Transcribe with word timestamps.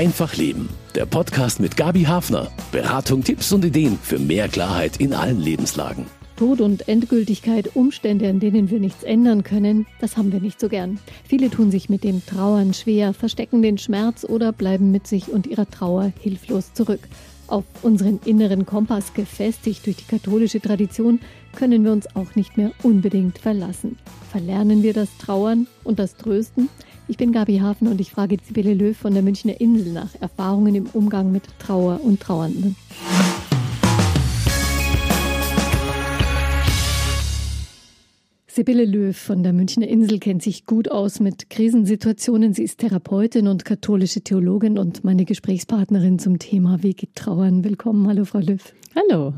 Einfach 0.00 0.34
Leben. 0.34 0.70
Der 0.94 1.04
Podcast 1.04 1.60
mit 1.60 1.76
Gabi 1.76 2.04
Hafner. 2.04 2.50
Beratung, 2.72 3.22
Tipps 3.22 3.52
und 3.52 3.66
Ideen 3.66 3.98
für 4.02 4.18
mehr 4.18 4.48
Klarheit 4.48 4.96
in 4.96 5.12
allen 5.12 5.38
Lebenslagen. 5.38 6.06
Tod 6.38 6.62
und 6.62 6.88
Endgültigkeit, 6.88 7.76
Umstände, 7.76 8.30
an 8.30 8.40
denen 8.40 8.70
wir 8.70 8.80
nichts 8.80 9.02
ändern 9.02 9.44
können, 9.44 9.86
das 10.00 10.16
haben 10.16 10.32
wir 10.32 10.40
nicht 10.40 10.58
so 10.58 10.70
gern. 10.70 10.98
Viele 11.28 11.50
tun 11.50 11.70
sich 11.70 11.90
mit 11.90 12.02
dem 12.02 12.24
Trauern 12.24 12.72
schwer, 12.72 13.12
verstecken 13.12 13.60
den 13.60 13.76
Schmerz 13.76 14.24
oder 14.24 14.52
bleiben 14.52 14.90
mit 14.90 15.06
sich 15.06 15.28
und 15.28 15.46
ihrer 15.46 15.68
Trauer 15.68 16.14
hilflos 16.18 16.72
zurück. 16.72 17.00
Auf 17.46 17.64
unseren 17.82 18.20
inneren 18.24 18.64
Kompass 18.64 19.12
gefestigt 19.12 19.84
durch 19.84 19.96
die 19.96 20.04
katholische 20.04 20.62
Tradition 20.62 21.20
können 21.54 21.84
wir 21.84 21.92
uns 21.92 22.06
auch 22.16 22.36
nicht 22.36 22.56
mehr 22.56 22.70
unbedingt 22.82 23.38
verlassen. 23.38 23.98
Verlernen 24.30 24.82
wir 24.82 24.94
das 24.94 25.10
Trauern 25.18 25.66
und 25.84 25.98
das 25.98 26.16
Trösten? 26.16 26.70
Ich 27.10 27.16
bin 27.16 27.32
Gabi 27.32 27.58
Hafen 27.58 27.88
und 27.88 28.00
ich 28.00 28.12
frage 28.12 28.36
Sibylle 28.40 28.72
Löw 28.72 28.96
von 28.96 29.12
der 29.12 29.24
Münchner 29.24 29.60
Insel 29.60 29.94
nach 29.94 30.14
Erfahrungen 30.20 30.76
im 30.76 30.86
Umgang 30.92 31.32
mit 31.32 31.42
Trauer 31.58 32.00
und 32.04 32.20
Trauernden. 32.20 32.76
Sibylle 38.46 38.84
Löw 38.84 39.16
von 39.16 39.42
der 39.42 39.52
Münchner 39.52 39.88
Insel 39.88 40.20
kennt 40.20 40.44
sich 40.44 40.66
gut 40.66 40.88
aus 40.88 41.18
mit 41.18 41.50
Krisensituationen. 41.50 42.54
Sie 42.54 42.62
ist 42.62 42.78
Therapeutin 42.78 43.48
und 43.48 43.64
katholische 43.64 44.20
Theologin 44.20 44.78
und 44.78 45.02
meine 45.02 45.24
Gesprächspartnerin 45.24 46.20
zum 46.20 46.38
Thema 46.38 46.84
Wie 46.84 46.94
geht 46.94 47.16
Trauern. 47.16 47.64
Willkommen, 47.64 48.06
hallo 48.06 48.24
Frau 48.24 48.38
Löw. 48.38 48.62
Hallo. 48.94 49.34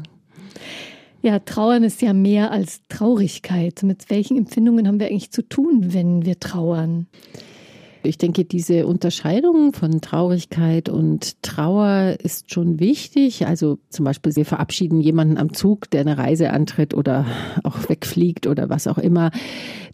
Ja, 1.23 1.39
Trauern 1.39 1.85
ist 1.85 2.03
ja 2.03 2.13
mehr 2.13 2.51
als 2.51 2.83
Traurigkeit. 2.91 3.83
Mit 3.83 4.11
welchen 4.11 4.37
Empfindungen 4.37 4.87
haben 4.87 5.01
wir 5.01 5.07
eigentlich 5.07 5.31
zu 5.31 5.41
tun, 5.41 5.95
wenn 5.95 6.27
wir 6.27 6.39
trauern? 6.39 7.07
Ich 8.05 8.19
denke, 8.19 8.45
diese 8.45 8.87
Unterscheidung 8.87 9.73
von 9.73 10.01
Traurigkeit 10.01 10.89
und 10.89 11.41
Trauer 11.43 12.17
ist 12.23 12.53
schon 12.53 12.81
wichtig. 12.81 13.47
Also 13.47 13.79
zum 13.91 14.05
Beispiel, 14.05 14.35
wir 14.35 14.45
verabschieden 14.45 15.01
jemanden 15.01 15.39
am 15.39 15.53
Zug, 15.53 15.89
der 15.91 16.01
eine 16.01 16.19
Reise 16.19 16.51
antritt 16.51 16.95
oder 16.95 17.27
auch 17.63 17.89
wegfliegt 17.89 18.47
oder 18.47 18.69
was 18.69 18.87
auch 18.87 18.99
immer. 18.99 19.31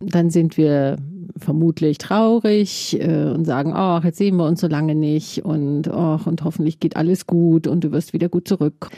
Dann 0.00 0.31
sind 0.31 0.56
wir 0.56 0.97
vermutlich 1.37 1.98
traurig 1.98 2.98
äh, 3.00 3.31
und 3.31 3.45
sagen, 3.45 3.73
ach, 3.75 4.05
jetzt 4.05 4.19
sehen 4.19 4.37
wir 4.37 4.47
uns 4.47 4.61
so 4.61 4.67
lange 4.67 4.95
nicht 4.95 5.45
und 5.45 5.89
ach, 5.89 6.27
und 6.27 6.43
hoffentlich 6.45 6.81
geht 6.81 6.97
alles 6.97 7.27
gut 7.27 7.67
und 7.67 7.84
du 7.84 7.93
wirst 7.93 8.12
wieder 8.12 8.28
gut 8.28 8.48
zurück. 8.48 8.89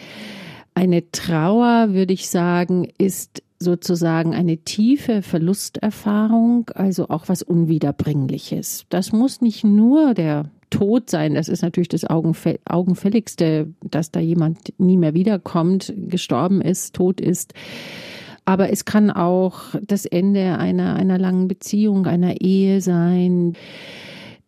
Eine 0.74 1.10
Trauer, 1.10 1.88
würde 1.92 2.12
ich 2.12 2.28
sagen, 2.28 2.88
ist 2.96 3.42
sozusagen 3.62 4.34
eine 4.34 4.58
tiefe 4.58 5.22
Verlusterfahrung, 5.22 6.70
also 6.74 7.10
auch 7.10 7.28
was 7.28 7.42
Unwiederbringliches. 7.42 8.86
Das 8.88 9.12
muss 9.12 9.42
nicht 9.42 9.64
nur 9.64 10.14
der 10.14 10.50
Tod 10.70 11.10
sein, 11.10 11.34
das 11.34 11.48
ist 11.48 11.62
natürlich 11.62 11.88
das 11.88 12.04
Augenfälligste, 12.04 13.74
dass 13.82 14.10
da 14.10 14.20
jemand 14.20 14.72
nie 14.78 14.96
mehr 14.96 15.14
wiederkommt, 15.14 15.92
gestorben 16.08 16.62
ist, 16.62 16.94
tot 16.94 17.20
ist. 17.20 17.52
Aber 18.44 18.70
es 18.70 18.84
kann 18.84 19.10
auch 19.10 19.74
das 19.86 20.06
Ende 20.06 20.58
einer, 20.58 20.96
einer 20.96 21.18
langen 21.18 21.46
Beziehung, 21.46 22.06
einer 22.06 22.40
Ehe 22.40 22.80
sein. 22.80 23.54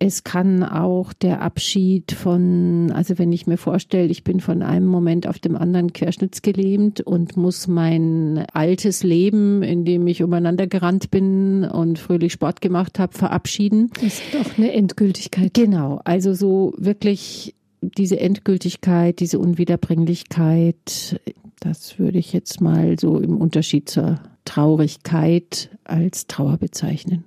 Es 0.04 0.24
kann 0.24 0.64
auch 0.64 1.12
der 1.12 1.42
Abschied 1.42 2.10
von, 2.10 2.90
also 2.90 3.20
wenn 3.20 3.30
ich 3.30 3.46
mir 3.46 3.56
vorstelle, 3.56 4.08
ich 4.08 4.24
bin 4.24 4.40
von 4.40 4.60
einem 4.62 4.88
Moment 4.88 5.28
auf 5.28 5.38
dem 5.38 5.54
anderen 5.54 5.92
querschnittsgelähmt 5.92 7.02
und 7.02 7.36
muss 7.36 7.68
mein 7.68 8.44
altes 8.52 9.04
Leben, 9.04 9.62
in 9.62 9.84
dem 9.84 10.04
ich 10.08 10.24
umeinander 10.24 10.66
gerannt 10.66 11.12
bin 11.12 11.62
und 11.62 12.00
fröhlich 12.00 12.32
Sport 12.32 12.60
gemacht 12.60 12.98
habe, 12.98 13.16
verabschieden. 13.16 13.92
Das 13.94 14.14
ist 14.14 14.22
doch 14.32 14.58
eine 14.58 14.72
Endgültigkeit. 14.72 15.54
Genau, 15.54 16.00
also 16.02 16.34
so 16.34 16.74
wirklich 16.78 17.54
diese 17.80 18.18
Endgültigkeit, 18.18 19.20
diese 19.20 19.38
Unwiederbringlichkeit, 19.38 21.20
das 21.60 22.00
würde 22.00 22.18
ich 22.18 22.32
jetzt 22.32 22.60
mal 22.60 22.98
so 22.98 23.20
im 23.20 23.36
Unterschied 23.36 23.88
zur 23.88 24.18
Traurigkeit 24.44 25.70
als 25.84 26.26
Trauer 26.26 26.56
bezeichnen. 26.56 27.22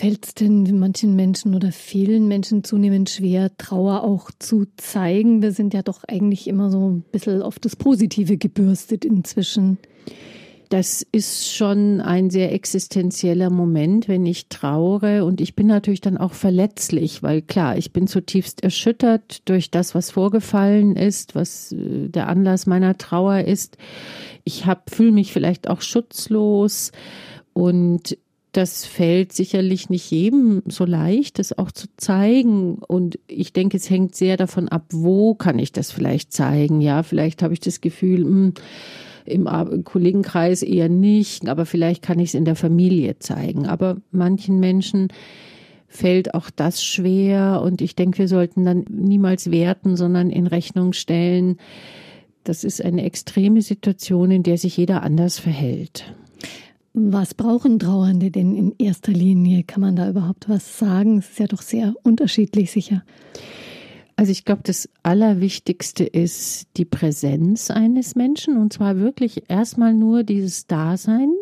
Fällt 0.00 0.24
es 0.24 0.34
denn 0.34 0.78
manchen 0.78 1.14
Menschen 1.14 1.54
oder 1.54 1.72
vielen 1.72 2.26
Menschen 2.26 2.64
zunehmend 2.64 3.10
schwer, 3.10 3.54
Trauer 3.58 4.02
auch 4.02 4.30
zu 4.38 4.64
zeigen? 4.78 5.42
Wir 5.42 5.52
sind 5.52 5.74
ja 5.74 5.82
doch 5.82 6.04
eigentlich 6.08 6.48
immer 6.48 6.70
so 6.70 6.88
ein 6.88 7.02
bisschen 7.12 7.42
auf 7.42 7.58
das 7.58 7.76
Positive 7.76 8.38
gebürstet 8.38 9.04
inzwischen. 9.04 9.76
Das 10.70 11.06
ist 11.12 11.54
schon 11.54 12.00
ein 12.00 12.30
sehr 12.30 12.50
existenzieller 12.54 13.50
Moment, 13.50 14.08
wenn 14.08 14.24
ich 14.24 14.48
traure. 14.48 15.26
Und 15.26 15.42
ich 15.42 15.54
bin 15.54 15.66
natürlich 15.66 16.00
dann 16.00 16.16
auch 16.16 16.32
verletzlich, 16.32 17.22
weil 17.22 17.42
klar, 17.42 17.76
ich 17.76 17.92
bin 17.92 18.06
zutiefst 18.06 18.62
erschüttert 18.64 19.46
durch 19.50 19.70
das, 19.70 19.94
was 19.94 20.10
vorgefallen 20.10 20.96
ist, 20.96 21.34
was 21.34 21.72
äh, 21.72 22.08
der 22.08 22.26
Anlass 22.26 22.64
meiner 22.64 22.96
Trauer 22.96 23.40
ist. 23.40 23.76
Ich 24.44 24.64
fühle 24.88 25.12
mich 25.12 25.34
vielleicht 25.34 25.68
auch 25.68 25.82
schutzlos 25.82 26.90
und 27.52 28.16
das 28.52 28.84
fällt 28.84 29.32
sicherlich 29.32 29.90
nicht 29.90 30.10
jedem 30.10 30.62
so 30.66 30.84
leicht, 30.84 31.38
das 31.38 31.56
auch 31.56 31.70
zu 31.70 31.86
zeigen. 31.96 32.78
Und 32.78 33.18
ich 33.28 33.52
denke, 33.52 33.76
es 33.76 33.88
hängt 33.88 34.14
sehr 34.14 34.36
davon 34.36 34.68
ab, 34.68 34.86
wo 34.90 35.34
kann 35.34 35.58
ich 35.58 35.72
das 35.72 35.92
vielleicht 35.92 36.32
zeigen. 36.32 36.80
Ja, 36.80 37.02
vielleicht 37.02 37.42
habe 37.42 37.54
ich 37.54 37.60
das 37.60 37.80
Gefühl, 37.80 38.24
hm, 38.24 38.54
im 39.26 39.84
Kollegenkreis 39.84 40.62
eher 40.62 40.88
nicht, 40.88 41.48
aber 41.48 41.66
vielleicht 41.66 42.02
kann 42.02 42.18
ich 42.18 42.30
es 42.30 42.34
in 42.34 42.44
der 42.44 42.56
Familie 42.56 43.18
zeigen. 43.18 43.66
Aber 43.66 43.98
manchen 44.10 44.58
Menschen 44.58 45.08
fällt 45.86 46.34
auch 46.34 46.50
das 46.50 46.82
schwer. 46.82 47.62
Und 47.62 47.80
ich 47.80 47.94
denke, 47.94 48.18
wir 48.18 48.28
sollten 48.28 48.64
dann 48.64 48.84
niemals 48.88 49.50
werten, 49.50 49.96
sondern 49.96 50.30
in 50.30 50.46
Rechnung 50.46 50.92
stellen. 50.92 51.58
Das 52.42 52.64
ist 52.64 52.82
eine 52.82 53.04
extreme 53.04 53.62
Situation, 53.62 54.30
in 54.30 54.42
der 54.42 54.58
sich 54.58 54.76
jeder 54.76 55.02
anders 55.02 55.38
verhält. 55.38 56.14
Was 56.92 57.34
brauchen 57.34 57.78
Trauernde 57.78 58.30
denn 58.30 58.54
in 58.54 58.74
erster 58.78 59.12
Linie? 59.12 59.62
Kann 59.62 59.80
man 59.80 59.94
da 59.94 60.08
überhaupt 60.10 60.48
was 60.48 60.78
sagen? 60.78 61.18
Es 61.18 61.30
ist 61.30 61.38
ja 61.38 61.46
doch 61.46 61.62
sehr 61.62 61.94
unterschiedlich 62.02 62.72
sicher. 62.72 63.04
Also 64.16 64.32
ich 64.32 64.44
glaube, 64.44 64.62
das 64.64 64.88
Allerwichtigste 65.02 66.04
ist 66.04 66.66
die 66.76 66.84
Präsenz 66.84 67.70
eines 67.70 68.16
Menschen 68.16 68.58
und 68.58 68.72
zwar 68.72 68.98
wirklich 68.98 69.44
erstmal 69.48 69.94
nur 69.94 70.24
dieses 70.24 70.66
Dasein, 70.66 71.32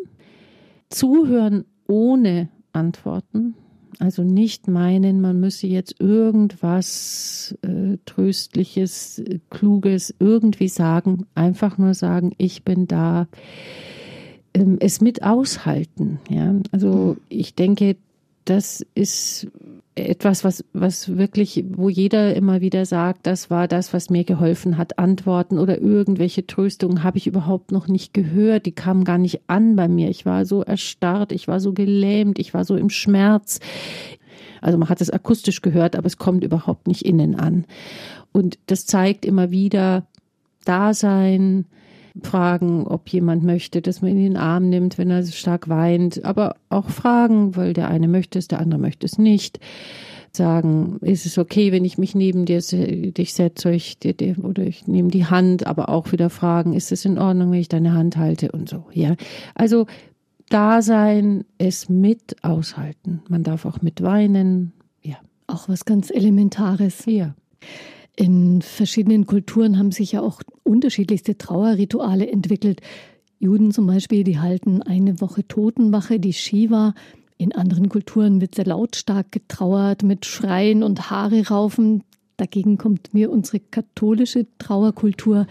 zuhören 0.91 1.65
ohne 1.89 2.51
Antworten. 2.73 3.55
Also 3.99 4.23
nicht 4.23 4.69
meinen, 4.69 5.21
man 5.21 5.41
müsse 5.41 5.67
jetzt 5.67 5.97
irgendwas 5.99 7.57
äh, 7.63 7.97
Tröstliches, 8.05 9.25
Kluges 9.51 10.15
irgendwie 10.21 10.69
sagen. 10.69 11.27
Einfach 11.35 11.79
nur 11.79 11.95
sagen, 11.95 12.33
ich 12.39 12.63
bin 12.63 12.87
da 12.87 13.27
ähm, 14.55 14.79
es 14.81 15.01
mit 15.01 15.23
aushalten. 15.23 16.21
Ja, 16.29 16.55
also 16.73 17.17
mhm. 17.17 17.21
ich 17.29 17.55
denke, 17.55 17.97
das 18.45 18.85
ist 18.95 19.49
etwas, 19.95 20.45
was, 20.45 20.65
was 20.73 21.17
wirklich, 21.17 21.65
wo 21.71 21.89
jeder 21.89 22.35
immer 22.35 22.61
wieder 22.61 22.87
sagt, 22.87 23.27
das 23.27 23.51
war 23.51 23.69
das, 23.69 23.93
was 23.93 24.11
mir 24.11 24.25
geholfen 24.25 24.79
hat. 24.79 24.99
Antworten 24.99 25.59
oder 25.59 25.81
irgendwelche 25.81 26.47
Tröstungen 26.47 27.03
habe 27.03 27.19
ich 27.19 27.27
überhaupt 27.27 27.73
noch 27.73 27.89
nicht 27.89 28.15
gehört. 28.15 28.67
Die 28.67 28.73
kamen 28.73 29.05
gar 29.05 29.19
nicht 29.19 29.41
an 29.49 29.77
bei 29.77 29.89
mir. 29.89 30.09
Ich 30.09 30.25
war 30.25 30.45
so 30.45 30.63
erstarrt, 30.63 31.33
ich 31.33 31.49
war 31.49 31.61
so 31.61 31.73
gelähmt, 31.73 32.39
ich 32.39 32.55
war 32.55 32.65
so 32.65 32.77
im 32.77 32.91
Schmerz. 32.91 33.61
Also 34.61 34.79
man 34.79 34.89
hat 34.89 35.01
es 35.01 35.11
akustisch 35.11 35.63
gehört, 35.63 35.97
aber 35.97 36.07
es 36.07 36.17
kommt 36.17 36.45
überhaupt 36.45 36.87
nicht 36.89 37.05
innen 37.05 37.35
an. 37.35 37.65
Und 38.33 38.59
das 38.67 38.87
zeigt 38.87 39.25
immer 39.25 39.51
wieder 39.51 40.07
Dasein, 40.65 41.67
fragen, 42.23 42.87
ob 42.87 43.09
jemand 43.09 43.45
möchte, 43.45 43.83
dass 43.83 44.03
man 44.03 44.13
ihn 44.13 44.19
in 44.19 44.25
den 44.33 44.37
Arm 44.37 44.69
nimmt, 44.69 44.99
wenn 44.99 45.11
er 45.11 45.25
stark 45.25 45.69
weint, 45.69 46.25
aber 46.25 46.57
auch 46.69 46.89
fragen, 46.89 47.57
weil 47.57 47.73
der 47.73 47.89
eine 47.89 48.09
möchte 48.09 48.39
es, 48.39 48.49
der 48.49 48.61
andere 48.61 48.81
möchte 48.81 49.07
es 49.07 49.19
nicht. 49.19 49.61
Sagen, 50.33 50.99
ist 51.01 51.27
es 51.27 51.39
okay, 51.39 51.73
wenn 51.73 51.85
ich 51.85 51.97
mich 51.97 52.15
neben 52.15 52.45
dir 52.45 52.61
dich 52.61 53.35
setze 53.35 53.73
ich, 53.73 53.99
oder 54.43 54.63
ich 54.63 54.87
nehme 54.87 55.09
die 55.09 55.25
Hand, 55.25 55.67
aber 55.67 55.89
auch 55.89 56.13
wieder 56.13 56.29
fragen, 56.31 56.75
ist 56.75 56.93
es 56.93 57.05
in 57.05 57.19
Ordnung, 57.19 57.51
wenn 57.51 57.61
ich 57.61 57.69
deine 57.69 57.95
Hand 57.95 58.17
halte 58.17 58.53
und 58.53 58.69
so, 58.69 58.85
ja. 58.93 59.17
Also 59.55 59.87
da 60.51 60.83
sein, 60.83 61.45
es 61.59 61.89
mit 61.89 62.37
aushalten. 62.43 63.23
Man 63.29 63.43
darf 63.43 63.65
auch 63.65 63.83
mit 63.83 64.03
weinen, 64.03 64.73
ja. 65.03 65.17
Auch 65.47 65.69
was 65.69 65.85
ganz 65.85 66.11
Elementares. 66.11 67.05
Ja. 67.07 67.35
In 68.19 68.63
verschiedenen 68.63 69.27
Kulturen 69.27 69.79
haben 69.79 69.93
sich 69.93 70.11
ja 70.11 70.23
auch 70.23 70.43
unterschiedlichste 70.65 71.39
Trauerrituale 71.39 72.29
entwickelt. 72.29 72.81
Juden 73.39 73.71
zum 73.71 73.87
Beispiel, 73.87 74.25
die 74.25 74.41
halten 74.41 74.83
eine 74.83 75.21
Woche 75.21 75.47
Totenwache, 75.47 76.19
die 76.19 76.33
Shiva. 76.33 76.95
In 77.37 77.55
anderen 77.55 77.89
Kulturen 77.89 78.41
wird 78.41 78.57
sehr 78.57 78.67
lautstark 78.67 79.31
getrauert 79.31 80.03
mit 80.03 80.27
Schreien 80.27 80.83
und 80.83 81.11
Haare 81.13 81.47
raufen. 81.47 82.03
Dagegen 82.39 82.77
kommt 82.77 83.15
mir 83.15 83.31
unsere 83.31 83.61
katholische 83.61 84.49
Trauerkultur 84.59 85.47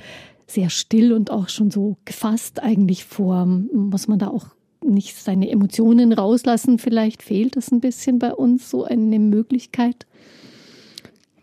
sehr 0.46 0.70
still 0.70 1.14
und 1.14 1.32
auch 1.32 1.48
schon 1.48 1.72
so 1.72 1.96
gefasst 2.04 2.62
eigentlich 2.62 3.06
vor. 3.06 3.46
Muss 3.46 4.10
man 4.10 4.20
da 4.20 4.28
auch 4.28 4.48
nicht 4.84 5.16
seine 5.16 5.50
Emotionen 5.50 6.12
rauslassen? 6.12 6.80
Vielleicht 6.80 7.24
fehlt 7.24 7.56
es 7.56 7.72
ein 7.72 7.80
bisschen 7.80 8.20
bei 8.20 8.34
uns 8.34 8.70
so 8.70 8.84
eine 8.84 9.20
Möglichkeit. 9.20 10.06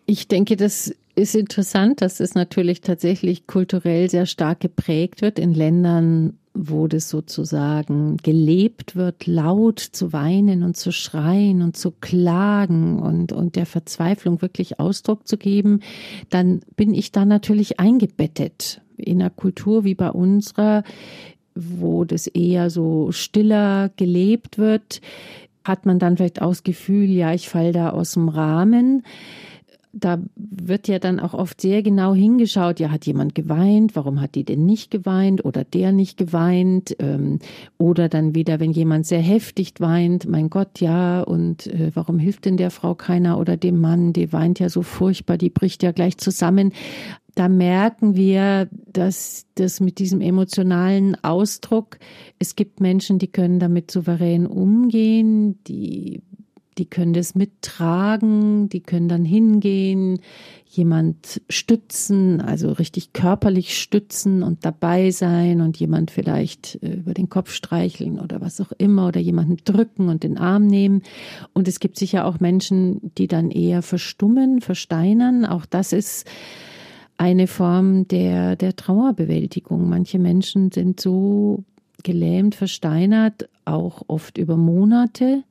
Ich 0.04 0.28
denke, 0.28 0.56
das 0.56 0.94
ist 1.14 1.34
interessant, 1.34 2.00
dass 2.00 2.20
es 2.20 2.34
natürlich 2.34 2.80
tatsächlich 2.80 3.46
kulturell 3.46 4.10
sehr 4.10 4.26
stark 4.26 4.60
geprägt 4.60 5.22
wird 5.22 5.38
in 5.38 5.54
Ländern, 5.54 6.38
wo 6.54 6.86
das 6.86 7.08
sozusagen 7.08 8.16
gelebt 8.18 8.94
wird, 8.94 9.26
laut 9.26 9.80
zu 9.80 10.12
weinen 10.12 10.62
und 10.62 10.76
zu 10.76 10.92
schreien 10.92 11.62
und 11.62 11.76
zu 11.76 11.90
klagen 11.90 13.00
und, 13.00 13.32
und 13.32 13.56
der 13.56 13.66
Verzweiflung 13.66 14.40
wirklich 14.40 14.78
Ausdruck 14.78 15.26
zu 15.26 15.36
geben, 15.36 15.80
dann 16.30 16.60
bin 16.76 16.94
ich 16.94 17.10
da 17.10 17.24
natürlich 17.24 17.80
eingebettet 17.80 18.80
in 18.96 19.20
einer 19.20 19.30
Kultur 19.30 19.84
wie 19.84 19.96
bei 19.96 20.10
unserer, 20.10 20.84
wo 21.56 22.04
das 22.04 22.28
eher 22.28 22.70
so 22.70 23.10
stiller 23.10 23.90
gelebt 23.96 24.58
wird, 24.58 25.00
hat 25.64 25.86
man 25.86 25.98
dann 25.98 26.16
vielleicht 26.16 26.42
auch 26.42 26.50
das 26.50 26.62
Gefühl, 26.62 27.10
ja, 27.10 27.32
ich 27.32 27.48
falle 27.48 27.72
da 27.72 27.90
aus 27.90 28.12
dem 28.12 28.28
Rahmen 28.28 29.02
da 29.94 30.18
wird 30.36 30.88
ja 30.88 30.98
dann 30.98 31.20
auch 31.20 31.34
oft 31.34 31.60
sehr 31.60 31.82
genau 31.82 32.14
hingeschaut, 32.14 32.80
ja, 32.80 32.90
hat 32.90 33.06
jemand 33.06 33.34
geweint, 33.34 33.94
warum 33.94 34.20
hat 34.20 34.34
die 34.34 34.44
denn 34.44 34.66
nicht 34.66 34.90
geweint 34.90 35.44
oder 35.44 35.64
der 35.64 35.92
nicht 35.92 36.16
geweint? 36.16 36.96
Ähm, 36.98 37.38
oder 37.78 38.08
dann 38.08 38.34
wieder, 38.34 38.60
wenn 38.60 38.72
jemand 38.72 39.06
sehr 39.06 39.20
heftig 39.20 39.74
weint, 39.78 40.26
mein 40.28 40.50
Gott, 40.50 40.80
ja, 40.80 41.22
und 41.22 41.68
äh, 41.68 41.92
warum 41.94 42.18
hilft 42.18 42.44
denn 42.44 42.56
der 42.56 42.70
Frau 42.70 42.94
keiner 42.94 43.38
oder 43.38 43.56
dem 43.56 43.80
Mann, 43.80 44.12
die 44.12 44.32
weint 44.32 44.58
ja 44.58 44.68
so 44.68 44.82
furchtbar, 44.82 45.38
die 45.38 45.50
bricht 45.50 45.82
ja 45.82 45.92
gleich 45.92 46.18
zusammen. 46.18 46.72
Da 47.36 47.48
merken 47.48 48.14
wir, 48.14 48.68
dass 48.86 49.46
das 49.54 49.80
mit 49.80 49.98
diesem 49.98 50.20
emotionalen 50.20 51.16
Ausdruck, 51.24 51.98
es 52.38 52.54
gibt 52.54 52.80
Menschen, 52.80 53.18
die 53.18 53.26
können 53.26 53.58
damit 53.58 53.90
souverän 53.90 54.46
umgehen, 54.46 55.58
die 55.64 56.22
die 56.78 56.86
können 56.86 57.12
das 57.12 57.34
mittragen, 57.34 58.68
die 58.68 58.80
können 58.80 59.08
dann 59.08 59.24
hingehen, 59.24 60.20
jemand 60.66 61.40
stützen, 61.48 62.40
also 62.40 62.72
richtig 62.72 63.12
körperlich 63.12 63.80
stützen 63.80 64.42
und 64.42 64.64
dabei 64.64 65.10
sein 65.10 65.60
und 65.60 65.78
jemand 65.78 66.10
vielleicht 66.10 66.82
äh, 66.82 66.94
über 66.94 67.14
den 67.14 67.28
Kopf 67.28 67.52
streicheln 67.52 68.18
oder 68.18 68.40
was 68.40 68.60
auch 68.60 68.72
immer 68.78 69.08
oder 69.08 69.20
jemanden 69.20 69.58
drücken 69.64 70.08
und 70.08 70.24
den 70.24 70.36
Arm 70.36 70.66
nehmen. 70.66 71.02
Und 71.52 71.68
es 71.68 71.78
gibt 71.78 71.96
sicher 71.96 72.26
auch 72.26 72.40
Menschen, 72.40 73.12
die 73.16 73.28
dann 73.28 73.50
eher 73.50 73.82
verstummen, 73.82 74.60
versteinern. 74.60 75.44
Auch 75.44 75.66
das 75.66 75.92
ist 75.92 76.26
eine 77.16 77.46
Form 77.46 78.08
der, 78.08 78.56
der 78.56 78.74
Trauerbewältigung. 78.74 79.88
Manche 79.88 80.18
Menschen 80.18 80.72
sind 80.72 81.00
so 81.00 81.64
gelähmt, 82.02 82.54
versteinert, 82.54 83.48
auch 83.64 84.02
oft 84.08 84.38
über 84.38 84.56
Monate, 84.56 85.44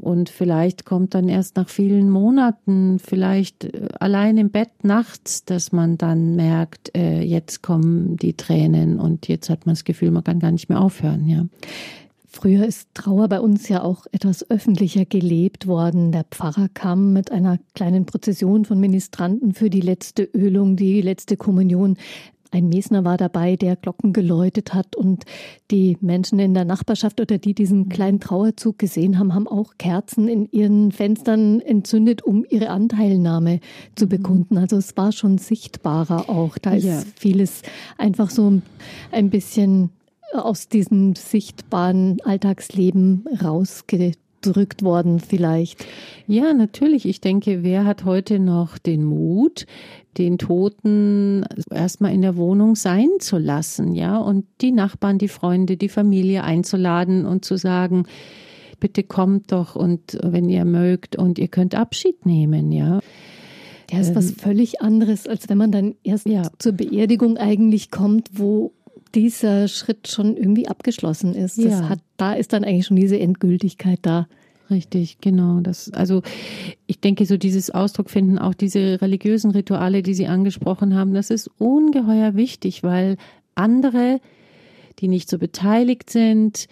und 0.00 0.28
vielleicht 0.28 0.84
kommt 0.84 1.14
dann 1.14 1.28
erst 1.28 1.56
nach 1.56 1.68
vielen 1.68 2.10
Monaten, 2.10 2.98
vielleicht 2.98 3.64
äh, 3.64 3.88
allein 3.98 4.36
im 4.38 4.50
Bett 4.50 4.70
nachts, 4.82 5.44
dass 5.44 5.72
man 5.72 5.98
dann 5.98 6.36
merkt, 6.36 6.96
äh, 6.96 7.20
jetzt 7.22 7.62
kommen 7.62 8.16
die 8.16 8.34
Tränen 8.34 8.98
und 8.98 9.28
jetzt 9.28 9.50
hat 9.50 9.66
man 9.66 9.74
das 9.74 9.84
Gefühl, 9.84 10.10
man 10.10 10.24
kann 10.24 10.40
gar 10.40 10.52
nicht 10.52 10.68
mehr 10.68 10.80
aufhören, 10.80 11.28
ja. 11.28 11.46
Früher 12.30 12.66
ist 12.66 12.90
Trauer 12.94 13.28
bei 13.28 13.40
uns 13.40 13.68
ja 13.68 13.82
auch 13.82 14.06
etwas 14.12 14.48
öffentlicher 14.50 15.06
gelebt 15.06 15.66
worden. 15.66 16.12
Der 16.12 16.24
Pfarrer 16.24 16.68
kam 16.72 17.14
mit 17.14 17.32
einer 17.32 17.58
kleinen 17.74 18.04
Prozession 18.04 18.66
von 18.66 18.78
Ministranten 18.78 19.54
für 19.54 19.70
die 19.70 19.80
letzte 19.80 20.24
Ölung, 20.24 20.76
die 20.76 21.00
letzte 21.00 21.38
Kommunion. 21.38 21.96
Ein 22.50 22.68
Mesner 22.68 23.04
war 23.04 23.16
dabei, 23.16 23.56
der 23.56 23.76
Glocken 23.76 24.12
geläutet 24.12 24.74
hat 24.74 24.96
und 24.96 25.24
die 25.70 25.98
Menschen 26.00 26.38
in 26.38 26.54
der 26.54 26.64
Nachbarschaft 26.64 27.20
oder 27.20 27.38
die 27.38 27.54
diesen 27.54 27.80
mhm. 27.80 27.88
kleinen 27.88 28.20
Trauerzug 28.20 28.78
gesehen 28.78 29.18
haben, 29.18 29.34
haben 29.34 29.48
auch 29.48 29.74
Kerzen 29.78 30.28
in 30.28 30.50
ihren 30.50 30.92
Fenstern 30.92 31.60
entzündet, 31.60 32.22
um 32.22 32.44
ihre 32.48 32.70
Anteilnahme 32.70 33.60
zu 33.96 34.06
mhm. 34.06 34.10
bekunden. 34.10 34.58
Also 34.58 34.76
es 34.76 34.96
war 34.96 35.12
schon 35.12 35.38
sichtbarer 35.38 36.28
auch. 36.28 36.58
Da 36.58 36.72
ist 36.74 36.84
ja. 36.84 37.02
vieles 37.16 37.62
einfach 37.98 38.30
so 38.30 38.60
ein 39.10 39.30
bisschen 39.30 39.90
aus 40.32 40.68
diesem 40.68 41.14
sichtbaren 41.14 42.20
Alltagsleben 42.22 43.24
rausgedrückt 43.42 44.18
gedrückt 44.40 44.82
worden 44.82 45.20
vielleicht. 45.20 45.84
Ja, 46.26 46.52
natürlich. 46.52 47.06
Ich 47.06 47.20
denke, 47.20 47.62
wer 47.62 47.84
hat 47.84 48.04
heute 48.04 48.38
noch 48.38 48.78
den 48.78 49.04
Mut, 49.04 49.66
den 50.16 50.38
Toten 50.38 51.44
erstmal 51.70 52.12
in 52.12 52.22
der 52.22 52.36
Wohnung 52.36 52.74
sein 52.74 53.08
zu 53.20 53.38
lassen, 53.38 53.94
ja, 53.94 54.18
und 54.18 54.46
die 54.60 54.72
Nachbarn, 54.72 55.18
die 55.18 55.28
Freunde, 55.28 55.76
die 55.76 55.88
Familie 55.88 56.44
einzuladen 56.44 57.24
und 57.24 57.44
zu 57.44 57.56
sagen, 57.56 58.06
bitte 58.80 59.02
kommt 59.02 59.52
doch 59.52 59.76
und 59.76 60.18
wenn 60.22 60.48
ihr 60.48 60.64
mögt 60.64 61.16
und 61.16 61.38
ihr 61.38 61.48
könnt 61.48 61.74
Abschied 61.74 62.26
nehmen, 62.26 62.72
ja. 62.72 63.00
Ja, 63.90 64.00
ist 64.00 64.14
was 64.14 64.30
ähm, 64.30 64.36
völlig 64.36 64.82
anderes, 64.82 65.26
als 65.26 65.48
wenn 65.48 65.56
man 65.56 65.72
dann 65.72 65.94
erst 66.02 66.26
ja. 66.26 66.42
zur 66.58 66.72
Beerdigung 66.72 67.38
eigentlich 67.38 67.90
kommt, 67.90 68.28
wo 68.34 68.72
dieser 69.14 69.68
Schritt 69.68 70.08
schon 70.08 70.36
irgendwie 70.36 70.68
abgeschlossen 70.68 71.34
ist. 71.34 71.58
Das 71.58 71.80
ja. 71.80 71.88
hat, 71.88 72.00
da 72.16 72.32
ist 72.32 72.52
dann 72.52 72.64
eigentlich 72.64 72.86
schon 72.86 72.96
diese 72.96 73.18
Endgültigkeit 73.18 73.98
da. 74.02 74.26
Richtig, 74.70 75.18
genau. 75.20 75.60
Das, 75.60 75.90
also 75.92 76.22
ich 76.86 77.00
denke, 77.00 77.24
so 77.24 77.38
dieses 77.38 77.70
Ausdruck 77.70 78.10
finden, 78.10 78.38
auch 78.38 78.54
diese 78.54 79.00
religiösen 79.00 79.50
Rituale, 79.50 80.02
die 80.02 80.14
Sie 80.14 80.26
angesprochen 80.26 80.94
haben, 80.94 81.14
das 81.14 81.30
ist 81.30 81.50
ungeheuer 81.58 82.34
wichtig, 82.34 82.82
weil 82.82 83.16
andere, 83.54 84.20
die 84.98 85.08
nicht 85.08 85.30
so 85.30 85.38
beteiligt 85.38 86.10
sind, 86.10 86.68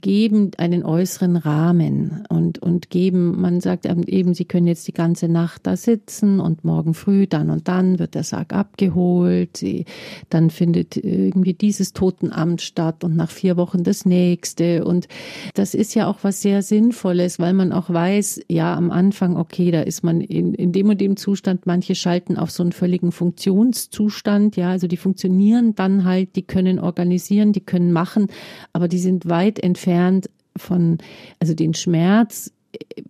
geben 0.00 0.52
einen 0.56 0.84
äußeren 0.84 1.36
Rahmen 1.36 2.24
und, 2.30 2.58
und 2.60 2.88
geben, 2.88 3.40
man 3.40 3.60
sagt 3.60 3.84
eben, 3.84 4.32
sie 4.32 4.46
können 4.46 4.66
jetzt 4.66 4.88
die 4.88 4.94
ganze 4.94 5.28
Nacht 5.28 5.66
da 5.66 5.76
sitzen 5.76 6.40
und 6.40 6.64
morgen 6.64 6.94
früh 6.94 7.26
dann 7.26 7.50
und 7.50 7.68
dann 7.68 7.98
wird 7.98 8.14
der 8.14 8.24
Sarg 8.24 8.54
abgeholt, 8.54 9.58
sie, 9.58 9.84
dann 10.30 10.48
findet 10.48 10.96
irgendwie 10.96 11.52
dieses 11.52 11.92
Totenamt 11.92 12.62
statt 12.62 13.04
und 13.04 13.16
nach 13.16 13.30
vier 13.30 13.58
Wochen 13.58 13.84
das 13.84 14.06
nächste. 14.06 14.84
Und 14.86 15.08
das 15.52 15.74
ist 15.74 15.94
ja 15.94 16.06
auch 16.06 16.20
was 16.22 16.40
sehr 16.40 16.62
Sinnvolles, 16.62 17.38
weil 17.38 17.52
man 17.52 17.72
auch 17.72 17.90
weiß, 17.90 18.40
ja, 18.48 18.74
am 18.74 18.90
Anfang, 18.90 19.36
okay, 19.36 19.70
da 19.70 19.82
ist 19.82 20.02
man 20.02 20.22
in, 20.22 20.54
in 20.54 20.72
dem 20.72 20.88
und 20.88 21.02
dem 21.02 21.18
Zustand, 21.18 21.66
manche 21.66 21.94
schalten 21.94 22.38
auf 22.38 22.50
so 22.50 22.62
einen 22.62 22.72
völligen 22.72 23.12
Funktionszustand, 23.12 24.56
ja, 24.56 24.70
also 24.70 24.86
die 24.86 24.96
funktionieren 24.96 25.74
dann 25.74 26.04
halt, 26.04 26.34
die 26.36 26.42
können 26.42 26.78
organisieren, 26.78 27.52
die 27.52 27.60
können 27.60 27.92
machen, 27.92 28.28
aber 28.72 28.88
die 28.88 28.98
sind 28.98 29.28
weit 29.28 29.58
entfernt 29.58 29.81
entfernt 29.82 30.30
von, 30.56 30.98
also 31.40 31.54
den 31.54 31.74
Schmerz 31.74 32.52
äh, 32.72 33.02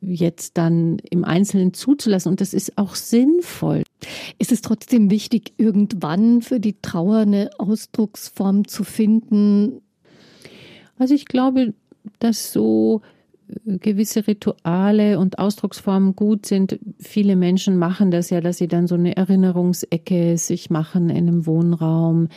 jetzt 0.00 0.56
dann 0.56 0.98
im 1.10 1.24
Einzelnen 1.24 1.74
zuzulassen. 1.74 2.30
Und 2.30 2.40
das 2.40 2.54
ist 2.54 2.78
auch 2.78 2.94
sinnvoll. 2.94 3.82
Ist 4.38 4.52
es 4.52 4.60
trotzdem 4.60 5.10
wichtig, 5.10 5.54
irgendwann 5.56 6.42
für 6.42 6.60
die 6.60 6.80
Trauer 6.80 7.18
eine 7.18 7.50
Ausdrucksform 7.58 8.68
zu 8.68 8.84
finden? 8.84 9.80
Also 10.96 11.14
ich 11.14 11.24
glaube, 11.24 11.74
dass 12.20 12.52
so 12.52 13.02
äh, 13.48 13.78
gewisse 13.78 14.28
Rituale 14.28 15.18
und 15.18 15.40
Ausdrucksformen 15.40 16.14
gut 16.14 16.46
sind. 16.46 16.78
Viele 17.00 17.34
Menschen 17.34 17.76
machen 17.76 18.12
das 18.12 18.30
ja, 18.30 18.40
dass 18.40 18.58
sie 18.58 18.68
dann 18.68 18.86
so 18.86 18.94
eine 18.94 19.16
Erinnerungsecke 19.16 20.38
sich 20.38 20.70
machen 20.70 21.10
in 21.10 21.28
einem 21.28 21.46
Wohnraum 21.46 22.28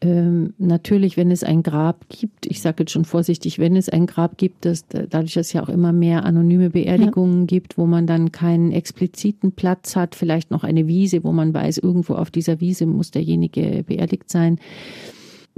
ähm, 0.00 0.54
natürlich, 0.58 1.16
wenn 1.16 1.30
es 1.30 1.42
ein 1.42 1.62
Grab 1.62 2.06
gibt, 2.08 2.46
ich 2.46 2.62
sage 2.62 2.76
jetzt 2.80 2.92
schon 2.92 3.04
vorsichtig, 3.04 3.58
wenn 3.58 3.74
es 3.74 3.88
ein 3.88 4.06
Grab 4.06 4.38
gibt, 4.38 4.64
dass 4.64 4.86
dadurch, 4.86 5.34
dass 5.34 5.48
es 5.48 5.52
ja 5.52 5.62
auch 5.62 5.68
immer 5.68 5.92
mehr 5.92 6.24
anonyme 6.24 6.70
Beerdigungen 6.70 7.40
ja. 7.40 7.46
gibt, 7.46 7.78
wo 7.78 7.86
man 7.86 8.06
dann 8.06 8.30
keinen 8.30 8.70
expliziten 8.70 9.52
Platz 9.52 9.96
hat, 9.96 10.14
vielleicht 10.14 10.50
noch 10.50 10.62
eine 10.62 10.86
Wiese, 10.86 11.24
wo 11.24 11.32
man 11.32 11.52
weiß, 11.52 11.78
irgendwo 11.78 12.14
auf 12.14 12.30
dieser 12.30 12.60
Wiese 12.60 12.86
muss 12.86 13.10
derjenige 13.10 13.82
beerdigt 13.86 14.30
sein 14.30 14.58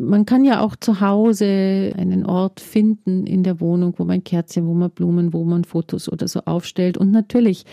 man 0.00 0.24
kann 0.24 0.44
ja 0.44 0.60
auch 0.62 0.76
zu 0.76 1.00
Hause 1.00 1.92
einen 1.96 2.24
Ort 2.24 2.60
finden 2.60 3.26
in 3.26 3.42
der 3.42 3.60
Wohnung, 3.60 3.94
wo 3.98 4.04
man 4.04 4.24
Kerzen, 4.24 4.66
wo 4.66 4.72
man 4.72 4.90
Blumen, 4.90 5.32
wo 5.32 5.44
man 5.44 5.64
Fotos 5.64 6.10
oder 6.10 6.26
so 6.26 6.40
aufstellt. 6.46 6.96
Und 6.96 7.10
natürlich 7.10 7.64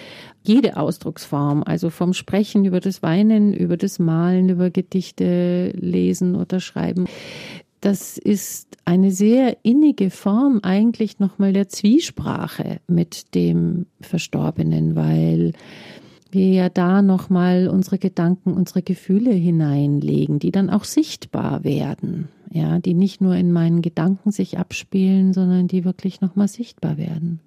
jede 0.43 0.77
Ausdrucksform, 0.77 1.63
also 1.65 1.89
vom 1.89 2.13
Sprechen 2.13 2.65
über 2.65 2.81
das 2.81 3.01
Weinen, 3.01 3.53
über 3.53 3.77
das 3.77 3.97
Malen, 3.97 4.49
über 4.49 4.69
Gedichte 4.69 5.71
lesen 5.75 6.35
oder 6.35 6.59
schreiben. 6.59 7.05
Das 7.79 8.17
ist 8.17 8.75
eine 8.85 9.11
sehr 9.11 9.57
innige 9.63 10.09
Form 10.09 10.59
eigentlich 10.63 11.19
nochmal 11.19 11.53
der 11.53 11.69
Zwiesprache 11.69 12.81
mit 12.87 13.35
dem 13.35 13.85
Verstorbenen, 14.01 14.95
weil 14.95 15.53
wir 16.33 16.51
ja 16.51 16.69
da 16.69 17.01
nochmal 17.01 17.67
unsere 17.67 17.97
Gedanken, 17.97 18.53
unsere 18.53 18.81
Gefühle 18.81 19.31
hineinlegen, 19.31 20.39
die 20.39 20.51
dann 20.51 20.69
auch 20.69 20.83
sichtbar 20.83 21.63
werden. 21.63 22.29
Ja, 22.49 22.79
die 22.79 22.93
nicht 22.93 23.19
nur 23.19 23.35
in 23.35 23.51
meinen 23.51 23.81
Gedanken 23.81 24.31
sich 24.31 24.57
abspielen, 24.57 25.33
sondern 25.33 25.67
die 25.67 25.83
wirklich 25.83 26.21
nochmal 26.21 26.47
sichtbar 26.47 26.97
werden. 26.97 27.41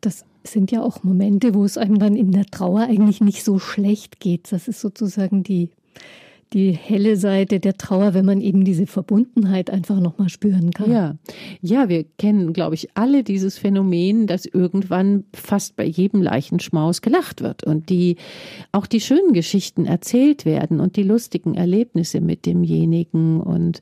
Das 0.00 0.24
sind 0.44 0.70
ja 0.70 0.82
auch 0.82 1.04
Momente, 1.04 1.54
wo 1.54 1.64
es 1.64 1.76
einem 1.76 1.98
dann 1.98 2.16
in 2.16 2.32
der 2.32 2.46
Trauer 2.46 2.80
eigentlich 2.80 3.20
nicht 3.20 3.44
so 3.44 3.58
schlecht 3.58 4.18
geht. 4.18 4.50
Das 4.50 4.66
ist 4.66 4.80
sozusagen 4.80 5.42
die, 5.42 5.68
die 6.52 6.72
helle 6.72 7.16
Seite 7.16 7.60
der 7.60 7.76
Trauer, 7.76 8.14
wenn 8.14 8.24
man 8.24 8.40
eben 8.40 8.64
diese 8.64 8.86
Verbundenheit 8.86 9.70
einfach 9.70 10.00
nochmal 10.00 10.28
spüren 10.28 10.72
kann. 10.72 10.90
Ja, 10.90 11.14
ja, 11.60 11.88
wir 11.88 12.04
kennen, 12.18 12.52
glaube 12.52 12.74
ich, 12.74 12.88
alle 12.94 13.22
dieses 13.22 13.58
Phänomen, 13.58 14.26
dass 14.26 14.46
irgendwann 14.46 15.24
fast 15.32 15.76
bei 15.76 15.84
jedem 15.84 16.22
Leichenschmaus 16.22 17.02
gelacht 17.02 17.40
wird 17.40 17.64
und 17.64 17.88
die 17.88 18.16
auch 18.72 18.86
die 18.86 19.00
schönen 19.00 19.32
Geschichten 19.32 19.86
erzählt 19.86 20.44
werden 20.44 20.80
und 20.80 20.96
die 20.96 21.04
lustigen 21.04 21.54
Erlebnisse 21.54 22.20
mit 22.20 22.46
demjenigen 22.46 23.40
und 23.40 23.80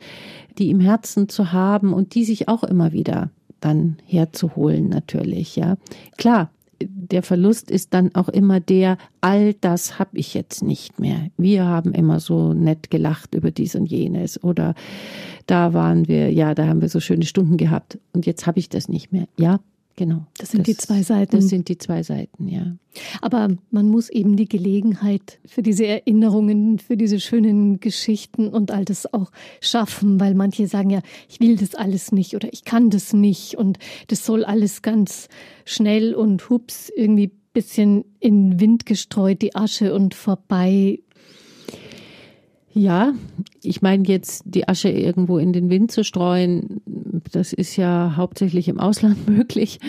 die 0.59 0.71
im 0.71 0.81
Herzen 0.81 1.29
zu 1.29 1.53
haben 1.53 1.93
und 1.95 2.15
die 2.15 2.25
sich 2.25 2.49
auch 2.49 2.65
immer 2.65 2.93
wieder 2.93 3.31
dann 3.61 3.97
herzuholen 4.05 4.89
natürlich, 4.89 5.57
ja. 5.57 5.77
Klar, 6.17 6.51
der 6.81 7.23
Verlust 7.23 7.71
ist 7.71 7.95
dann 7.95 8.15
auch 8.15 8.29
immer 8.29 8.61
der, 8.61 8.99
all 9.21 9.55
das 9.55 9.99
habe 9.99 10.17
ich 10.19 10.35
jetzt 10.35 10.63
nicht 10.63 11.01
mehr. 11.01 11.29
Wir 11.37 11.65
haben 11.65 11.93
immer 11.93 12.21
so 12.21 12.53
nett 12.53 12.91
gelacht 12.91 13.35
über 13.35 13.51
dies 13.51 13.75
und 13.75 13.87
jenes 13.87 14.43
oder 14.43 14.75
da 15.47 15.73
waren 15.73 16.09
wir, 16.09 16.31
ja, 16.33 16.55
da 16.55 16.67
haben 16.67 16.81
wir 16.81 16.89
so 16.89 17.01
schöne 17.01 17.25
Stunden 17.25 17.57
gehabt 17.57 17.99
und 18.13 18.27
jetzt 18.27 18.47
habe 18.47 18.59
ich 18.59 18.69
das 18.69 18.89
nicht 18.89 19.13
mehr. 19.13 19.27
Ja, 19.39 19.61
Genau. 19.99 20.25
Das 20.39 20.53
sind 20.53 20.61
das, 20.61 20.77
die 20.77 20.77
zwei 20.77 21.03
Seiten. 21.03 21.35
Das 21.35 21.49
sind 21.49 21.69
die 21.69 21.77
zwei 21.77 22.05
Seiten, 22.05 22.47
ja. 22.47 22.77
Aber 23.21 23.49
man 23.73 23.89
muss 23.89 24.09
eben 24.09 24.37
die 24.37 24.49
Gelegenheit 24.49 25.41
für 25.45 25.61
diese 25.61 25.89
Erinnerungen, 25.89 26.79
für 26.79 26.97
diese 26.97 27.19
schönen 27.19 27.81
Geschichten 27.81 28.47
und 28.47 28.71
all 28.71 28.85
das 28.85 29.13
auch 29.13 29.33
schaffen, 29.61 30.21
weil 30.21 30.35
manche 30.37 30.69
sagen 30.69 30.91
ja, 30.91 31.01
ich 31.29 31.41
will 31.41 31.57
das 31.57 31.75
alles 31.75 32.13
nicht 32.13 32.37
oder 32.37 32.49
ich 32.53 32.65
kann 32.65 32.91
das 32.91 33.13
nicht 33.13 33.57
und 33.57 33.81
das 34.07 34.25
soll 34.25 34.45
alles 34.45 34.83
ganz 34.83 35.29
schnell 35.65 36.15
und 36.15 36.49
hups 36.49 36.93
irgendwie 36.95 37.33
bisschen 37.53 38.05
in 38.21 38.61
Wind 38.61 38.87
gestreut, 38.87 39.43
die 39.43 39.57
Asche 39.57 39.93
und 39.93 40.15
vorbei 40.15 41.01
ja, 42.79 43.13
ich 43.63 43.83
meine 43.83 44.05
jetzt 44.07 44.43
die 44.47 44.69
Asche 44.69 44.89
irgendwo 44.89 45.39
in 45.39 45.53
den 45.53 45.69
Wind 45.69 45.91
zu 45.91 46.05
streuen, 46.05 46.81
das 47.33 47.53
ist 47.53 47.77
ja 47.77 48.15
hauptsächlich 48.17 48.69
im 48.69 48.79
Ausland 48.79 49.29
möglich 49.29 49.81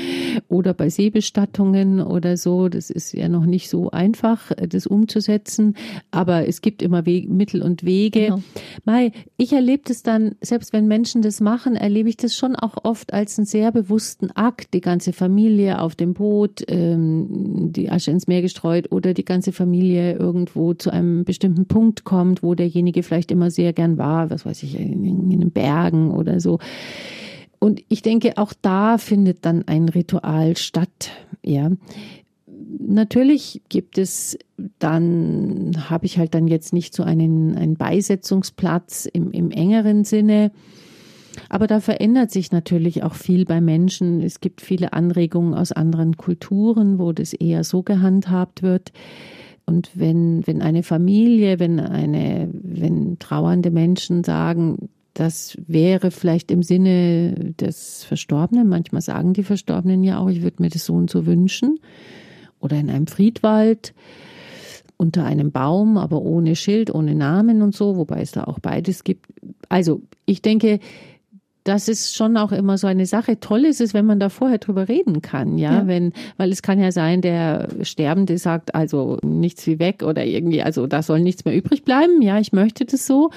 oder 0.48 0.74
bei 0.74 0.90
Seebestattungen 0.90 2.02
oder 2.02 2.36
so. 2.38 2.68
Das 2.68 2.90
ist 2.90 3.14
ja 3.14 3.30
noch 3.30 3.46
nicht 3.46 3.70
so 3.70 3.92
einfach, 3.92 4.52
das 4.68 4.88
umzusetzen. 4.88 5.76
Aber 6.12 6.48
es 6.48 6.62
gibt 6.62 6.82
immer 6.82 7.06
Wege, 7.06 7.32
Mittel 7.32 7.62
und 7.62 7.84
Wege. 7.84 8.22
Genau. 8.22 8.42
Mai, 8.86 9.12
ich 9.38 9.54
erlebe 9.54 9.84
das 9.86 10.04
dann, 10.04 10.36
selbst 10.42 10.74
wenn 10.74 10.88
Menschen 10.88 11.22
das 11.22 11.40
machen, 11.40 11.76
erlebe 11.76 12.10
ich 12.10 12.18
das 12.18 12.36
schon 12.36 12.56
auch 12.56 12.84
oft 12.84 13.14
als 13.14 13.38
einen 13.38 13.46
sehr 13.46 13.72
bewussten 13.72 14.32
Akt. 14.32 14.74
Die 14.74 14.82
ganze 14.82 15.14
Familie 15.14 15.82
auf 15.82 15.96
dem 15.96 16.14
Boot, 16.14 16.64
ähm, 16.68 17.72
die 17.72 17.90
Asche 17.90 18.12
ins 18.12 18.28
Meer 18.28 18.42
gestreut 18.42 18.92
oder 18.92 19.14
die 19.14 19.26
ganze 19.26 19.52
Familie 19.52 20.14
irgendwo 20.14 20.74
zu 20.74 20.90
einem 20.90 21.24
bestimmten 21.24 21.68
Punkt 21.68 22.04
kommt, 22.04 22.44
wo 22.44 22.56
der 22.56 22.68
derjenige 22.80 23.04
vielleicht 23.04 23.32
immer 23.32 23.52
sehr 23.52 23.74
gern 23.74 23.98
war, 23.98 24.30
was 24.30 24.46
weiß 24.46 24.64
ich, 24.64 24.80
in, 24.80 25.30
den 25.30 25.52
Bergen 25.52 26.12
oder 26.12 26.40
so. 26.40 26.60
Und 27.60 27.82
ich 27.90 28.02
denke, 28.02 28.38
auch 28.38 28.54
da 28.62 28.98
findet 28.98 29.46
dann 29.46 29.68
ein 29.68 29.90
Ritual 29.90 30.56
statt, 30.56 31.12
ja. 31.44 31.72
Natürlich 32.82 33.62
gibt 33.68 33.98
es 33.98 34.38
dann, 34.78 35.72
habe 35.90 36.06
ich 36.06 36.18
halt 36.18 36.34
dann 36.34 36.48
jetzt 36.48 36.72
nicht 36.72 36.94
so 36.94 37.04
einen, 37.04 37.56
einen 37.58 37.76
Beisetzungsplatz 37.76 39.06
im, 39.12 39.32
im 39.32 39.52
engeren 39.52 40.06
Sinne. 40.06 40.52
Aber 41.50 41.68
da 41.68 41.80
verändert 41.80 42.32
sich 42.32 42.52
natürlich 42.52 43.04
auch 43.04 43.16
viel 43.16 43.46
bei 43.46 43.60
Menschen. 43.60 44.22
Es 44.22 44.40
gibt 44.40 44.62
viele 44.62 44.94
Anregungen 44.94 45.54
aus 45.54 45.72
anderen 45.72 46.16
Kulturen, 46.16 47.00
wo 47.00 47.12
das 47.12 47.34
eher 47.34 47.64
so 47.64 47.84
gehandhabt 47.84 48.62
wird. 48.62 48.92
Und 49.70 49.92
wenn, 49.94 50.48
wenn 50.48 50.64
eine 50.64 50.82
Familie, 50.82 51.60
wenn 51.60 51.80
eine, 51.80 52.50
wenn 52.52 53.20
trauernde 53.20 53.70
Menschen 53.70 54.24
sagen, 54.24 54.90
das 55.14 55.58
wäre 55.68 56.10
vielleicht 56.10 56.50
im 56.50 56.64
Sinne 56.64 57.54
des 57.60 58.04
Verstorbenen, 58.04 58.68
manchmal 58.68 59.04
sagen 59.04 59.34
die 59.34 59.44
Verstorbenen 59.44 60.04
ja 60.04 60.18
auch, 60.18 60.30
ich 60.30 60.42
würde 60.42 60.64
mir 60.64 60.70
das 60.70 60.86
so 60.86 60.96
und 60.96 61.12
so 61.12 61.28
wünschen, 61.28 61.80
oder 62.60 62.78
in 62.78 62.90
einem 62.90 63.06
Friedwald 63.06 63.94
unter 64.98 65.24
einem 65.24 65.52
Baum, 65.52 65.98
aber 65.98 66.24
ohne 66.24 66.56
Schild, 66.56 66.92
ohne 66.92 67.14
Namen 67.14 67.62
und 67.62 67.76
so, 67.76 67.96
wobei 67.96 68.22
es 68.22 68.32
da 68.32 68.46
auch 68.46 68.58
beides 68.58 69.04
gibt. 69.04 69.28
Also 69.70 70.02
ich 70.26 70.42
denke, 70.42 70.80
das 71.64 71.88
ist 71.88 72.16
schon 72.16 72.38
auch 72.38 72.52
immer 72.52 72.78
so 72.78 72.88
eine 72.88 73.06
Sache. 73.06 73.40
Toll 73.40 73.66
ist 73.66 73.82
es, 73.82 73.94
wenn 73.94 74.06
man 74.06 74.20
da 74.20 74.30
vorher 74.30 74.58
drüber 74.58 74.88
reden 74.88 75.22
kann, 75.22 75.58
ja? 75.58 75.74
ja, 75.74 75.88
wenn, 75.88 76.14
weil 76.38 76.52
es 76.52 76.62
kann 76.62 76.80
ja 76.80 76.92
sein, 76.92 77.22
der 77.22 77.68
Sterbende 77.82 78.38
sagt 78.38 78.76
also 78.76 79.18
nichts 79.24 79.68
wie 79.68 79.80
weg 79.80 80.04
oder 80.04 80.26
irgendwie, 80.26 80.64
also 80.64 80.88
da 80.88 81.04
soll 81.04 81.20
nichts 81.20 81.46
mehr 81.46 81.56
übrig 81.56 81.84
bleiben, 81.84 82.22
ja, 82.22 82.40
ich 82.40 82.54
möchte 82.54 82.86
das 82.86 83.06
so. 83.06 83.32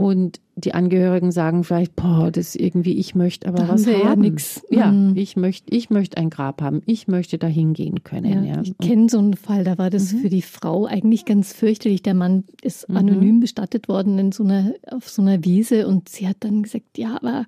Und 0.00 0.40
die 0.56 0.72
Angehörigen 0.72 1.30
sagen 1.30 1.62
vielleicht, 1.62 1.94
boah, 1.94 2.30
das 2.30 2.54
irgendwie, 2.54 2.94
ich 2.94 3.14
möchte 3.14 3.46
aber 3.46 3.58
da 3.58 3.68
was 3.68 3.86
haben. 3.86 4.00
Ja, 4.00 4.16
nix. 4.16 4.62
ja 4.70 4.90
mhm. 4.90 5.14
ich 5.14 5.36
möchte, 5.36 5.74
ich 5.74 5.90
möchte 5.90 6.16
ein 6.16 6.30
Grab 6.30 6.62
haben. 6.62 6.80
Ich 6.86 7.06
möchte 7.06 7.36
da 7.36 7.46
hingehen 7.46 8.02
können. 8.02 8.44
Ja, 8.44 8.54
ja. 8.54 8.62
Ich 8.62 8.78
kenne 8.78 9.10
so 9.10 9.18
einen 9.18 9.34
Fall, 9.34 9.62
da 9.62 9.76
war 9.76 9.90
das 9.90 10.12
mhm. 10.12 10.20
für 10.20 10.28
die 10.30 10.40
Frau 10.40 10.86
eigentlich 10.86 11.26
ganz 11.26 11.52
fürchterlich. 11.52 12.02
Der 12.02 12.14
Mann 12.14 12.44
ist 12.62 12.88
mhm. 12.88 12.96
anonym 12.96 13.40
bestattet 13.40 13.88
worden 13.88 14.18
in 14.18 14.32
so 14.32 14.42
einer, 14.42 14.72
auf 14.90 15.08
so 15.08 15.20
einer 15.20 15.44
Wiese 15.44 15.86
und 15.86 16.08
sie 16.08 16.26
hat 16.26 16.38
dann 16.40 16.62
gesagt, 16.62 16.96
ja, 16.96 17.16
aber 17.16 17.44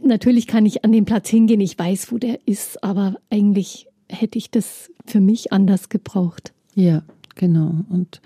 natürlich 0.00 0.46
kann 0.46 0.66
ich 0.66 0.84
an 0.84 0.92
den 0.92 1.04
Platz 1.04 1.28
hingehen. 1.28 1.60
Ich 1.60 1.76
weiß, 1.76 2.12
wo 2.12 2.18
der 2.18 2.38
ist, 2.46 2.84
aber 2.84 3.16
eigentlich 3.28 3.88
hätte 4.08 4.38
ich 4.38 4.52
das 4.52 4.92
für 5.04 5.20
mich 5.20 5.52
anders 5.52 5.88
gebraucht. 5.88 6.52
Ja, 6.76 7.02
genau. 7.34 7.74
Und 7.90 8.20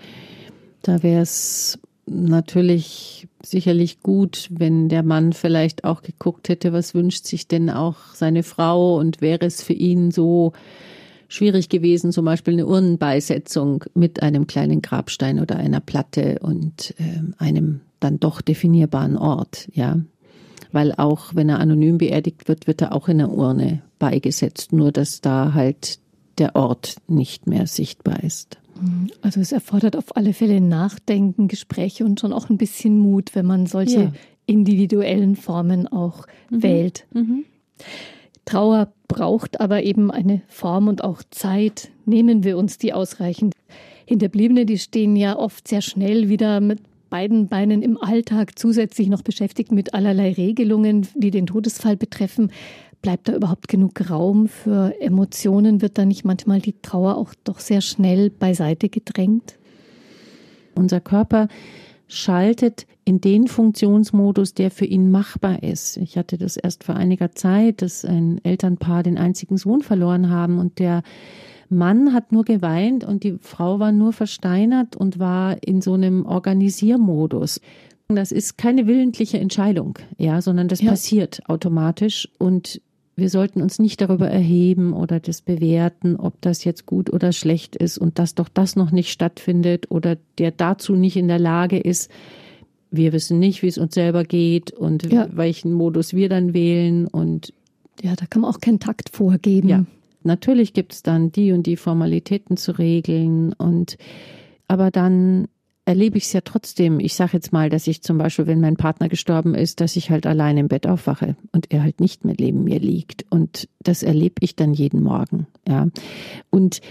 da 0.83 1.01
wäre 1.01 1.23
es 1.23 1.79
natürlich 2.05 3.27
sicherlich 3.43 4.01
gut, 4.01 4.49
wenn 4.51 4.89
der 4.89 5.03
Mann 5.03 5.33
vielleicht 5.33 5.83
auch 5.83 6.01
geguckt 6.01 6.49
hätte, 6.49 6.73
was 6.73 6.93
wünscht 6.93 7.25
sich 7.25 7.47
denn 7.47 7.69
auch 7.69 7.97
seine 8.13 8.43
Frau 8.43 8.97
und 8.97 9.21
wäre 9.21 9.45
es 9.45 9.63
für 9.63 9.73
ihn 9.73 10.11
so 10.11 10.53
schwierig 11.27 11.69
gewesen, 11.69 12.11
zum 12.11 12.25
Beispiel 12.25 12.55
eine 12.55 12.67
Urnenbeisetzung 12.67 13.85
mit 13.93 14.21
einem 14.21 14.47
kleinen 14.47 14.81
Grabstein 14.81 15.39
oder 15.39 15.55
einer 15.55 15.79
Platte 15.79 16.39
und 16.41 16.93
äh, 16.97 17.21
einem 17.37 17.81
dann 17.99 18.19
doch 18.19 18.41
definierbaren 18.41 19.17
Ort, 19.17 19.69
ja. 19.73 19.99
Weil 20.73 20.93
auch 20.93 21.35
wenn 21.35 21.49
er 21.49 21.59
anonym 21.59 21.97
beerdigt 21.97 22.47
wird, 22.47 22.67
wird 22.67 22.81
er 22.81 22.93
auch 22.93 23.07
in 23.07 23.21
einer 23.21 23.31
Urne 23.31 23.81
beigesetzt, 23.99 24.73
nur 24.73 24.91
dass 24.91 25.21
da 25.21 25.53
halt 25.53 25.99
der 26.37 26.55
Ort 26.55 26.95
nicht 27.07 27.47
mehr 27.47 27.67
sichtbar 27.67 28.23
ist. 28.23 28.57
Also 29.21 29.39
es 29.39 29.51
erfordert 29.51 29.95
auf 29.95 30.15
alle 30.15 30.33
Fälle 30.33 30.61
Nachdenken, 30.61 31.47
Gespräche 31.47 32.05
und 32.05 32.19
schon 32.19 32.33
auch 32.33 32.49
ein 32.49 32.57
bisschen 32.57 32.97
Mut, 32.97 33.35
wenn 33.35 33.45
man 33.45 33.65
solche 33.65 34.01
ja. 34.01 34.13
individuellen 34.45 35.35
Formen 35.35 35.87
auch 35.87 36.25
mhm. 36.49 36.63
wählt. 36.63 37.05
Mhm. 37.13 37.45
Trauer 38.45 38.91
braucht 39.07 39.59
aber 39.59 39.83
eben 39.83 40.11
eine 40.11 40.41
Form 40.47 40.87
und 40.87 41.03
auch 41.03 41.21
Zeit. 41.29 41.91
Nehmen 42.05 42.43
wir 42.43 42.57
uns 42.57 42.77
die 42.77 42.93
ausreichend. 42.93 43.53
Hinterbliebene, 44.05 44.65
die 44.65 44.77
stehen 44.77 45.15
ja 45.15 45.37
oft 45.37 45.67
sehr 45.67 45.81
schnell 45.81 46.27
wieder 46.29 46.59
mit 46.59 46.79
beiden 47.09 47.47
Beinen 47.47 47.81
im 47.81 48.01
Alltag 48.01 48.57
zusätzlich 48.57 49.09
noch 49.09 49.21
beschäftigt 49.21 49.71
mit 49.71 49.93
allerlei 49.93 50.31
Regelungen, 50.31 51.07
die 51.13 51.29
den 51.29 51.45
Todesfall 51.45 51.97
betreffen. 51.97 52.51
Bleibt 53.01 53.27
da 53.27 53.35
überhaupt 53.35 53.67
genug 53.67 54.09
Raum 54.09 54.47
für 54.47 54.93
Emotionen? 55.01 55.81
Wird 55.81 55.97
da 55.97 56.05
nicht 56.05 56.23
manchmal 56.23 56.61
die 56.61 56.75
Trauer 56.81 57.17
auch 57.17 57.33
doch 57.43 57.59
sehr 57.59 57.81
schnell 57.81 58.29
beiseite 58.29 58.89
gedrängt? 58.89 59.57
Unser 60.75 60.99
Körper 61.01 61.47
schaltet 62.07 62.85
in 63.05 63.21
den 63.21 63.47
Funktionsmodus, 63.47 64.53
der 64.53 64.69
für 64.69 64.85
ihn 64.85 65.09
machbar 65.09 65.63
ist. 65.63 65.97
Ich 65.97 66.17
hatte 66.17 66.37
das 66.37 66.57
erst 66.57 66.83
vor 66.83 66.95
einiger 66.95 67.31
Zeit, 67.31 67.81
dass 67.81 68.05
ein 68.05 68.39
Elternpaar 68.43 69.01
den 69.01 69.17
einzigen 69.17 69.57
Sohn 69.57 69.81
verloren 69.81 70.29
haben 70.29 70.59
und 70.59 70.77
der 70.77 71.01
Mann 71.69 72.13
hat 72.13 72.31
nur 72.31 72.43
geweint 72.43 73.03
und 73.05 73.23
die 73.23 73.37
Frau 73.39 73.79
war 73.79 73.93
nur 73.93 74.11
versteinert 74.11 74.95
und 74.95 75.19
war 75.19 75.57
in 75.63 75.81
so 75.81 75.93
einem 75.93 76.25
Organisiermodus. 76.25 77.61
Das 78.09 78.33
ist 78.33 78.57
keine 78.57 78.87
willentliche 78.87 79.39
Entscheidung, 79.39 79.97
ja, 80.17 80.41
sondern 80.41 80.67
das 80.67 80.81
ja. 80.81 80.89
passiert 80.89 81.41
automatisch 81.47 82.27
und 82.37 82.81
wir 83.21 83.29
sollten 83.29 83.61
uns 83.61 83.79
nicht 83.79 84.01
darüber 84.01 84.27
erheben 84.27 84.93
oder 84.93 85.19
das 85.19 85.41
bewerten, 85.41 86.15
ob 86.15 86.41
das 86.41 86.63
jetzt 86.63 86.87
gut 86.87 87.13
oder 87.13 87.31
schlecht 87.31 87.75
ist 87.75 87.99
und 87.99 88.17
dass 88.19 88.35
doch 88.35 88.49
das 88.49 88.75
noch 88.75 88.91
nicht 88.91 89.11
stattfindet 89.11 89.89
oder 89.91 90.17
der 90.39 90.51
dazu 90.51 90.95
nicht 90.95 91.15
in 91.15 91.27
der 91.27 91.39
Lage 91.39 91.77
ist. 91.77 92.11
Wir 92.89 93.13
wissen 93.13 93.37
nicht, 93.39 93.61
wie 93.61 93.67
es 93.67 93.77
uns 93.77 93.93
selber 93.93 94.23
geht 94.23 94.71
und 94.71 95.09
ja. 95.09 95.29
welchen 95.31 95.71
Modus 95.71 96.13
wir 96.13 96.29
dann 96.29 96.53
wählen 96.53 97.07
und 97.07 97.53
ja, 98.01 98.15
da 98.15 98.25
kann 98.25 98.41
man 98.41 98.51
auch 98.51 98.59
keinen 98.59 98.79
Takt 98.79 99.09
vorgeben. 99.09 99.69
Ja, 99.69 99.85
natürlich 100.23 100.73
gibt 100.73 100.93
es 100.93 101.03
dann 101.03 101.31
die 101.31 101.51
und 101.51 101.67
die 101.67 101.77
Formalitäten 101.77 102.57
zu 102.57 102.71
regeln 102.77 103.53
und 103.53 103.97
aber 104.67 104.89
dann 104.89 105.47
erlebe 105.85 106.17
ich 106.17 106.25
es 106.25 106.33
ja 106.33 106.41
trotzdem. 106.41 106.99
Ich 106.99 107.15
sage 107.15 107.31
jetzt 107.33 107.51
mal, 107.51 107.69
dass 107.69 107.87
ich 107.87 108.03
zum 108.03 108.17
Beispiel, 108.17 108.47
wenn 108.47 108.61
mein 108.61 108.77
Partner 108.77 109.09
gestorben 109.09 109.55
ist, 109.55 109.81
dass 109.81 109.95
ich 109.95 110.11
halt 110.11 110.25
allein 110.25 110.57
im 110.57 110.67
Bett 110.67 110.87
aufwache 110.87 111.35
und 111.51 111.71
er 111.71 111.83
halt 111.83 111.99
nicht 111.99 112.23
mehr 112.23 112.35
neben 112.39 112.63
mir 112.63 112.79
liegt. 112.79 113.25
Und 113.29 113.67
das 113.81 114.03
erlebe 114.03 114.35
ich 114.41 114.55
dann 114.55 114.73
jeden 114.73 115.01
Morgen. 115.01 115.47
Ja. 115.67 115.87
Und 116.49 116.81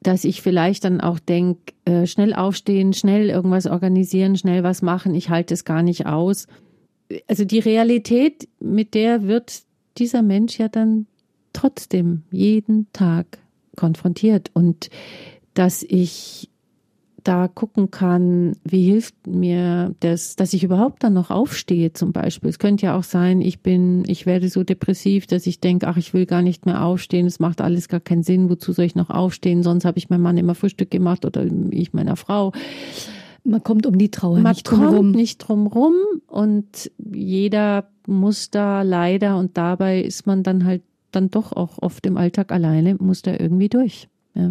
dass 0.00 0.24
ich 0.24 0.42
vielleicht 0.42 0.84
dann 0.84 1.00
auch 1.00 1.18
denke, 1.18 1.74
äh, 1.84 2.06
schnell 2.06 2.34
aufstehen, 2.34 2.92
schnell 2.92 3.28
irgendwas 3.28 3.66
organisieren, 3.66 4.36
schnell 4.36 4.64
was 4.64 4.82
machen, 4.82 5.14
ich 5.14 5.30
halte 5.30 5.54
es 5.54 5.64
gar 5.64 5.82
nicht 5.82 6.06
aus. 6.06 6.46
Also 7.28 7.44
die 7.44 7.60
Realität, 7.60 8.48
mit 8.58 8.94
der 8.94 9.24
wird 9.28 9.62
dieser 9.98 10.22
Mensch 10.22 10.58
ja 10.58 10.68
dann 10.68 11.06
trotzdem 11.52 12.22
jeden 12.30 12.90
Tag 12.92 13.38
konfrontiert 13.76 14.50
und 14.54 14.90
dass 15.54 15.82
ich 15.82 16.48
da 17.24 17.48
gucken 17.48 17.90
kann, 17.90 18.56
wie 18.64 18.84
hilft 18.84 19.26
mir 19.26 19.94
das, 20.00 20.36
dass 20.36 20.52
ich 20.52 20.64
überhaupt 20.64 21.02
dann 21.04 21.14
noch 21.14 21.30
aufstehe 21.30 21.92
zum 21.92 22.12
Beispiel. 22.12 22.50
Es 22.50 22.58
könnte 22.58 22.86
ja 22.86 22.96
auch 22.96 23.02
sein, 23.04 23.40
ich 23.40 23.60
bin, 23.60 24.04
ich 24.06 24.26
werde 24.26 24.48
so 24.48 24.64
depressiv, 24.64 25.26
dass 25.26 25.46
ich 25.46 25.60
denke, 25.60 25.88
ach, 25.88 25.96
ich 25.96 26.14
will 26.14 26.26
gar 26.26 26.42
nicht 26.42 26.66
mehr 26.66 26.84
aufstehen, 26.84 27.26
es 27.26 27.40
macht 27.40 27.60
alles 27.60 27.88
gar 27.88 28.00
keinen 28.00 28.22
Sinn, 28.22 28.50
wozu 28.50 28.72
soll 28.72 28.84
ich 28.84 28.94
noch 28.94 29.10
aufstehen, 29.10 29.62
sonst 29.62 29.84
habe 29.84 29.98
ich 29.98 30.10
meinem 30.10 30.22
Mann 30.22 30.36
immer 30.36 30.54
Frühstück 30.54 30.90
gemacht 30.90 31.24
oder 31.24 31.46
ich 31.70 31.92
meiner 31.92 32.16
Frau. 32.16 32.52
Man 33.44 33.62
kommt 33.62 33.86
um 33.86 33.98
die 33.98 34.10
Trauer 34.10 34.38
Man 34.38 34.52
nicht 34.52 34.64
drum 34.64 34.84
rum. 34.86 35.10
nicht 35.10 35.38
drum 35.38 35.66
rum 35.66 35.94
und 36.28 36.90
jeder 36.98 37.88
muss 38.06 38.50
da 38.50 38.82
leider 38.82 39.36
und 39.36 39.56
dabei 39.56 40.00
ist 40.00 40.26
man 40.26 40.42
dann 40.42 40.64
halt 40.64 40.82
dann 41.10 41.30
doch 41.30 41.52
auch 41.52 41.78
oft 41.80 42.06
im 42.06 42.16
Alltag 42.16 42.52
alleine, 42.52 42.96
muss 42.96 43.22
da 43.22 43.32
irgendwie 43.32 43.68
durch. 43.68 44.08
Ja. 44.34 44.48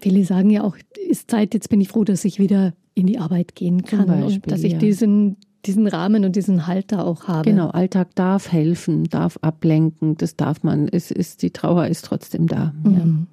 Viele 0.00 0.24
sagen 0.24 0.50
ja 0.50 0.62
auch, 0.62 0.76
ist 1.08 1.30
Zeit, 1.30 1.54
jetzt 1.54 1.68
bin 1.68 1.80
ich 1.80 1.88
froh, 1.88 2.04
dass 2.04 2.24
ich 2.24 2.38
wieder 2.38 2.74
in 2.94 3.06
die 3.06 3.18
Arbeit 3.18 3.54
gehen 3.54 3.82
kann 3.82 4.06
Beispiel, 4.06 4.34
und 4.34 4.50
dass 4.50 4.64
ich 4.64 4.72
ja. 4.72 4.78
diesen, 4.78 5.36
diesen 5.64 5.86
Rahmen 5.86 6.24
und 6.24 6.36
diesen 6.36 6.66
Halt 6.66 6.92
da 6.92 7.02
auch 7.02 7.28
habe. 7.28 7.48
Genau, 7.48 7.68
Alltag 7.68 8.14
darf 8.14 8.50
helfen, 8.50 9.04
darf 9.04 9.38
ablenken, 9.42 10.16
das 10.16 10.36
darf 10.36 10.62
man. 10.62 10.88
Es 10.88 11.10
ist, 11.10 11.42
die 11.42 11.50
Trauer 11.50 11.86
ist 11.86 12.04
trotzdem 12.04 12.46
da. 12.46 12.74
Ja. 12.84 12.90
Mhm. 12.90 13.26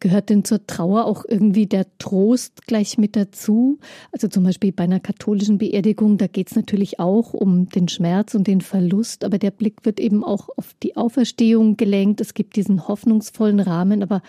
Gehört 0.00 0.28
denn 0.28 0.44
zur 0.44 0.66
Trauer 0.66 1.06
auch 1.06 1.24
irgendwie 1.26 1.66
der 1.66 1.86
Trost 1.98 2.66
gleich 2.66 2.98
mit 2.98 3.16
dazu? 3.16 3.78
Also 4.12 4.28
zum 4.28 4.44
Beispiel 4.44 4.72
bei 4.72 4.84
einer 4.84 5.00
katholischen 5.00 5.58
Beerdigung, 5.58 6.18
da 6.18 6.26
geht 6.26 6.50
es 6.50 6.56
natürlich 6.56 7.00
auch 7.00 7.32
um 7.32 7.68
den 7.70 7.88
Schmerz 7.88 8.34
und 8.34 8.46
den 8.46 8.60
Verlust, 8.60 9.24
aber 9.24 9.38
der 9.38 9.50
Blick 9.50 9.84
wird 9.84 10.00
eben 10.00 10.22
auch 10.22 10.50
auf 10.56 10.74
die 10.82 10.96
Auferstehung 10.96 11.76
gelenkt. 11.76 12.20
Es 12.20 12.34
gibt 12.34 12.56
diesen 12.56 12.86
hoffnungsvollen 12.88 13.60
Rahmen, 13.60 14.02
aber 14.02 14.22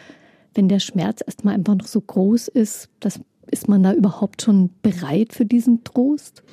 wenn 0.55 0.69
der 0.69 0.79
Schmerz 0.79 1.21
erstmal 1.25 1.53
einfach 1.53 1.75
noch 1.75 1.87
so 1.87 2.01
groß 2.01 2.47
ist, 2.47 2.89
das, 2.99 3.19
ist 3.51 3.67
man 3.67 3.83
da 3.83 3.93
überhaupt 3.93 4.41
schon 4.41 4.71
bereit 4.81 5.33
für 5.33 5.45
diesen 5.45 5.83
Trost? 5.83 6.43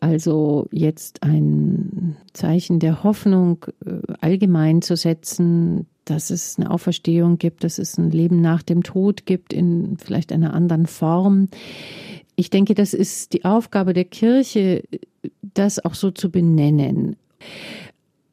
Also 0.00 0.68
jetzt 0.72 1.22
ein 1.22 2.16
Zeichen 2.34 2.78
der 2.80 3.02
Hoffnung 3.02 3.64
äh, 3.84 4.12
allgemein 4.20 4.82
zu 4.82 4.96
setzen, 4.96 5.86
dass 6.04 6.30
es 6.30 6.58
eine 6.58 6.70
Auferstehung 6.70 7.38
gibt, 7.38 7.64
dass 7.64 7.78
es 7.78 7.96
ein 7.98 8.10
Leben 8.10 8.40
nach 8.40 8.62
dem 8.62 8.82
Tod 8.82 9.26
gibt 9.26 9.52
in 9.52 9.96
vielleicht 9.96 10.32
einer 10.32 10.54
anderen 10.54 10.86
Form. 10.86 11.48
Ich 12.36 12.50
denke, 12.50 12.74
das 12.74 12.92
ist 12.92 13.32
die 13.32 13.44
Aufgabe 13.44 13.94
der 13.94 14.04
Kirche, 14.04 14.82
das 15.42 15.84
auch 15.84 15.94
so 15.94 16.10
zu 16.10 16.30
benennen. 16.30 17.16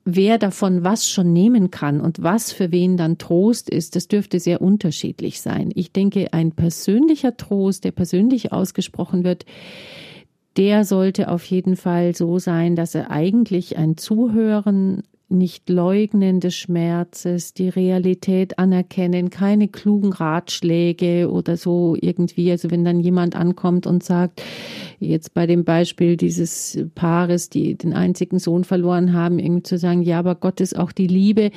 Wer 0.06 0.38
davon 0.38 0.84
was 0.84 1.08
schon 1.08 1.32
nehmen 1.32 1.72
kann 1.72 2.02
und 2.02 2.22
was 2.22 2.52
für 2.52 2.72
wen 2.74 2.98
dann 2.98 3.18
Trost 3.18 3.70
ist, 3.70 3.96
das 3.96 4.10
dürfte 4.10 4.40
sehr 4.40 4.62
unterschiedlich 4.62 5.40
sein. 5.40 5.72
Ich 5.76 5.94
denke, 5.94 6.34
ein 6.34 6.52
persönlicher 6.52 7.38
Trost, 7.38 7.86
der 7.86 7.92
persönlich 7.92 8.52
ausgesprochen 8.52 9.24
wird, 9.24 9.46
der 10.58 10.84
sollte 10.84 11.30
auf 11.30 11.46
jeden 11.46 11.78
Fall 11.78 12.16
so 12.16 12.38
sein, 12.38 12.76
dass 12.76 12.96
er 12.96 13.12
eigentlich 13.12 13.78
ein 13.78 13.98
Zuhören 13.98 15.04
nicht 15.30 15.70
leugnen 15.70 16.40
des 16.40 16.56
Schmerzes, 16.56 17.54
die 17.54 17.70
Realität 17.70 18.60
anerkennen, 18.60 19.30
keine 19.30 19.68
klugen 19.68 20.14
Ratschläge 20.14 21.32
oder 21.32 21.58
so 21.58 21.96
irgendwie. 22.00 22.52
Also 22.52 22.72
wenn 22.72 22.86
dann 22.86 23.00
jemand 23.00 23.36
ankommt 23.36 23.88
und 23.88 24.04
sagt, 24.04 24.44
jetzt 25.04 25.34
bei 25.34 25.46
dem 25.46 25.64
Beispiel 25.64 26.18
dieses 26.18 26.78
Paares, 26.96 27.50
die 27.50 27.76
den 27.76 27.94
einzigen 27.94 28.40
Sohn 28.40 28.64
verloren 28.64 29.14
haben, 29.14 29.40
irgendwie 29.40 29.64
zu 29.64 29.78
sagen, 29.78 30.02
ja, 30.02 30.20
aber 30.20 30.36
Gott 30.36 30.62
ist 30.62 30.78
auch 30.78 30.92
die 30.92 31.08
Liebe. 31.08 31.52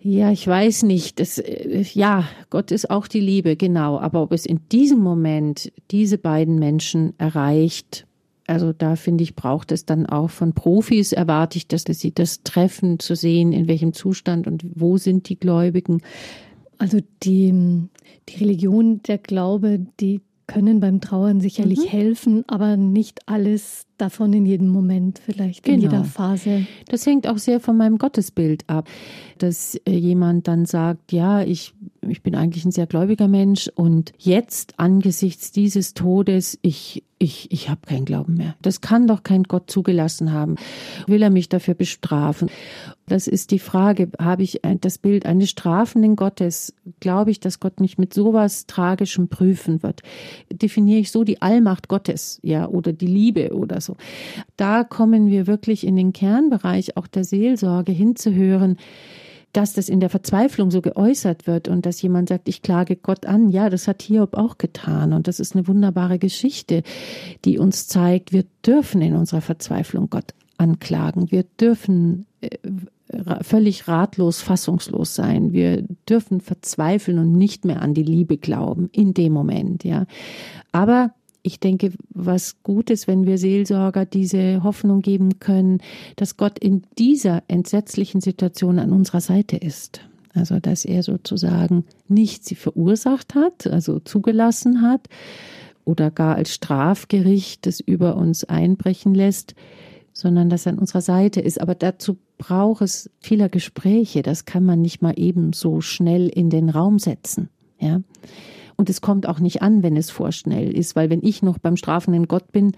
Ja, 0.00 0.30
ich 0.30 0.46
weiß 0.46 0.84
nicht. 0.84 1.18
Das, 1.18 1.38
äh, 1.38 1.84
ja, 1.92 2.28
Gott 2.50 2.70
ist 2.70 2.90
auch 2.90 3.08
die 3.08 3.20
Liebe, 3.20 3.56
genau. 3.56 3.98
Aber 3.98 4.22
ob 4.22 4.32
es 4.32 4.46
in 4.46 4.60
diesem 4.70 5.00
Moment 5.00 5.72
diese 5.90 6.16
beiden 6.16 6.58
Menschen 6.60 7.14
erreicht, 7.18 8.06
also 8.46 8.72
da 8.72 8.94
finde 8.94 9.24
ich, 9.24 9.34
braucht 9.34 9.72
es 9.72 9.84
dann 9.84 10.06
auch 10.06 10.30
von 10.30 10.52
Profis, 10.52 11.12
erwarte 11.12 11.58
ich, 11.58 11.66
dass 11.66 11.84
sie 11.84 12.14
das 12.14 12.44
treffen, 12.44 13.00
zu 13.00 13.16
sehen, 13.16 13.52
in 13.52 13.66
welchem 13.66 13.92
Zustand 13.92 14.46
und 14.46 14.64
wo 14.74 14.96
sind 14.96 15.28
die 15.28 15.38
Gläubigen. 15.40 16.02
Also 16.78 17.00
die, 17.22 17.52
die 18.28 18.36
Religion, 18.36 19.02
der 19.02 19.18
Glaube, 19.18 19.86
die 19.98 20.20
können 20.46 20.80
beim 20.80 21.00
Trauern 21.00 21.40
sicherlich 21.40 21.80
mhm. 21.80 21.88
helfen, 21.88 22.44
aber 22.46 22.76
nicht 22.76 23.20
alles 23.26 23.85
davon 23.98 24.32
in 24.32 24.46
jedem 24.46 24.68
Moment, 24.68 25.20
vielleicht 25.24 25.64
genau. 25.64 25.74
in 25.74 25.80
jeder 25.82 26.04
Phase. 26.04 26.66
Das 26.88 27.06
hängt 27.06 27.26
auch 27.26 27.38
sehr 27.38 27.60
von 27.60 27.76
meinem 27.76 27.98
Gottesbild 27.98 28.64
ab, 28.68 28.88
dass 29.38 29.74
äh, 29.86 29.92
jemand 29.92 30.48
dann 30.48 30.66
sagt, 30.66 31.12
ja, 31.12 31.42
ich 31.42 31.74
ich 32.10 32.22
bin 32.22 32.34
eigentlich 32.34 32.64
ein 32.64 32.72
sehr 32.72 32.86
gläubiger 32.86 33.28
Mensch 33.28 33.68
und 33.74 34.12
jetzt 34.18 34.78
angesichts 34.78 35.52
dieses 35.52 35.94
Todes, 35.94 36.58
ich, 36.62 37.04
ich, 37.18 37.50
ich 37.50 37.68
habe 37.68 37.80
keinen 37.86 38.04
Glauben 38.04 38.34
mehr. 38.34 38.54
Das 38.62 38.80
kann 38.80 39.06
doch 39.06 39.22
kein 39.22 39.44
Gott 39.44 39.70
zugelassen 39.70 40.32
haben. 40.32 40.56
Will 41.06 41.22
er 41.22 41.30
mich 41.30 41.48
dafür 41.48 41.74
bestrafen? 41.74 42.50
Das 43.08 43.26
ist 43.26 43.52
die 43.52 43.58
Frage. 43.58 44.10
Habe 44.18 44.42
ich 44.42 44.60
das 44.80 44.98
Bild 44.98 45.26
eines 45.26 45.50
strafenden 45.50 46.16
Gottes? 46.16 46.74
Glaube 47.00 47.30
ich, 47.30 47.40
dass 47.40 47.60
Gott 47.60 47.80
mich 47.80 47.98
mit 47.98 48.12
sowas 48.12 48.66
Tragischem 48.66 49.28
prüfen 49.28 49.82
wird? 49.82 50.02
Definiere 50.50 51.00
ich 51.00 51.10
so 51.10 51.24
die 51.24 51.40
Allmacht 51.40 51.88
Gottes, 51.88 52.40
ja, 52.42 52.66
oder 52.68 52.92
die 52.92 53.06
Liebe 53.06 53.54
oder 53.54 53.80
so? 53.86 53.96
Da 54.56 54.84
kommen 54.84 55.28
wir 55.28 55.46
wirklich 55.46 55.86
in 55.86 55.96
den 55.96 56.12
Kernbereich 56.12 56.96
auch 56.96 57.06
der 57.06 57.24
Seelsorge 57.24 57.92
hinzuhören 57.92 58.76
dass 59.56 59.72
das 59.72 59.88
in 59.88 60.00
der 60.00 60.10
Verzweiflung 60.10 60.70
so 60.70 60.82
geäußert 60.82 61.46
wird 61.46 61.66
und 61.66 61.86
dass 61.86 62.02
jemand 62.02 62.28
sagt, 62.28 62.46
ich 62.46 62.60
klage 62.60 62.94
Gott 62.94 63.24
an. 63.24 63.48
Ja, 63.48 63.70
das 63.70 63.88
hat 63.88 64.02
Hiob 64.02 64.36
auch 64.36 64.58
getan. 64.58 65.14
Und 65.14 65.28
das 65.28 65.40
ist 65.40 65.54
eine 65.54 65.66
wunderbare 65.66 66.18
Geschichte, 66.18 66.82
die 67.46 67.58
uns 67.58 67.86
zeigt, 67.86 68.32
wir 68.32 68.44
dürfen 68.66 69.00
in 69.00 69.14
unserer 69.14 69.40
Verzweiflung 69.40 70.10
Gott 70.10 70.34
anklagen. 70.58 71.30
Wir 71.30 71.44
dürfen 71.58 72.26
äh, 72.42 72.50
völlig 73.42 73.88
ratlos, 73.88 74.42
fassungslos 74.42 75.14
sein. 75.14 75.54
Wir 75.54 75.86
dürfen 76.06 76.42
verzweifeln 76.42 77.18
und 77.18 77.32
nicht 77.32 77.64
mehr 77.64 77.80
an 77.80 77.94
die 77.94 78.02
Liebe 78.02 78.36
glauben 78.36 78.90
in 78.92 79.14
dem 79.14 79.32
Moment, 79.32 79.84
ja. 79.84 80.04
Aber 80.72 81.12
ich 81.46 81.60
denke, 81.60 81.92
was 82.10 82.62
gut 82.64 82.90
ist, 82.90 83.06
wenn 83.06 83.24
wir 83.24 83.38
Seelsorger 83.38 84.04
diese 84.04 84.64
Hoffnung 84.64 85.00
geben 85.00 85.38
können, 85.38 85.78
dass 86.16 86.36
Gott 86.36 86.58
in 86.58 86.82
dieser 86.98 87.44
entsetzlichen 87.46 88.20
Situation 88.20 88.80
an 88.80 88.92
unserer 88.92 89.20
Seite 89.20 89.56
ist. 89.56 90.00
Also, 90.34 90.58
dass 90.58 90.84
er 90.84 91.02
sozusagen 91.02 91.84
nicht 92.08 92.44
sie 92.44 92.56
verursacht 92.56 93.34
hat, 93.34 93.66
also 93.68 94.00
zugelassen 94.00 94.82
hat 94.82 95.08
oder 95.84 96.10
gar 96.10 96.34
als 96.34 96.52
Strafgericht 96.52 97.66
es 97.66 97.80
über 97.80 98.16
uns 98.16 98.44
einbrechen 98.44 99.14
lässt, 99.14 99.54
sondern 100.12 100.50
dass 100.50 100.66
er 100.66 100.72
an 100.72 100.78
unserer 100.80 101.00
Seite 101.00 101.40
ist. 101.40 101.60
Aber 101.60 101.76
dazu 101.76 102.18
braucht 102.38 102.82
es 102.82 103.08
vieler 103.20 103.48
Gespräche. 103.48 104.22
Das 104.22 104.46
kann 104.46 104.64
man 104.64 104.82
nicht 104.82 105.00
mal 105.00 105.14
eben 105.16 105.52
so 105.52 105.80
schnell 105.80 106.28
in 106.28 106.50
den 106.50 106.70
Raum 106.70 106.98
setzen. 106.98 107.50
Ja. 107.78 108.00
Und 108.76 108.90
es 108.90 109.00
kommt 109.00 109.26
auch 109.26 109.40
nicht 109.40 109.62
an, 109.62 109.82
wenn 109.82 109.96
es 109.96 110.10
vorschnell 110.10 110.76
ist, 110.76 110.96
weil 110.96 111.10
wenn 111.10 111.22
ich 111.22 111.42
noch 111.42 111.58
beim 111.58 111.76
strafenden 111.76 112.28
Gott 112.28 112.52
bin, 112.52 112.72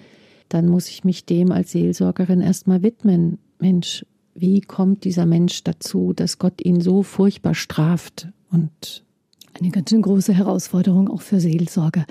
dann 0.48 0.68
muss 0.68 0.88
ich 0.88 1.04
mich 1.04 1.26
dem 1.26 1.52
als 1.52 1.72
Seelsorgerin 1.72 2.40
erstmal 2.40 2.82
widmen. 2.82 3.38
Mensch, 3.58 4.06
wie 4.34 4.60
kommt 4.60 5.04
dieser 5.04 5.26
Mensch 5.26 5.64
dazu, 5.64 6.12
dass 6.12 6.38
Gott 6.38 6.64
ihn 6.64 6.80
so 6.80 7.02
furchtbar 7.02 7.54
straft? 7.54 8.28
Und 8.50 9.04
eine 9.58 9.70
ganz 9.70 9.90
schön 9.90 10.02
große 10.02 10.32
Herausforderung 10.32 11.10
auch 11.10 11.22
für 11.22 11.40
Seelsorger. 11.40 12.06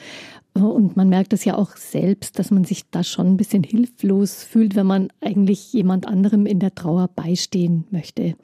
Und 0.54 0.98
man 0.98 1.08
merkt 1.08 1.34
es 1.34 1.46
ja 1.46 1.56
auch 1.56 1.78
selbst, 1.78 2.40
dass 2.40 2.52
man 2.52 2.64
sich 2.64 2.90
da 2.90 3.04
schon 3.04 3.28
ein 3.28 3.38
bisschen 3.38 3.64
hilflos 3.64 4.44
fühlt, 4.44 4.76
wenn 4.76 4.88
man 4.88 5.10
eigentlich 5.22 5.72
jemand 5.72 6.08
anderem 6.08 6.46
in 6.46 6.60
der 6.60 6.74
Trauer 6.74 7.10
beistehen 7.16 7.86
möchte. 7.92 8.36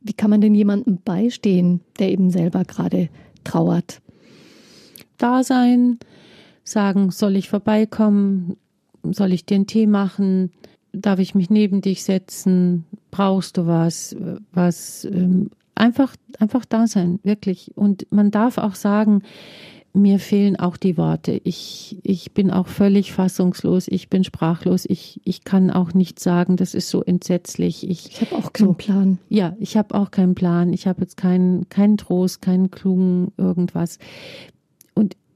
Wie 0.00 0.12
kann 0.12 0.30
man 0.30 0.40
denn 0.40 0.54
jemandem 0.54 0.98
beistehen, 1.04 1.80
der 1.98 2.10
eben 2.10 2.30
selber 2.30 2.64
gerade 2.64 3.08
trauert? 3.44 4.00
Da 5.22 5.42
sein, 5.42 5.98
sagen, 6.64 7.10
soll 7.10 7.36
ich 7.36 7.48
vorbeikommen, 7.48 8.56
soll 9.02 9.32
ich 9.32 9.46
dir 9.46 9.56
einen 9.56 9.66
Tee 9.66 9.86
machen, 9.86 10.50
darf 10.92 11.18
ich 11.18 11.34
mich 11.34 11.50
neben 11.50 11.80
dich 11.80 12.02
setzen, 12.02 12.84
brauchst 13.10 13.56
du 13.56 13.66
was, 13.66 14.16
was, 14.52 15.04
ähm, 15.04 15.50
einfach, 15.74 16.14
einfach 16.38 16.64
da 16.64 16.86
sein, 16.86 17.20
wirklich. 17.22 17.72
Und 17.76 18.06
man 18.10 18.30
darf 18.30 18.58
auch 18.58 18.74
sagen, 18.74 19.22
mir 19.92 20.20
fehlen 20.20 20.56
auch 20.56 20.76
die 20.76 20.96
Worte. 20.96 21.40
Ich, 21.42 21.98
ich 22.04 22.32
bin 22.32 22.52
auch 22.52 22.68
völlig 22.68 23.12
fassungslos. 23.12 23.88
Ich 23.88 24.08
bin 24.08 24.22
sprachlos. 24.22 24.84
Ich, 24.88 25.20
ich 25.24 25.42
kann 25.42 25.70
auch 25.70 25.94
nicht 25.94 26.20
sagen, 26.20 26.56
das 26.56 26.74
ist 26.74 26.90
so 26.90 27.02
entsetzlich. 27.02 27.88
Ich, 27.88 28.06
ich 28.06 28.20
habe 28.20 28.36
auch 28.36 28.52
keinen 28.52 28.68
so, 28.68 28.72
Plan. 28.74 29.18
Ja, 29.28 29.56
ich 29.58 29.76
habe 29.76 29.96
auch 29.96 30.12
keinen 30.12 30.36
Plan. 30.36 30.72
Ich 30.72 30.86
habe 30.86 31.00
jetzt 31.00 31.16
keinen, 31.16 31.68
keinen 31.70 31.96
Trost, 31.96 32.40
keinen 32.40 32.70
klugen 32.70 33.32
irgendwas 33.36 33.98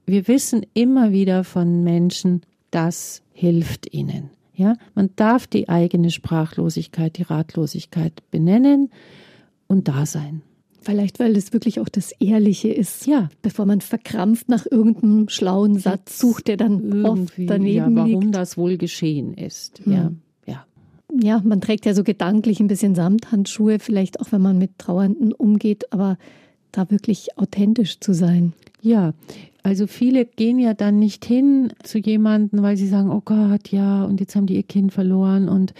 wir 0.05 0.27
wissen 0.27 0.65
immer 0.73 1.11
wieder 1.11 1.43
von 1.43 1.83
Menschen, 1.83 2.41
das 2.71 3.21
hilft 3.33 3.93
ihnen. 3.93 4.29
Ja, 4.53 4.75
man 4.93 5.09
darf 5.17 5.47
die 5.47 5.67
eigene 5.67 6.11
Sprachlosigkeit, 6.11 7.17
die 7.17 7.23
Ratlosigkeit 7.23 8.23
benennen 8.31 8.89
und 9.67 9.87
da 9.87 10.05
sein. 10.05 10.41
Vielleicht, 10.79 11.19
weil 11.19 11.33
das 11.33 11.51
wirklich 11.51 11.79
auch 11.79 11.89
das 11.89 12.11
Ehrliche 12.19 12.69
ist. 12.69 13.07
Ja. 13.07 13.29
Bevor 13.41 13.65
man 13.65 13.81
verkrampft 13.81 14.49
nach 14.49 14.65
irgendeinem 14.69 15.29
schlauen 15.29 15.79
Satz 15.79 16.19
sucht, 16.19 16.47
der 16.47 16.57
dann 16.57 16.83
Irgendwie, 16.83 17.05
oft 17.05 17.33
daneben 17.49 17.95
ja, 17.97 18.03
warum 18.03 18.21
liegt. 18.21 18.35
das 18.35 18.55
wohl 18.55 18.77
geschehen 18.77 19.33
ist. 19.33 19.81
Hm. 19.83 19.91
Ja, 19.91 20.11
ja. 20.45 20.65
Ja, 21.19 21.41
man 21.43 21.59
trägt 21.59 21.85
ja 21.87 21.95
so 21.95 22.03
gedanklich 22.03 22.59
ein 22.59 22.67
bisschen 22.67 22.93
Samthandschuhe, 22.93 23.79
vielleicht 23.79 24.19
auch 24.21 24.31
wenn 24.31 24.41
man 24.41 24.59
mit 24.59 24.77
Trauernden 24.77 25.33
umgeht, 25.33 25.91
aber 25.91 26.17
da 26.71 26.91
wirklich 26.91 27.37
authentisch 27.37 27.99
zu 27.99 28.13
sein. 28.13 28.53
Ja, 28.85 29.15
also 29.63 29.87
viele 29.87 30.25
gehen 30.25 30.59
ja 30.59 30.75
dann 30.75 30.99
nicht 30.99 31.25
hin 31.25 31.73
zu 31.81 31.97
jemandem, 31.97 32.61
weil 32.61 32.77
sie 32.77 32.87
sagen, 32.87 33.09
oh 33.09 33.23
Gott, 33.25 33.69
ja, 33.69 34.05
und 34.05 34.19
jetzt 34.19 34.35
haben 34.35 34.45
die 34.45 34.57
ihr 34.57 34.63
Kind 34.63 34.93
verloren 34.93 35.49
und 35.49 35.73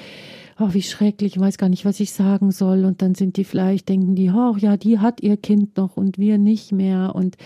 oh, 0.60 0.70
wie 0.72 0.82
schrecklich, 0.82 1.36
ich 1.36 1.39
weiß 1.39 1.60
gar 1.60 1.70
nicht, 1.70 1.86
was 1.86 2.00
ich 2.00 2.13
sagen 2.13 2.50
soll. 2.52 2.84
Und 2.84 3.04
dann 3.04 3.13
sind 3.13 3.38
die 3.38 3.44
vielleicht, 3.44 3.89
denken 3.89 4.15
die, 4.15 4.32
oh 4.32 4.56
ja, 4.58 4.76
die 4.76 4.98
hat 4.98 5.22
ihr 5.22 5.38
Kind 5.38 5.78
noch 5.78 5.98
und 5.98 6.18
wir 6.18 6.39
nicht 6.39 6.72
mehr. 6.72 7.13
Und 7.13 7.38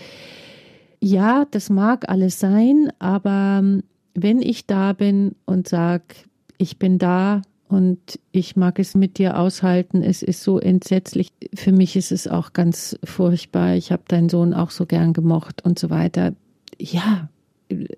ja, 0.98 1.44
das 1.50 1.68
mag 1.68 2.08
alles 2.08 2.40
sein, 2.40 2.90
aber 2.98 3.58
ähm, 3.62 3.82
wenn 4.14 4.40
ich 4.40 4.66
da 4.66 4.94
bin 4.94 5.34
und 5.44 5.68
sage, 5.68 6.04
ich 6.56 6.78
bin 6.78 6.96
da, 6.96 7.42
und 7.70 8.18
ich 8.32 8.56
mag 8.56 8.80
es 8.80 8.96
mit 8.96 9.18
dir 9.18 9.38
aushalten. 9.38 10.02
Es 10.02 10.22
ist 10.24 10.42
so 10.42 10.58
entsetzlich. 10.58 11.32
Für 11.54 11.70
mich 11.70 11.94
ist 11.94 12.10
es 12.10 12.26
auch 12.26 12.52
ganz 12.52 12.98
furchtbar. 13.04 13.76
Ich 13.76 13.92
habe 13.92 14.02
deinen 14.08 14.28
Sohn 14.28 14.54
auch 14.54 14.72
so 14.72 14.86
gern 14.86 15.12
gemocht 15.12 15.64
und 15.64 15.78
so 15.78 15.88
weiter. 15.88 16.34
Ja, 16.80 17.28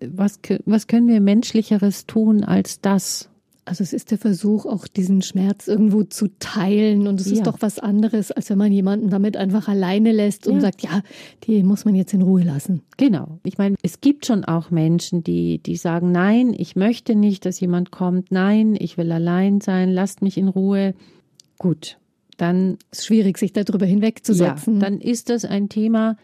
was, 0.06 0.40
was 0.66 0.88
können 0.88 1.08
wir 1.08 1.22
menschlicheres 1.22 2.06
tun 2.06 2.44
als 2.44 2.82
das? 2.82 3.30
Also 3.64 3.84
es 3.84 3.92
ist 3.92 4.10
der 4.10 4.18
Versuch, 4.18 4.66
auch 4.66 4.88
diesen 4.88 5.22
Schmerz 5.22 5.68
irgendwo 5.68 6.02
zu 6.02 6.26
teilen. 6.40 7.06
Und 7.06 7.20
es 7.20 7.26
ja. 7.26 7.34
ist 7.34 7.46
doch 7.46 7.58
was 7.60 7.78
anderes, 7.78 8.32
als 8.32 8.50
wenn 8.50 8.58
man 8.58 8.72
jemanden 8.72 9.08
damit 9.08 9.36
einfach 9.36 9.68
alleine 9.68 10.10
lässt 10.10 10.48
und 10.48 10.54
ja. 10.54 10.60
sagt, 10.60 10.82
ja, 10.82 11.02
die 11.44 11.62
muss 11.62 11.84
man 11.84 11.94
jetzt 11.94 12.12
in 12.12 12.22
Ruhe 12.22 12.42
lassen. 12.42 12.82
Genau. 12.96 13.38
Ich 13.44 13.58
meine, 13.58 13.76
es 13.82 14.00
gibt 14.00 14.26
schon 14.26 14.44
auch 14.44 14.70
Menschen, 14.70 15.22
die, 15.22 15.58
die 15.58 15.76
sagen, 15.76 16.10
nein, 16.10 16.54
ich 16.56 16.74
möchte 16.74 17.14
nicht, 17.14 17.44
dass 17.46 17.60
jemand 17.60 17.92
kommt. 17.92 18.32
Nein, 18.32 18.76
ich 18.76 18.98
will 18.98 19.12
allein 19.12 19.60
sein. 19.60 19.90
Lasst 19.90 20.22
mich 20.22 20.38
in 20.38 20.48
Ruhe. 20.48 20.94
Gut. 21.58 21.98
Dann 22.38 22.78
ist 22.90 23.06
schwierig, 23.06 23.38
sich 23.38 23.52
darüber 23.52 23.86
hinwegzusetzen. 23.86 24.74
Ja, 24.74 24.80
dann 24.80 25.00
ist 25.00 25.30
das 25.30 25.44
ein 25.44 25.68
Thema, 25.68 26.16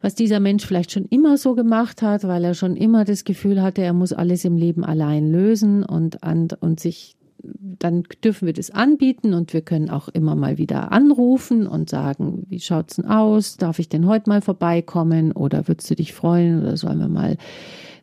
was 0.00 0.14
dieser 0.14 0.40
Mensch 0.40 0.66
vielleicht 0.66 0.92
schon 0.92 1.06
immer 1.06 1.36
so 1.36 1.54
gemacht 1.54 2.02
hat, 2.02 2.24
weil 2.24 2.44
er 2.44 2.54
schon 2.54 2.76
immer 2.76 3.04
das 3.04 3.24
Gefühl 3.24 3.62
hatte, 3.62 3.82
er 3.82 3.92
muss 3.92 4.12
alles 4.12 4.44
im 4.44 4.56
Leben 4.56 4.84
allein 4.84 5.30
lösen 5.30 5.84
und, 5.84 6.24
und, 6.24 6.54
und 6.62 6.80
sich 6.80 7.16
dann 7.78 8.04
dürfen 8.24 8.46
wir 8.46 8.52
das 8.52 8.70
anbieten 8.70 9.34
und 9.34 9.52
wir 9.52 9.60
können 9.60 9.90
auch 9.90 10.08
immer 10.08 10.34
mal 10.34 10.58
wieder 10.58 10.92
anrufen 10.92 11.66
und 11.66 11.90
sagen, 11.90 12.46
wie 12.48 12.60
schaut's 12.60 12.96
denn 12.96 13.06
aus? 13.06 13.56
Darf 13.56 13.78
ich 13.78 13.88
denn 13.88 14.06
heute 14.06 14.28
mal 14.28 14.40
vorbeikommen 14.40 15.32
oder 15.32 15.68
würdest 15.68 15.90
du 15.90 15.94
dich 15.94 16.12
freuen 16.12 16.60
oder 16.60 16.76
sollen 16.76 16.98
wir 16.98 17.08
mal 17.08 17.36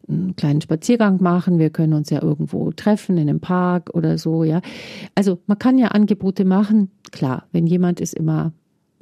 einen 0.08 0.36
kleinen 0.36 0.62
Spaziergang 0.62 1.22
machen? 1.22 1.60
Wir 1.60 1.70
können 1.70 1.94
uns 1.94 2.10
ja 2.10 2.22
irgendwo 2.22 2.72
treffen 2.72 3.18
in 3.18 3.30
einem 3.30 3.40
Park 3.40 3.90
oder 3.94 4.18
so, 4.18 4.44
ja. 4.44 4.62
Also 5.16 5.40
man 5.48 5.60
kann 5.60 5.78
ja 5.78 5.90
Angebote 5.90 6.46
machen. 6.46 6.92
Klar, 7.12 7.48
wenn 7.52 7.68
jemand 7.68 8.02
es 8.02 8.14
immer 8.14 8.54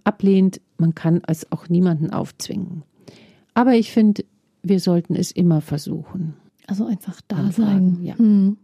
ablehnt, 0.04 0.62
man 0.78 0.96
kann 0.96 1.22
es 1.28 1.52
auch 1.52 1.70
niemanden 1.70 2.12
aufzwingen. 2.12 2.84
Aber 3.54 3.74
ich 3.74 3.92
finde, 3.92 4.24
wir 4.64 4.80
sollten 4.80 5.16
es 5.16 5.32
immer 5.32 5.62
versuchen. 5.62 6.36
Also 6.68 6.86
einfach 6.86 7.22
da 7.28 7.38
Anfragen, 7.38 7.96
sein. 7.96 8.06
Ja. 8.06 8.18
Hm. 8.18 8.58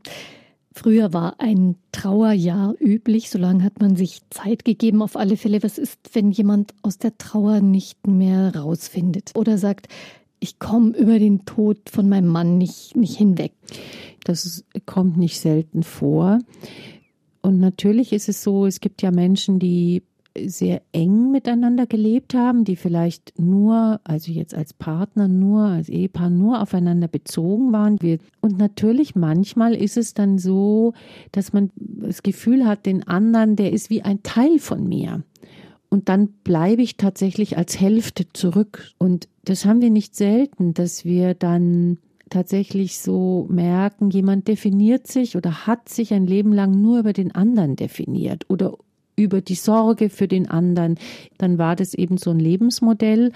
Früher 0.71 1.11
war 1.11 1.39
ein 1.39 1.75
Trauerjahr 1.91 2.75
üblich, 2.79 3.31
solange 3.31 3.63
hat 3.63 3.81
man 3.81 3.95
sich 3.95 4.21
Zeit 4.29 4.63
gegeben. 4.63 5.01
Auf 5.01 5.15
alle 5.15 5.35
Fälle, 5.35 5.63
was 5.63 5.79
ist, 5.79 5.99
wenn 6.13 6.29
jemand 6.29 6.75
aus 6.83 6.99
der 6.99 7.17
Trauer 7.17 7.61
nicht 7.61 8.05
mehr 8.05 8.55
rausfindet 8.55 9.31
oder 9.33 9.57
sagt, 9.57 9.87
ich 10.39 10.59
komme 10.59 10.95
über 10.95 11.17
den 11.17 11.45
Tod 11.45 11.89
von 11.89 12.07
meinem 12.07 12.27
Mann 12.27 12.59
nicht, 12.59 12.95
nicht 12.95 13.17
hinweg? 13.17 13.53
Das 14.23 14.63
kommt 14.85 15.17
nicht 15.17 15.39
selten 15.39 15.81
vor. 15.81 16.39
Und 17.41 17.59
natürlich 17.59 18.13
ist 18.13 18.29
es 18.29 18.43
so, 18.43 18.67
es 18.67 18.79
gibt 18.79 19.01
ja 19.01 19.09
Menschen, 19.09 19.57
die 19.57 20.03
sehr 20.45 20.81
eng 20.91 21.31
miteinander 21.31 21.85
gelebt 21.85 22.33
haben, 22.33 22.63
die 22.63 22.75
vielleicht 22.75 23.39
nur, 23.39 23.99
also 24.03 24.31
jetzt 24.31 24.53
als 24.53 24.73
Partner, 24.73 25.27
nur 25.27 25.61
als 25.61 25.89
Ehepaar, 25.89 26.29
nur 26.29 26.61
aufeinander 26.61 27.07
bezogen 27.07 27.71
waren. 27.71 27.97
Und 28.41 28.57
natürlich 28.57 29.15
manchmal 29.15 29.75
ist 29.75 29.97
es 29.97 30.13
dann 30.13 30.37
so, 30.37 30.93
dass 31.31 31.53
man 31.53 31.71
das 31.75 32.23
Gefühl 32.23 32.65
hat, 32.65 32.85
den 32.85 33.07
anderen, 33.07 33.55
der 33.55 33.73
ist 33.73 33.89
wie 33.89 34.03
ein 34.03 34.23
Teil 34.23 34.59
von 34.59 34.87
mir. 34.87 35.23
Und 35.89 36.09
dann 36.09 36.27
bleibe 36.43 36.81
ich 36.81 36.97
tatsächlich 36.97 37.57
als 37.57 37.79
Hälfte 37.79 38.25
zurück. 38.33 38.91
Und 38.97 39.29
das 39.45 39.65
haben 39.65 39.81
wir 39.81 39.89
nicht 39.89 40.15
selten, 40.15 40.73
dass 40.73 41.05
wir 41.05 41.33
dann 41.33 41.97
tatsächlich 42.29 42.99
so 42.99 43.47
merken, 43.49 44.09
jemand 44.09 44.47
definiert 44.47 45.07
sich 45.07 45.37
oder 45.37 45.65
hat 45.65 45.87
sich 45.89 46.13
ein 46.13 46.27
Leben 46.27 46.51
lang 46.51 46.81
nur 46.81 46.99
über 46.99 47.13
den 47.13 47.33
anderen 47.33 47.75
definiert 47.75 48.45
oder 48.49 48.77
über 49.17 49.41
die 49.41 49.55
Sorge 49.55 50.09
für 50.09 50.29
den 50.29 50.49
anderen. 50.49 50.97
Dann 51.37 51.57
war 51.57 51.75
das 51.75 51.93
eben 51.93 52.17
so 52.17 52.29
ein 52.31 52.39
Lebensmodell. 52.39 53.33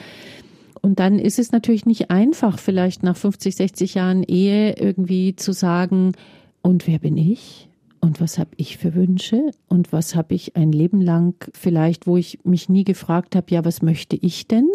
Und 0.81 0.99
dann 0.99 1.19
ist 1.19 1.39
es 1.39 1.51
natürlich 1.51 1.85
nicht 1.85 2.09
einfach, 2.09 2.57
vielleicht 2.57 3.03
nach 3.03 3.17
50, 3.17 3.55
60 3.55 3.95
Jahren 3.95 4.23
Ehe 4.23 4.75
irgendwie 4.77 5.35
zu 5.35 5.51
sagen, 5.51 6.13
und 6.61 6.87
wer 6.87 6.99
bin 6.99 7.17
ich? 7.17 7.67
Und 7.99 8.19
was 8.19 8.39
habe 8.39 8.51
ich 8.57 8.77
für 8.77 8.95
Wünsche? 8.95 9.51
Und 9.67 9.91
was 9.91 10.15
habe 10.15 10.33
ich 10.33 10.55
ein 10.55 10.71
Leben 10.71 11.01
lang 11.01 11.35
vielleicht, 11.53 12.07
wo 12.07 12.17
ich 12.17 12.39
mich 12.43 12.69
nie 12.69 12.83
gefragt 12.83 13.35
habe, 13.35 13.47
ja, 13.49 13.63
was 13.65 13.81
möchte 13.81 14.15
ich 14.15 14.47
denn? 14.47 14.69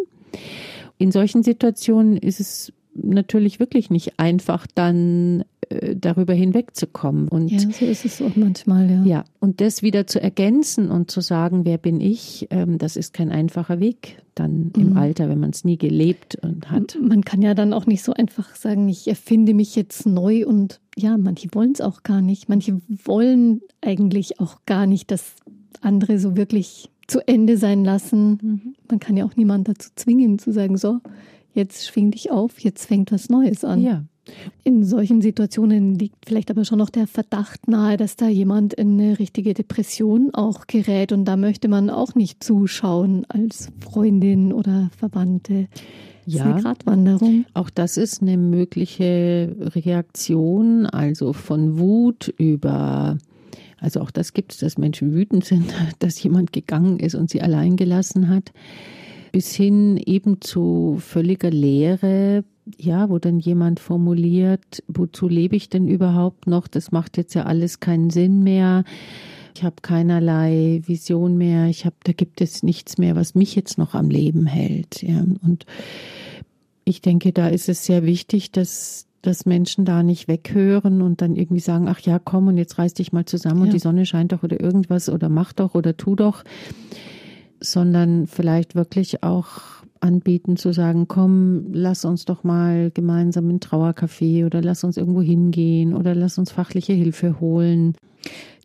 In 0.99 1.11
solchen 1.13 1.43
Situationen 1.43 2.17
ist 2.17 2.41
es 2.41 2.73
natürlich 3.03 3.61
wirklich 3.61 3.91
nicht 3.91 4.19
einfach, 4.19 4.67
dann 4.75 5.45
äh, 5.69 5.97
darüber 5.97 6.35
hinwegzukommen. 6.35 7.29
Und 7.29 7.49
ja, 7.49 7.59
so 7.59 7.85
ist 7.85 8.05
es 8.05 8.23
auch 8.23 8.37
manchmal, 8.37 8.91
ja. 8.91 9.03
Ja, 9.05 9.25
und 9.41 9.61
das 9.61 9.83
wieder 9.83 10.07
zu 10.07 10.21
ergänzen 10.21 10.91
und 10.91 11.11
zu 11.11 11.21
sagen, 11.21 11.65
wer 11.65 11.79
bin 11.79 12.01
ich, 12.01 12.47
ähm, 12.51 12.79
das 12.79 12.97
ist 12.97 13.13
kein 13.13 13.31
einfacher 13.31 13.81
Weg 13.81 14.19
dann 14.37 14.71
im 14.77 14.91
mhm. 14.91 14.97
Alter, 14.97 15.29
wenn 15.29 15.41
man 15.41 15.51
es 15.51 15.65
nie 15.65 15.79
gelebt 15.79 16.37
und 16.43 16.71
hat. 16.71 16.99
Man 17.01 17.25
kann 17.25 17.43
ja 17.43 17.55
dann 17.55 17.73
auch 17.73 17.87
nicht 17.87 18.05
so 18.05 18.13
einfach 18.13 18.55
sagen, 18.55 18.89
ich 18.89 19.09
erfinde 19.09 19.55
mich 19.55 19.75
jetzt 19.75 20.07
neu 20.07 20.47
und 20.47 20.81
ja, 20.97 21.17
manche 21.17 21.49
wollen 21.53 21.73
es 21.73 21.81
auch 21.81 22.03
gar 22.03 22.21
nicht. 22.21 22.49
Manche 22.49 22.81
wollen 22.89 23.63
eigentlich 23.81 24.39
auch 24.39 24.59
gar 24.67 24.87
nicht, 24.87 25.11
dass 25.11 25.37
andere 25.81 26.19
so 26.19 26.37
wirklich 26.37 26.91
zu 27.07 27.27
Ende 27.27 27.57
sein 27.57 27.85
lassen. 27.85 28.39
Mhm. 28.43 28.75
Man 28.91 29.01
kann 29.01 29.17
ja 29.17 29.25
auch 29.25 29.37
niemand 29.37 29.69
dazu 29.69 29.91
zwingen, 29.97 30.39
zu 30.39 30.53
sagen, 30.53 30.77
so, 30.77 31.01
jetzt 31.57 31.87
schwing 31.87 32.11
dich 32.11 32.31
auf, 32.31 32.61
jetzt 32.61 32.87
fängt 32.87 33.13
was 33.13 33.29
Neues 33.29 33.65
an. 33.65 33.83
Ja. 33.83 34.05
In 34.65 34.85
solchen 34.85 35.23
Situationen 35.23 35.95
liegt 35.95 36.27
vielleicht 36.27 36.51
aber 36.51 36.65
schon 36.65 36.79
noch 36.79 36.91
der 36.91 37.07
Verdacht 37.07 37.69
nahe, 37.69 37.97
dass 37.97 38.17
da 38.17 38.29
jemand 38.29 38.75
in 38.75 39.01
eine 39.01 39.19
richtige 39.19 39.55
Depression 39.55 40.31
auch 40.35 40.67
gerät 40.67 41.13
und 41.13 41.25
da 41.27 41.37
möchte 41.37 41.69
man 41.69 41.91
auch 41.91 42.15
nicht 42.17 42.43
zuschauen 42.43 43.25
als 43.29 43.71
Freundin 43.81 44.53
oder 44.53 44.91
Verwandte. 44.97 45.69
Ja, 46.25 46.45
eine 46.45 46.61
Gratwanderung. 46.61 47.45
Auch 47.55 47.71
das 47.71 47.97
ist 47.97 48.21
eine 48.21 48.37
mögliche 48.37 49.55
Reaktion, 49.61 50.87
also 50.87 51.33
von 51.33 51.79
Wut 51.79 52.35
über 52.37 53.17
also 53.79 54.01
auch 54.01 54.11
das 54.11 54.33
gibt 54.33 54.53
es, 54.53 54.59
dass 54.59 54.79
Menschen 54.79 55.13
wütend 55.13 55.45
sind, 55.45 55.73
dass 56.01 56.21
jemand 56.21 56.53
gegangen 56.53 56.99
ist 56.99 57.15
und 57.15 57.31
sie 57.31 57.43
allein 57.43 57.77
gelassen 57.77 58.29
hat 58.29 58.53
bis 59.33 59.55
hin 59.55 59.97
eben 59.97 60.41
zu 60.41 60.99
völliger 61.01 61.51
Leere, 61.51 62.45
ja, 62.79 63.09
wo 63.09 63.19
dann 63.19 63.39
jemand 63.39 63.81
formuliert, 63.81 64.83
wozu 64.89 65.29
lebe 65.29 65.57
ich 65.57 65.69
denn 65.69 65.89
überhaupt 65.89 66.47
noch? 66.47 66.67
Das 66.67 66.91
macht 66.91 67.17
jetzt 67.17 67.35
ja 67.35 67.45
alles 67.45 67.81
keinen 67.81 68.11
Sinn 68.11 68.43
mehr. 68.43 68.85
Ich 69.55 69.63
habe 69.63 69.77
keinerlei 69.81 70.83
Vision 70.85 71.39
mehr. 71.39 71.67
Ich 71.69 71.87
habe, 71.87 71.97
da 72.05 72.13
gibt 72.13 72.41
es 72.41 72.63
nichts 72.63 72.99
mehr, 72.99 73.17
was 73.17 73.35
mich 73.35 73.55
jetzt 73.55 73.79
noch 73.79 73.95
am 73.95 74.11
Leben 74.11 74.47
hält. 74.47 75.03
Ja. 75.03 75.25
Und 75.43 75.65
ich 76.85 77.01
denke, 77.01 77.33
da 77.33 77.49
ist 77.49 77.69
es 77.69 77.85
sehr 77.85 78.05
wichtig, 78.05 78.53
dass 78.53 79.07
dass 79.23 79.45
Menschen 79.45 79.85
da 79.85 80.05
nicht 80.05 80.29
weghören 80.29 81.03
und 81.03 81.21
dann 81.21 81.35
irgendwie 81.35 81.61
sagen, 81.61 81.89
ach 81.89 81.99
ja, 82.01 82.21
komm 82.21 82.47
und 82.47 82.59
jetzt 82.59 82.79
reiß 82.79 82.95
dich 82.95 83.13
mal 83.13 83.25
zusammen 83.25 83.59
ja. 83.59 83.65
und 83.65 83.73
die 83.73 83.81
Sonne 83.81 84.07
scheint 84.07 84.31
doch 84.31 84.45
oder 84.45 84.61
irgendwas 84.61 85.09
oder 85.09 85.29
mach 85.29 85.53
doch 85.53 85.75
oder 85.75 85.97
tu 85.97 86.15
doch 86.15 86.45
sondern 87.61 88.27
vielleicht 88.27 88.75
wirklich 88.75 89.23
auch 89.23 89.61
anbieten 90.01 90.57
zu 90.57 90.73
sagen, 90.73 91.09
komm, 91.09 91.73
lass 91.73 92.05
uns 92.05 92.25
doch 92.25 92.45
mal 92.45 92.91
gemeinsam 92.93 93.51
in 93.51 93.61
Trauercafé 93.61 94.47
oder 94.47 94.63
lass 94.63 94.85
uns 94.85 94.97
irgendwo 94.97 95.23
hingehen 95.23 95.95
oder 95.95 96.15
lass 96.15 96.39
uns 96.39 96.53
fachliche 96.53 96.93
Hilfe 96.93 97.41
holen. 97.41 97.97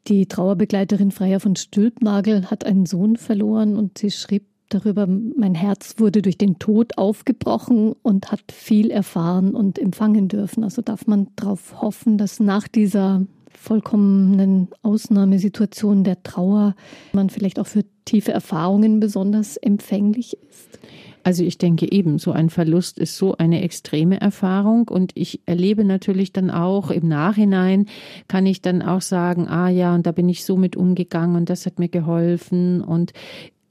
Die 0.07 0.25
Trauerbegleiterin 0.25 1.11
Freier 1.11 1.39
von 1.39 1.55
Stülpnagel 1.55 2.49
hat 2.49 2.65
einen 2.65 2.85
Sohn 2.85 3.17
verloren 3.17 3.75
und 3.77 3.97
sie 3.97 4.11
schrieb 4.11 4.45
darüber, 4.69 5.07
mein 5.07 5.53
Herz 5.53 5.95
wurde 5.97 6.21
durch 6.21 6.37
den 6.37 6.57
Tod 6.57 6.97
aufgebrochen 6.97 7.93
und 8.01 8.31
hat 8.31 8.51
viel 8.51 8.89
erfahren 8.89 9.53
und 9.53 9.77
empfangen 9.77 10.27
dürfen. 10.27 10.63
Also 10.63 10.81
darf 10.81 11.07
man 11.07 11.27
darauf 11.35 11.81
hoffen, 11.81 12.17
dass 12.17 12.39
nach 12.39 12.67
dieser 12.67 13.25
vollkommenen 13.61 14.69
Ausnahmesituation 14.81 16.03
der 16.03 16.23
Trauer 16.23 16.75
man 17.13 17.29
vielleicht 17.29 17.59
auch 17.59 17.67
für 17.67 17.85
tiefe 18.05 18.31
Erfahrungen 18.31 18.99
besonders 18.99 19.55
empfänglich 19.55 20.37
ist? 20.49 20.79
Also 21.23 21.43
ich 21.43 21.59
denke 21.59 21.91
eben, 21.91 22.17
so 22.17 22.31
ein 22.31 22.49
Verlust 22.49 22.97
ist 22.97 23.15
so 23.15 23.37
eine 23.37 23.61
extreme 23.61 24.19
Erfahrung 24.19 24.87
und 24.87 25.11
ich 25.13 25.41
erlebe 25.45 25.85
natürlich 25.85 26.33
dann 26.33 26.49
auch 26.49 26.89
im 26.89 27.07
Nachhinein, 27.07 27.85
kann 28.27 28.47
ich 28.47 28.63
dann 28.63 28.81
auch 28.81 29.01
sagen, 29.01 29.47
ah 29.47 29.69
ja, 29.69 29.93
und 29.93 30.07
da 30.07 30.11
bin 30.11 30.27
ich 30.27 30.43
so 30.43 30.57
mit 30.57 30.75
umgegangen 30.75 31.35
und 31.35 31.49
das 31.51 31.67
hat 31.67 31.77
mir 31.77 31.89
geholfen 31.89 32.81
und 32.81 33.13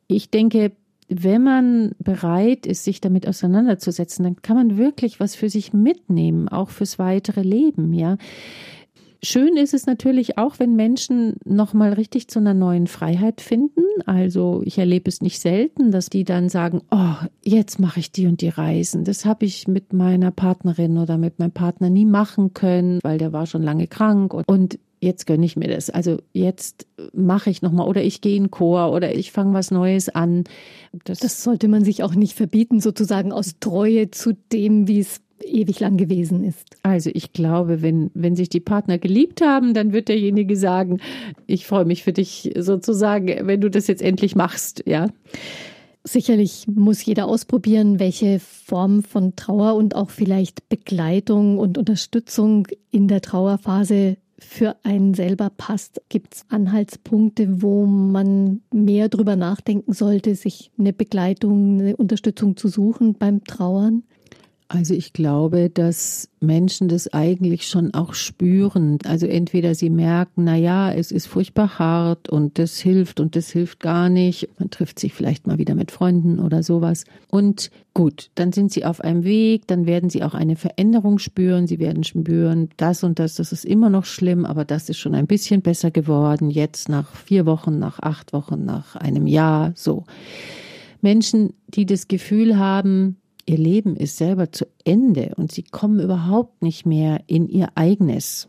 ich 0.07 0.31
denke, 0.31 0.70
wenn 1.09 1.42
man 1.42 1.92
bereit 1.98 2.66
ist, 2.66 2.85
sich 2.85 3.00
damit 3.00 3.26
auseinanderzusetzen, 3.26 4.22
dann 4.22 4.42
kann 4.42 4.57
man 4.57 4.79
wirklich 4.79 5.18
was 5.18 5.35
für 5.35 5.50
sich 5.50 5.72
mitnehmen, 5.72 6.48
auch 6.48 6.70
fürs 6.70 7.00
weitere 7.00 7.42
Leben, 7.42 7.92
ja. 7.92 8.16
Schön 9.22 9.56
ist 9.56 9.74
es 9.74 9.85
natürlich 9.85 10.38
auch, 10.38 10.59
wenn 10.59 10.76
Menschen 10.76 11.35
nochmal 11.44 11.92
richtig 11.92 12.28
zu 12.28 12.38
einer 12.38 12.54
neuen 12.54 12.87
Freiheit 12.87 13.42
finden. 13.42 13.83
Also 14.06 14.62
ich 14.64 14.78
erlebe 14.78 15.11
es 15.11 15.20
nicht 15.20 15.40
selten, 15.40 15.90
dass 15.90 16.09
die 16.09 16.24
dann 16.24 16.48
sagen, 16.48 16.80
oh, 16.90 17.14
jetzt 17.44 17.78
mache 17.78 18.00
ich 18.00 18.12
die 18.12 18.26
und 18.26 18.40
die 18.40 18.48
Reisen. 18.48 19.04
Das 19.04 19.26
habe 19.26 19.44
ich 19.44 19.68
mit 19.68 19.92
meiner 19.92 20.30
Partnerin 20.30 20.96
oder 20.96 21.18
mit 21.18 21.38
meinem 21.38 21.52
Partner 21.52 21.90
nie 21.90 22.06
machen 22.06 22.54
können, 22.54 22.98
weil 23.02 23.18
der 23.18 23.33
war 23.35 23.44
schon 23.44 23.62
lange 23.62 23.88
krank 23.88 24.33
und, 24.33 24.48
und 24.48 24.78
jetzt 25.00 25.26
gönne 25.26 25.44
ich 25.44 25.56
mir 25.56 25.68
das. 25.68 25.90
Also 25.90 26.18
jetzt 26.33 26.87
mache 27.12 27.50
ich 27.50 27.61
nochmal 27.61 27.88
oder 27.88 28.02
ich 28.02 28.22
gehe 28.22 28.37
in 28.37 28.50
Chor 28.50 28.92
oder 28.92 29.14
ich 29.14 29.33
fange 29.33 29.52
was 29.52 29.70
Neues 29.70 30.09
an. 30.09 30.44
Das, 31.04 31.18
das 31.18 31.42
sollte 31.42 31.68
man 31.68 31.85
sich 31.85 32.02
auch 32.02 32.14
nicht 32.14 32.35
verbieten, 32.35 32.80
sozusagen 32.80 33.33
aus 33.33 33.56
Treue 33.61 34.11
zu 34.11 34.33
dem, 34.50 34.88
wie 34.88 35.00
es 35.00 35.20
ewig 35.44 35.81
lang 35.81 35.96
gewesen 35.96 36.44
ist. 36.44 36.76
Also 36.83 37.11
ich 37.12 37.33
glaube, 37.33 37.83
wenn, 37.83 38.11
wenn 38.14 38.37
sich 38.37 38.48
die 38.48 38.61
Partner 38.61 38.98
geliebt 38.98 39.40
haben, 39.40 39.74
dann 39.74 39.92
wird 39.92 40.09
derjenige 40.09 40.57
sagen, 40.57 41.00
ich 41.46 41.66
freue 41.66 41.85
mich 41.85 42.03
für 42.03 42.12
dich 42.12 42.53
sozusagen, 42.59 43.46
wenn 43.46 43.61
du 43.61 43.70
das 43.70 43.87
jetzt 43.87 44.03
endlich 44.03 44.37
machst, 44.37 44.83
ja. 44.87 45.09
Sicherlich 46.03 46.66
muss 46.66 47.05
jeder 47.05 47.26
ausprobieren, 47.26 48.00
welche 48.00 48.40
Form 48.40 49.03
von 49.03 49.37
Trauer 49.37 49.74
und 49.74 49.94
auch 49.94 50.09
vielleicht 50.09 50.70
Begleitung 50.70 51.59
und 51.59 51.76
Unterstützung 51.76 52.66
in 52.90 53.07
der 53.07 53.20
Trauerphase 53.20 54.16
für 54.38 54.76
einen 54.83 55.12
selber 55.12 55.50
passt. 55.50 56.00
Gibt 56.09 56.35
es 56.35 56.44
Anhaltspunkte, 56.48 57.62
wo 57.62 57.85
man 57.85 58.62
mehr 58.72 59.11
drüber 59.11 59.37
nachdenken 59.37 59.92
sollte, 59.92 60.35
sich 60.35 60.70
eine 60.79 60.94
Begleitung, 60.94 61.81
eine 61.81 61.96
Unterstützung 61.96 62.57
zu 62.57 62.68
suchen 62.68 63.14
beim 63.14 63.44
Trauern? 63.44 64.03
Also 64.72 64.94
ich 64.94 65.12
glaube, 65.12 65.68
dass 65.68 66.28
Menschen 66.38 66.87
das 66.87 67.12
eigentlich 67.12 67.66
schon 67.66 67.92
auch 67.92 68.14
spüren. 68.14 68.98
Also 69.04 69.26
entweder 69.26 69.74
sie 69.74 69.90
merken, 69.90 70.44
na 70.44 70.54
ja, 70.54 70.92
es 70.92 71.11
ist 71.11 71.26
furchtbar 71.26 71.80
hart 71.80 72.28
und 72.28 72.56
das 72.56 72.78
hilft 72.78 73.18
und 73.18 73.35
das 73.35 73.50
hilft 73.50 73.80
gar 73.80 74.09
nicht. 74.09 74.48
Man 74.61 74.70
trifft 74.70 75.00
sich 75.00 75.12
vielleicht 75.12 75.48
mal 75.48 75.59
wieder 75.59 75.74
mit 75.74 75.90
Freunden 75.90 76.38
oder 76.38 76.62
sowas. 76.62 77.04
Und 77.33 77.72
gut, 77.94 78.30
dann 78.37 78.52
sind 78.52 78.70
sie 78.70 78.85
auf 78.85 79.00
einem 79.00 79.24
Weg, 79.24 79.66
dann 79.66 79.87
werden 79.87 80.09
sie 80.09 80.22
auch 80.22 80.35
eine 80.35 80.54
Veränderung 80.54 81.18
spüren. 81.18 81.66
Sie 81.66 81.80
werden 81.80 82.04
spüren, 82.04 82.68
das 82.76 83.02
und 83.02 83.18
das, 83.18 83.35
das 83.35 83.50
ist 83.50 83.64
immer 83.64 83.90
noch 83.90 84.04
schlimm, 84.04 84.44
aber 84.44 84.64
das 84.64 84.88
ist 84.88 84.98
schon 84.98 85.16
ein 85.16 85.26
bisschen 85.26 85.62
besser 85.62 85.90
geworden. 85.90 86.48
Jetzt 86.48 86.88
nach 86.88 87.16
vier 87.16 87.44
Wochen, 87.44 87.80
nach 87.80 87.98
acht 87.98 88.33
Wochen, 88.33 88.66
nach 88.66 88.94
einem 88.94 89.26
Jahr, 89.26 89.72
so. 89.74 90.04
Menschen, 91.02 91.54
die 91.66 91.87
das 91.87 92.06
Gefühl 92.06 92.56
haben, 92.56 93.16
ihr 93.46 93.59
Leben 93.59 93.96
ist 93.96 94.16
selber 94.16 94.53
zu 94.53 94.66
Ende 94.85 95.33
und 95.37 95.53
sie 95.53 95.62
kommen 95.62 96.00
überhaupt 96.00 96.62
nicht 96.62 96.87
mehr 96.87 97.20
in 97.26 97.48
ihr 97.48 97.68
eigenes. 97.74 98.48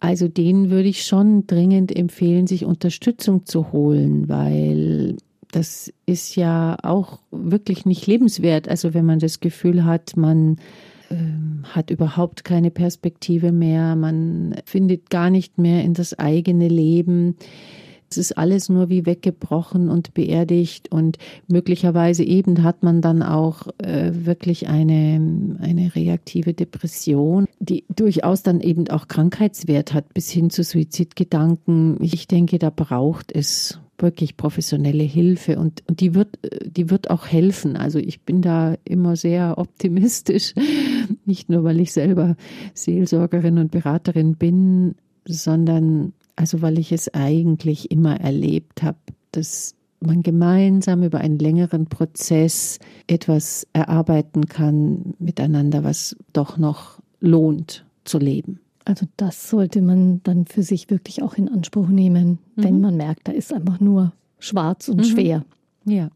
Also 0.00 0.26
denen 0.26 0.70
würde 0.70 0.88
ich 0.88 1.04
schon 1.04 1.46
dringend 1.46 1.94
empfehlen, 1.94 2.46
sich 2.46 2.64
Unterstützung 2.64 3.46
zu 3.46 3.70
holen, 3.72 4.28
weil 4.28 5.16
das 5.52 5.92
ist 6.06 6.34
ja 6.34 6.76
auch 6.82 7.20
wirklich 7.30 7.86
nicht 7.86 8.06
lebenswert. 8.06 8.68
Also 8.68 8.94
wenn 8.94 9.06
man 9.06 9.20
das 9.20 9.38
Gefühl 9.38 9.84
hat, 9.84 10.16
man 10.16 10.56
äh, 11.10 11.14
hat 11.68 11.90
überhaupt 11.90 12.42
keine 12.42 12.70
Perspektive 12.70 13.52
mehr, 13.52 13.94
man 13.94 14.56
findet 14.64 15.10
gar 15.10 15.30
nicht 15.30 15.58
mehr 15.58 15.84
in 15.84 15.94
das 15.94 16.18
eigene 16.18 16.68
Leben 16.68 17.36
es 18.12 18.18
ist 18.18 18.36
alles 18.36 18.68
nur 18.68 18.90
wie 18.90 19.06
weggebrochen 19.06 19.88
und 19.88 20.12
beerdigt 20.12 20.92
und 20.92 21.16
möglicherweise 21.48 22.24
eben 22.24 22.62
hat 22.62 22.82
man 22.82 23.00
dann 23.00 23.22
auch 23.22 23.68
äh, 23.78 24.10
wirklich 24.12 24.68
eine, 24.68 25.56
eine 25.60 25.94
reaktive 25.94 26.52
Depression, 26.52 27.46
die 27.58 27.84
durchaus 27.94 28.42
dann 28.42 28.60
eben 28.60 28.88
auch 28.88 29.08
Krankheitswert 29.08 29.94
hat 29.94 30.12
bis 30.12 30.30
hin 30.30 30.50
zu 30.50 30.62
Suizidgedanken. 30.62 31.96
Ich 32.02 32.28
denke, 32.28 32.58
da 32.58 32.68
braucht 32.68 33.32
es 33.34 33.80
wirklich 33.96 34.36
professionelle 34.36 35.04
Hilfe 35.04 35.58
und, 35.58 35.82
und 35.88 36.00
die 36.00 36.14
wird, 36.14 36.38
die 36.66 36.90
wird 36.90 37.08
auch 37.08 37.26
helfen. 37.28 37.76
Also 37.76 37.98
ich 37.98 38.20
bin 38.22 38.42
da 38.42 38.74
immer 38.84 39.16
sehr 39.16 39.56
optimistisch, 39.56 40.54
nicht 41.24 41.48
nur 41.48 41.64
weil 41.64 41.80
ich 41.80 41.92
selber 41.92 42.36
Seelsorgerin 42.74 43.56
und 43.58 43.70
Beraterin 43.70 44.34
bin, 44.34 44.96
sondern 45.24 46.12
also 46.36 46.62
weil 46.62 46.78
ich 46.78 46.92
es 46.92 47.12
eigentlich 47.12 47.90
immer 47.90 48.20
erlebt 48.20 48.82
habe, 48.82 48.98
dass 49.32 49.74
man 50.00 50.22
gemeinsam 50.22 51.02
über 51.02 51.18
einen 51.18 51.38
längeren 51.38 51.86
Prozess 51.86 52.78
etwas 53.06 53.66
erarbeiten 53.72 54.46
kann 54.46 55.14
miteinander, 55.18 55.84
was 55.84 56.16
doch 56.32 56.58
noch 56.58 57.00
lohnt 57.20 57.84
zu 58.04 58.18
leben. 58.18 58.60
Also 58.84 59.06
das 59.16 59.48
sollte 59.48 59.80
man 59.80 60.20
dann 60.24 60.46
für 60.46 60.62
sich 60.62 60.90
wirklich 60.90 61.22
auch 61.22 61.34
in 61.34 61.48
Anspruch 61.48 61.88
nehmen, 61.88 62.38
mhm. 62.56 62.64
wenn 62.64 62.80
man 62.80 62.96
merkt, 62.96 63.28
da 63.28 63.32
ist 63.32 63.52
einfach 63.52 63.78
nur 63.78 64.12
schwarz 64.38 64.88
und 64.88 64.98
mhm. 64.98 65.04
schwer. 65.04 65.44
Ja. 65.84 66.10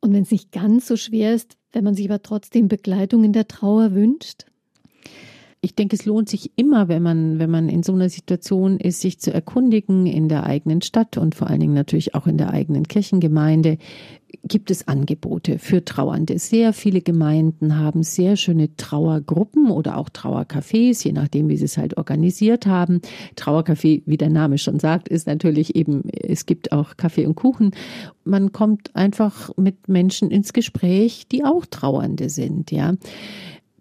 Und 0.00 0.12
wenn 0.12 0.22
es 0.22 0.30
nicht 0.30 0.52
ganz 0.52 0.86
so 0.86 0.96
schwer 0.96 1.34
ist, 1.34 1.56
wenn 1.72 1.84
man 1.84 1.94
sich 1.94 2.08
aber 2.08 2.22
trotzdem 2.22 2.68
Begleitung 2.68 3.24
in 3.24 3.32
der 3.32 3.48
Trauer 3.48 3.94
wünscht, 3.94 4.44
ich 5.60 5.74
denke, 5.74 5.96
es 5.96 6.04
lohnt 6.04 6.28
sich 6.28 6.52
immer, 6.56 6.88
wenn 6.88 7.02
man, 7.02 7.38
wenn 7.38 7.50
man 7.50 7.68
in 7.68 7.82
so 7.82 7.92
einer 7.92 8.08
Situation 8.08 8.78
ist, 8.78 9.00
sich 9.00 9.18
zu 9.18 9.32
erkundigen 9.32 10.06
in 10.06 10.28
der 10.28 10.44
eigenen 10.44 10.82
Stadt 10.82 11.16
und 11.16 11.34
vor 11.34 11.48
allen 11.48 11.60
Dingen 11.60 11.74
natürlich 11.74 12.14
auch 12.14 12.26
in 12.26 12.38
der 12.38 12.50
eigenen 12.50 12.86
Kirchengemeinde. 12.86 13.78
Gibt 14.44 14.70
es 14.70 14.86
Angebote 14.86 15.58
für 15.58 15.84
Trauernde? 15.84 16.38
Sehr 16.38 16.72
viele 16.72 17.00
Gemeinden 17.00 17.78
haben 17.78 18.02
sehr 18.02 18.36
schöne 18.36 18.76
Trauergruppen 18.76 19.70
oder 19.70 19.96
auch 19.96 20.08
Trauercafés, 20.08 21.04
je 21.04 21.12
nachdem, 21.12 21.48
wie 21.48 21.56
sie 21.56 21.64
es 21.64 21.78
halt 21.78 21.96
organisiert 21.96 22.66
haben. 22.66 23.00
Trauercafé, 23.36 24.02
wie 24.04 24.16
der 24.16 24.30
Name 24.30 24.58
schon 24.58 24.78
sagt, 24.78 25.08
ist 25.08 25.26
natürlich 25.26 25.74
eben, 25.74 26.02
es 26.10 26.46
gibt 26.46 26.70
auch 26.70 26.96
Kaffee 26.96 27.26
und 27.26 27.34
Kuchen. 27.34 27.72
Man 28.24 28.52
kommt 28.52 28.94
einfach 28.94 29.50
mit 29.56 29.88
Menschen 29.88 30.30
ins 30.30 30.52
Gespräch, 30.52 31.26
die 31.28 31.44
auch 31.44 31.66
Trauernde 31.66 32.28
sind, 32.28 32.70
ja. 32.70 32.94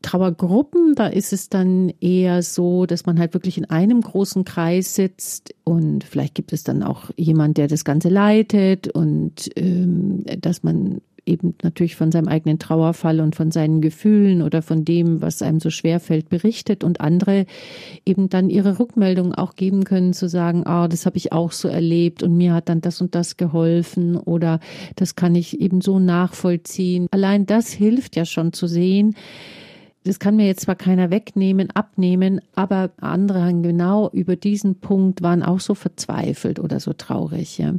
Trauergruppen, 0.05 0.93
da 0.93 1.07
ist 1.07 1.33
es 1.33 1.49
dann 1.49 1.91
eher 1.99 2.43
so, 2.43 2.85
dass 2.85 3.07
man 3.07 3.17
halt 3.17 3.33
wirklich 3.33 3.57
in 3.57 3.65
einem 3.65 4.01
großen 4.01 4.45
Kreis 4.45 4.93
sitzt 4.93 5.55
und 5.63 6.03
vielleicht 6.03 6.35
gibt 6.35 6.53
es 6.53 6.63
dann 6.63 6.83
auch 6.83 7.09
jemand, 7.17 7.57
der 7.57 7.67
das 7.67 7.83
Ganze 7.83 8.09
leitet 8.09 8.87
und 8.87 9.49
ähm, 9.55 10.23
dass 10.41 10.61
man 10.61 11.01
eben 11.25 11.55
natürlich 11.63 11.95
von 11.95 12.11
seinem 12.11 12.27
eigenen 12.27 12.59
Trauerfall 12.59 13.19
und 13.19 13.35
von 13.35 13.49
seinen 13.49 13.81
Gefühlen 13.81 14.43
oder 14.43 14.61
von 14.61 14.85
dem, 14.85 15.23
was 15.23 15.41
einem 15.41 15.59
so 15.59 15.71
schwer 15.71 15.99
fällt, 15.99 16.29
berichtet 16.29 16.83
und 16.83 17.01
andere 17.01 17.47
eben 18.05 18.29
dann 18.29 18.51
ihre 18.51 18.77
Rückmeldung 18.77 19.33
auch 19.33 19.55
geben 19.55 19.85
können, 19.85 20.13
zu 20.13 20.29
sagen, 20.29 20.67
ah, 20.67 20.87
das 20.87 21.07
habe 21.07 21.17
ich 21.17 21.31
auch 21.31 21.51
so 21.51 21.67
erlebt 21.67 22.21
und 22.21 22.37
mir 22.37 22.53
hat 22.53 22.69
dann 22.69 22.81
das 22.81 23.01
und 23.01 23.15
das 23.15 23.37
geholfen 23.37 24.17
oder 24.17 24.59
das 24.95 25.15
kann 25.15 25.33
ich 25.33 25.59
eben 25.61 25.81
so 25.81 25.97
nachvollziehen. 25.97 27.07
Allein 27.09 27.47
das 27.47 27.71
hilft 27.71 28.15
ja 28.15 28.25
schon 28.25 28.53
zu 28.53 28.67
sehen, 28.67 29.15
das 30.05 30.19
kann 30.19 30.35
mir 30.35 30.45
jetzt 30.45 30.61
zwar 30.61 30.75
keiner 30.75 31.09
wegnehmen, 31.09 31.71
abnehmen, 31.71 32.39
aber 32.55 32.91
andere 33.01 33.43
haben 33.43 33.63
genau 33.63 34.09
über 34.11 34.35
diesen 34.35 34.75
Punkt 34.75 35.21
waren 35.21 35.43
auch 35.43 35.59
so 35.59 35.73
verzweifelt 35.73 36.59
oder 36.59 36.79
so 36.79 36.93
traurig. 36.93 37.57
Ja 37.57 37.73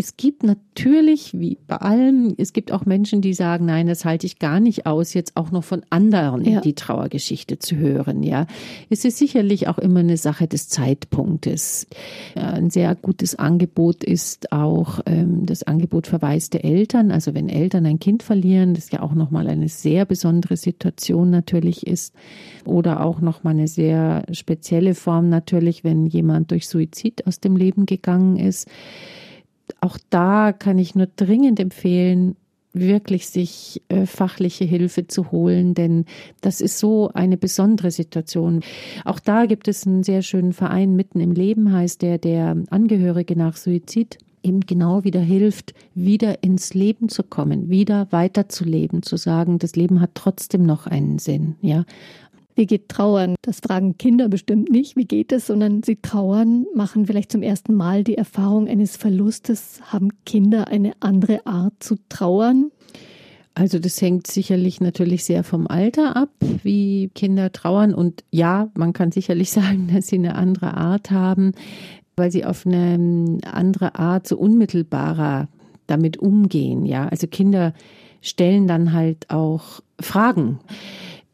es 0.00 0.16
gibt 0.16 0.44
natürlich, 0.44 1.36
wie 1.36 1.58
bei 1.66 1.74
allem, 1.74 2.32
es 2.38 2.52
gibt 2.52 2.70
auch 2.70 2.86
Menschen, 2.86 3.20
die 3.20 3.34
sagen, 3.34 3.66
nein, 3.66 3.88
das 3.88 4.04
halte 4.04 4.26
ich 4.26 4.38
gar 4.38 4.60
nicht 4.60 4.86
aus, 4.86 5.12
jetzt 5.12 5.36
auch 5.36 5.50
noch 5.50 5.64
von 5.64 5.82
anderen 5.90 6.44
ja. 6.44 6.60
die 6.60 6.74
Trauergeschichte 6.74 7.58
zu 7.58 7.74
hören. 7.74 8.22
Ja, 8.22 8.46
es 8.90 9.04
ist 9.04 9.18
sicherlich 9.18 9.66
auch 9.66 9.76
immer 9.76 9.98
eine 9.98 10.16
Sache 10.16 10.46
des 10.46 10.68
Zeitpunktes. 10.68 11.88
Ein 12.36 12.70
sehr 12.70 12.94
gutes 12.94 13.34
Angebot 13.34 14.04
ist 14.04 14.52
auch 14.52 15.00
ähm, 15.04 15.46
das 15.46 15.64
Angebot 15.64 16.06
verwaiste 16.06 16.62
Eltern. 16.62 17.10
Also 17.10 17.34
wenn 17.34 17.48
Eltern 17.48 17.84
ein 17.84 17.98
Kind 17.98 18.22
verlieren, 18.22 18.74
das 18.74 18.92
ja 18.92 19.02
auch 19.02 19.14
nochmal 19.14 19.48
eine 19.48 19.68
sehr 19.68 20.04
besondere 20.04 20.56
Situation 20.56 21.30
natürlich 21.30 21.88
ist. 21.88 22.14
Oder 22.64 23.04
auch 23.04 23.20
nochmal 23.20 23.54
eine 23.54 23.66
sehr 23.66 24.22
spezielle 24.30 24.94
Form 24.94 25.28
natürlich, 25.28 25.82
wenn 25.82 26.06
jemand 26.06 26.52
durch 26.52 26.68
Suizid 26.68 27.26
aus 27.26 27.40
dem 27.40 27.56
Leben 27.56 27.84
gegangen 27.84 28.36
ist 28.36 28.68
auch 29.80 29.98
da 30.10 30.52
kann 30.52 30.78
ich 30.78 30.94
nur 30.94 31.08
dringend 31.16 31.60
empfehlen, 31.60 32.36
wirklich 32.72 33.28
sich 33.28 33.82
äh, 33.88 34.06
fachliche 34.06 34.64
Hilfe 34.64 35.06
zu 35.06 35.32
holen, 35.32 35.74
denn 35.74 36.04
das 36.40 36.60
ist 36.60 36.78
so 36.78 37.08
eine 37.14 37.36
besondere 37.36 37.90
Situation. 37.90 38.60
Auch 39.04 39.20
da 39.20 39.46
gibt 39.46 39.68
es 39.68 39.86
einen 39.86 40.02
sehr 40.02 40.22
schönen 40.22 40.52
Verein 40.52 40.94
mitten 40.94 41.20
im 41.20 41.32
Leben, 41.32 41.72
heißt 41.72 42.02
der, 42.02 42.18
der 42.18 42.56
Angehörige 42.70 43.36
nach 43.36 43.56
Suizid 43.56 44.18
eben 44.42 44.60
genau 44.60 45.04
wieder 45.04 45.20
hilft, 45.20 45.74
wieder 45.94 46.42
ins 46.42 46.74
Leben 46.74 47.08
zu 47.08 47.22
kommen, 47.22 47.68
wieder 47.68 48.06
weiterzuleben, 48.10 49.02
zu 49.02 49.16
sagen, 49.16 49.58
das 49.58 49.74
Leben 49.76 50.00
hat 50.00 50.10
trotzdem 50.14 50.64
noch 50.64 50.86
einen 50.86 51.18
Sinn, 51.18 51.56
ja. 51.60 51.84
Wie 52.58 52.66
geht 52.66 52.88
Trauern? 52.88 53.36
Das 53.42 53.60
fragen 53.60 53.98
Kinder 53.98 54.28
bestimmt 54.28 54.68
nicht. 54.68 54.96
Wie 54.96 55.04
geht 55.04 55.30
es? 55.30 55.46
Sondern 55.46 55.84
sie 55.84 55.94
trauern, 55.94 56.66
machen 56.74 57.06
vielleicht 57.06 57.30
zum 57.30 57.42
ersten 57.42 57.72
Mal 57.72 58.02
die 58.02 58.18
Erfahrung 58.18 58.66
eines 58.66 58.96
Verlustes. 58.96 59.80
Haben 59.92 60.08
Kinder 60.26 60.66
eine 60.66 60.94
andere 60.98 61.46
Art 61.46 61.74
zu 61.78 61.94
trauern? 62.08 62.72
Also 63.54 63.78
das 63.78 64.02
hängt 64.02 64.26
sicherlich 64.26 64.80
natürlich 64.80 65.22
sehr 65.22 65.44
vom 65.44 65.68
Alter 65.68 66.16
ab, 66.16 66.30
wie 66.64 67.12
Kinder 67.14 67.52
trauern. 67.52 67.94
Und 67.94 68.24
ja, 68.32 68.72
man 68.76 68.92
kann 68.92 69.12
sicherlich 69.12 69.50
sagen, 69.52 69.90
dass 69.94 70.08
sie 70.08 70.16
eine 70.16 70.34
andere 70.34 70.76
Art 70.76 71.12
haben, 71.12 71.52
weil 72.16 72.32
sie 72.32 72.44
auf 72.44 72.66
eine 72.66 73.38
andere 73.44 73.94
Art 74.00 74.26
so 74.26 74.36
unmittelbarer 74.36 75.46
damit 75.86 76.16
umgehen. 76.16 76.86
Ja, 76.86 77.06
also 77.06 77.28
Kinder 77.28 77.72
stellen 78.20 78.66
dann 78.66 78.92
halt 78.92 79.30
auch 79.30 79.80
Fragen. 80.00 80.58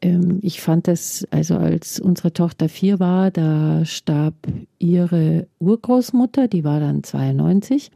Ähm, 0.05 0.39
ich 0.41 0.61
fand 0.61 0.87
das, 0.87 1.27
also 1.31 1.55
als 1.55 1.99
unsere 1.99 2.31
Tochter 2.31 2.69
vier 2.69 2.99
war, 2.99 3.31
da 3.31 3.83
starb 3.85 4.35
ihre 4.77 5.47
Urgroßmutter, 5.59 6.47
die 6.47 6.63
war 6.63 6.79
dann 6.79 7.03
92. 7.03 7.91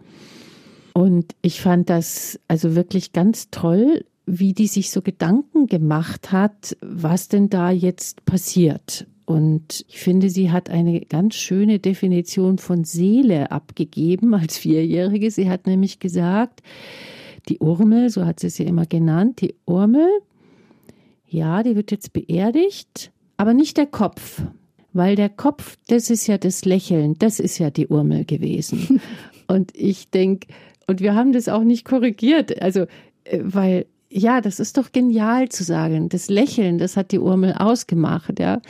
Und 0.93 1.35
ich 1.41 1.61
fand 1.61 1.89
das 1.89 2.39
also 2.47 2.75
wirklich 2.75 3.13
ganz 3.13 3.51
toll, 3.51 4.03
wie 4.25 4.53
die 4.53 4.67
sich 4.67 4.91
so 4.91 5.01
Gedanken 5.01 5.67
gemacht 5.67 6.31
hat, 6.31 6.75
was 6.81 7.29
denn 7.29 7.49
da 7.49 7.71
jetzt 7.71 8.25
passiert. 8.25 9.07
Und 9.25 9.85
ich 9.87 9.99
finde, 9.99 10.31
sie 10.31 10.51
hat 10.51 10.71
eine 10.71 11.01
ganz 11.01 11.35
schöne 11.35 11.77
Definition 11.77 12.57
von 12.57 12.83
Seele 12.83 13.51
abgegeben 13.51 14.33
als 14.33 14.57
Vierjährige. 14.57 15.29
Sie 15.29 15.49
hat 15.49 15.67
nämlich 15.67 15.99
gesagt, 15.99 16.63
die 17.47 17.59
Urmel, 17.59 18.09
so 18.09 18.25
hat 18.25 18.39
sie 18.39 18.49
sie 18.49 18.63
immer 18.63 18.87
genannt, 18.87 19.41
die 19.41 19.53
Urmel 19.65 20.09
ja, 21.29 21.63
die 21.63 21.75
wird 21.75 21.91
jetzt 21.91 22.13
beerdigt, 22.13 23.11
aber 23.37 23.53
nicht 23.53 23.77
der 23.77 23.85
Kopf. 23.85 24.41
Weil 24.91 25.15
der 25.15 25.29
Kopf, 25.29 25.77
das 25.87 26.09
ist 26.09 26.25
ja 26.25 26.39
das 26.39 26.65
Lächeln, 26.65 27.15
das 27.19 27.39
ist 27.39 27.59
ja 27.59 27.69
die 27.69 27.87
Urmel 27.87 28.25
gewesen. 28.25 28.99
und 29.47 29.71
ich 29.75 30.09
denke, 30.09 30.47
und 30.87 30.99
wir 30.99 31.13
haben 31.13 31.31
das 31.31 31.47
auch 31.47 31.63
nicht 31.63 31.85
korrigiert. 31.85 32.59
Also, 32.61 32.87
äh, 33.23 33.39
weil, 33.41 33.85
ja, 34.09 34.41
das 34.41 34.59
ist 34.59 34.77
doch 34.77 34.91
genial 34.91 35.49
zu 35.49 35.63
sagen. 35.63 36.09
Das 36.09 36.29
Lächeln, 36.29 36.79
das 36.79 36.97
hat 36.97 37.11
die 37.11 37.19
Urmel 37.19 37.53
ausgemacht, 37.53 38.39
ja. 38.39 38.61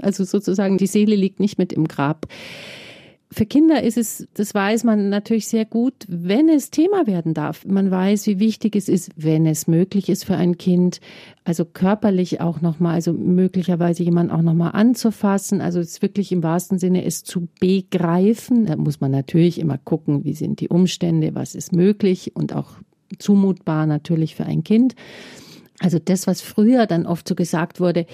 Also 0.00 0.24
sozusagen, 0.24 0.78
die 0.78 0.86
Seele 0.86 1.16
liegt 1.16 1.40
nicht 1.40 1.58
mit 1.58 1.72
im 1.72 1.88
Grab 1.88 2.26
für 3.32 3.46
Kinder 3.46 3.82
ist 3.82 3.96
es, 3.96 4.28
das 4.34 4.54
weiß 4.54 4.84
man 4.84 5.08
natürlich 5.08 5.48
sehr 5.48 5.64
gut, 5.64 5.94
wenn 6.06 6.48
es 6.48 6.70
Thema 6.70 7.06
werden 7.06 7.32
darf. 7.32 7.64
Man 7.64 7.90
weiß, 7.90 8.26
wie 8.26 8.38
wichtig 8.38 8.76
es 8.76 8.88
ist, 8.88 9.10
wenn 9.16 9.46
es 9.46 9.66
möglich 9.66 10.08
ist 10.10 10.24
für 10.24 10.36
ein 10.36 10.58
Kind, 10.58 11.00
also 11.44 11.64
körperlich 11.64 12.40
auch 12.40 12.60
nochmal, 12.60 12.94
also 12.94 13.12
möglicherweise 13.12 14.02
jemand 14.02 14.30
auch 14.30 14.42
nochmal 14.42 14.72
anzufassen, 14.74 15.60
also 15.60 15.80
es 15.80 16.02
wirklich 16.02 16.30
im 16.30 16.42
wahrsten 16.42 16.78
Sinne 16.78 17.04
es 17.04 17.24
zu 17.24 17.48
begreifen. 17.58 18.66
Da 18.66 18.76
muss 18.76 19.00
man 19.00 19.10
natürlich 19.10 19.58
immer 19.58 19.78
gucken, 19.78 20.24
wie 20.24 20.34
sind 20.34 20.60
die 20.60 20.68
Umstände, 20.68 21.34
was 21.34 21.54
ist 21.54 21.72
möglich 21.72 22.36
und 22.36 22.54
auch 22.54 22.72
zumutbar 23.18 23.86
natürlich 23.86 24.34
für 24.34 24.44
ein 24.44 24.62
Kind. 24.62 24.94
Also 25.82 25.98
das, 25.98 26.26
was 26.26 26.40
früher 26.40 26.86
dann 26.86 27.06
oft 27.06 27.26
so 27.26 27.34
gesagt 27.34 27.80
wurde, 27.80 28.06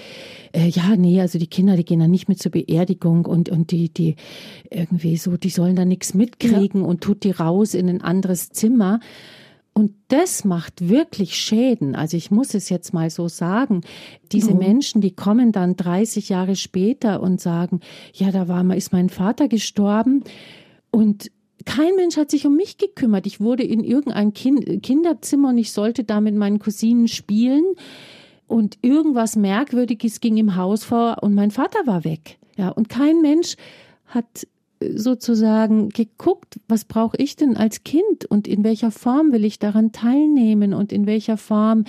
äh, 0.53 0.67
ja, 0.67 0.95
nee, 0.95 1.21
also 1.21 1.37
die 1.37 1.47
Kinder, 1.47 1.75
die 1.77 1.85
gehen 1.85 1.99
dann 1.99 2.11
nicht 2.11 2.27
mit 2.27 2.41
zur 2.41 2.51
Beerdigung 2.51 3.25
und, 3.25 3.49
und 3.49 3.71
die, 3.71 3.89
die 3.89 4.15
irgendwie 4.71 5.17
so, 5.17 5.37
die 5.37 5.49
sollen 5.49 5.75
da 5.75 5.85
nichts 5.85 6.13
mitkriegen 6.13 6.81
ja. 6.81 6.87
und 6.87 7.01
tut 7.01 7.23
die 7.23 7.31
raus 7.31 7.73
in 7.73 7.87
ein 7.87 8.01
anderes 8.01 8.49
Zimmer. 8.49 8.99
Und 9.73 9.93
das 10.09 10.43
macht 10.43 10.89
wirklich 10.89 11.35
Schäden. 11.35 11.95
Also 11.95 12.17
ich 12.17 12.31
muss 12.31 12.53
es 12.53 12.69
jetzt 12.69 12.93
mal 12.93 13.09
so 13.09 13.27
sagen. 13.27 13.81
Diese 14.31 14.51
mhm. 14.51 14.59
Menschen, 14.59 14.99
die 14.99 15.15
kommen 15.15 15.51
dann 15.51 15.75
30 15.75 16.27
Jahre 16.27 16.55
später 16.55 17.21
und 17.21 17.39
sagen, 17.39 17.79
ja, 18.13 18.31
da 18.31 18.47
war 18.47 18.63
mal, 18.63 18.77
ist 18.77 18.91
mein 18.91 19.09
Vater 19.09 19.47
gestorben 19.47 20.23
und 20.91 21.31
kein 21.69 21.95
Mensch 21.95 22.17
hat 22.17 22.31
sich 22.31 22.47
um 22.47 22.55
mich 22.55 22.79
gekümmert. 22.79 23.27
Ich 23.27 23.39
wurde 23.39 23.61
in 23.61 23.83
irgendein 23.83 24.33
kind 24.33 24.81
Kinderzimmer 24.81 25.49
und 25.49 25.59
ich 25.59 25.71
sollte 25.71 26.03
da 26.03 26.19
mit 26.19 26.33
meinen 26.33 26.57
Cousinen 26.57 27.07
spielen. 27.07 27.63
Und 28.47 28.79
irgendwas 28.81 29.35
Merkwürdiges 29.35 30.19
ging 30.19 30.37
im 30.37 30.55
Haus 30.55 30.83
vor 30.83 31.17
und 31.21 31.35
mein 31.35 31.51
Vater 31.51 31.85
war 31.85 32.03
weg. 32.03 32.39
Ja, 32.57 32.69
und 32.69 32.89
kein 32.89 33.21
Mensch 33.21 33.55
hat 34.07 34.47
sozusagen 34.81 35.89
geguckt, 35.89 36.59
was 36.67 36.85
brauche 36.85 37.17
ich 37.17 37.35
denn 37.35 37.57
als 37.57 37.83
Kind 37.83 38.25
und 38.25 38.47
in 38.47 38.63
welcher 38.63 38.91
Form 38.91 39.33
will 39.33 39.43
ich 39.43 39.59
daran 39.59 39.91
teilnehmen 39.91 40.73
und 40.73 40.93
in 40.93 41.05
welcher 41.05 41.35
Form, 41.35 41.83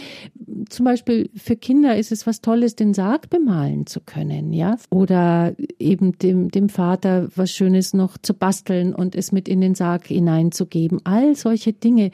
zum 0.69 0.85
Beispiel 0.85 1.31
für 1.37 1.57
Kinder 1.57 1.97
ist 1.97 2.11
es 2.11 2.27
was 2.27 2.41
Tolles, 2.41 2.75
den 2.75 2.93
Sarg 2.93 3.31
bemalen 3.31 3.87
zu 3.87 4.01
können, 4.01 4.53
ja, 4.53 4.77
oder 4.91 5.55
eben 5.79 6.19
dem, 6.19 6.51
dem 6.51 6.69
Vater 6.69 7.29
was 7.37 7.53
Schönes 7.53 7.95
noch 7.95 8.19
zu 8.19 8.35
basteln 8.35 8.93
und 8.93 9.15
es 9.15 9.31
mit 9.31 9.49
in 9.49 9.61
den 9.61 9.77
Sarg 9.77 10.07
hineinzugeben. 10.07 11.01
All 11.05 11.37
solche 11.37 11.73
Dinge 11.73 12.11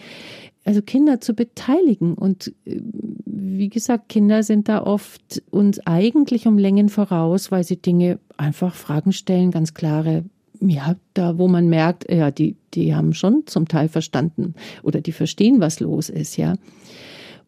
also 0.64 0.82
Kinder 0.82 1.20
zu 1.20 1.32
beteiligen. 1.32 2.14
Und 2.14 2.52
äh, 2.66 2.80
wie 3.24 3.68
gesagt, 3.68 4.08
Kinder 4.08 4.42
sind 4.42 4.68
da 4.68 4.82
oft 4.82 5.42
uns 5.50 5.78
eigentlich 5.86 6.48
um 6.48 6.58
Längen 6.58 6.88
voraus, 6.88 7.52
weil 7.52 7.62
sie 7.62 7.76
Dinge 7.76 8.18
einfach 8.36 8.74
Fragen 8.74 9.12
stellen, 9.12 9.52
ganz 9.52 9.74
klare 9.74 10.24
ja, 10.60 10.96
da 11.14 11.38
wo 11.38 11.48
man 11.48 11.68
merkt, 11.68 12.10
ja, 12.10 12.30
die, 12.30 12.56
die 12.74 12.94
haben 12.94 13.14
schon 13.14 13.44
zum 13.46 13.68
Teil 13.68 13.88
verstanden 13.88 14.54
oder 14.82 15.00
die 15.00 15.12
verstehen, 15.12 15.60
was 15.60 15.80
los 15.80 16.08
ist, 16.08 16.36
ja. 16.36 16.54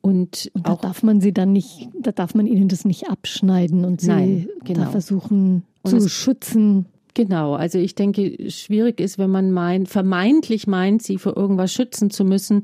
Und, 0.01 0.51
und 0.55 0.67
da 0.67 0.77
darf 0.77 1.03
man 1.03 1.21
sie 1.21 1.33
dann 1.33 1.53
nicht, 1.53 1.89
da 2.01 2.13
darf 2.13 2.35
man 2.35 2.47
ihnen 2.47 2.69
das 2.69 2.85
nicht 2.85 3.11
abschneiden 3.11 3.85
und 3.85 4.01
sie 4.01 4.09
nein, 4.09 4.49
genau. 4.65 4.85
da 4.85 4.91
versuchen 4.91 5.65
und 5.83 5.91
zu 5.91 5.97
es, 5.97 6.13
schützen. 6.13 6.87
Genau, 7.15 7.55
also 7.55 7.79
ich 7.79 7.97
denke, 7.97 8.49
schwierig 8.49 9.01
ist, 9.01 9.19
wenn 9.19 9.31
man 9.31 9.51
meint, 9.51 9.89
vermeintlich 9.89 10.69
meint, 10.69 11.03
sie 11.03 11.19
vor 11.19 11.37
irgendwas 11.37 11.73
schützen 11.73 12.11
zu 12.11 12.25
müssen, 12.25 12.63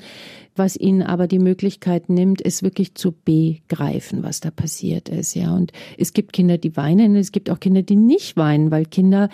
was 0.55 0.77
ihnen 0.77 1.03
aber 1.03 1.27
die 1.27 1.41
Möglichkeit 1.41 2.09
nimmt, 2.09 2.45
es 2.45 2.63
wirklich 2.63 2.95
zu 2.95 3.13
begreifen, 3.13 4.23
was 4.23 4.39
da 4.39 4.53
passiert 4.53 5.09
ist, 5.09 5.35
ja. 5.35 5.53
Und 5.53 5.73
es 5.99 6.13
gibt 6.13 6.33
Kinder, 6.33 6.57
die 6.57 6.77
weinen, 6.77 7.17
es 7.17 7.33
gibt 7.33 7.51
auch 7.51 7.59
Kinder, 7.59 7.83
die 7.83 7.97
nicht 7.97 8.37
weinen, 8.37 8.71
weil 8.71 8.85
Kinder 8.85 9.29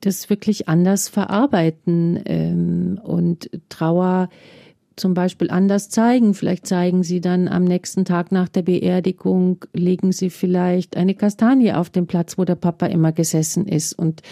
das 0.00 0.30
wirklich 0.30 0.68
anders 0.68 1.08
verarbeiten 1.08 2.20
ähm, 2.26 3.00
und 3.02 3.50
Trauer 3.68 4.28
zum 4.96 5.14
Beispiel 5.14 5.50
anders 5.50 5.88
zeigen. 5.88 6.34
Vielleicht 6.34 6.66
zeigen 6.66 7.02
sie 7.02 7.20
dann 7.20 7.48
am 7.48 7.64
nächsten 7.64 8.04
Tag 8.04 8.32
nach 8.32 8.48
der 8.48 8.62
Beerdigung, 8.62 9.64
legen 9.72 10.12
sie 10.12 10.30
vielleicht 10.30 10.96
eine 10.96 11.14
Kastanie 11.14 11.72
auf 11.72 11.90
den 11.90 12.06
Platz, 12.06 12.38
wo 12.38 12.44
der 12.44 12.54
Papa 12.54 12.86
immer 12.86 13.12
gesessen 13.12 13.66
ist 13.66 13.92
und 13.92 14.22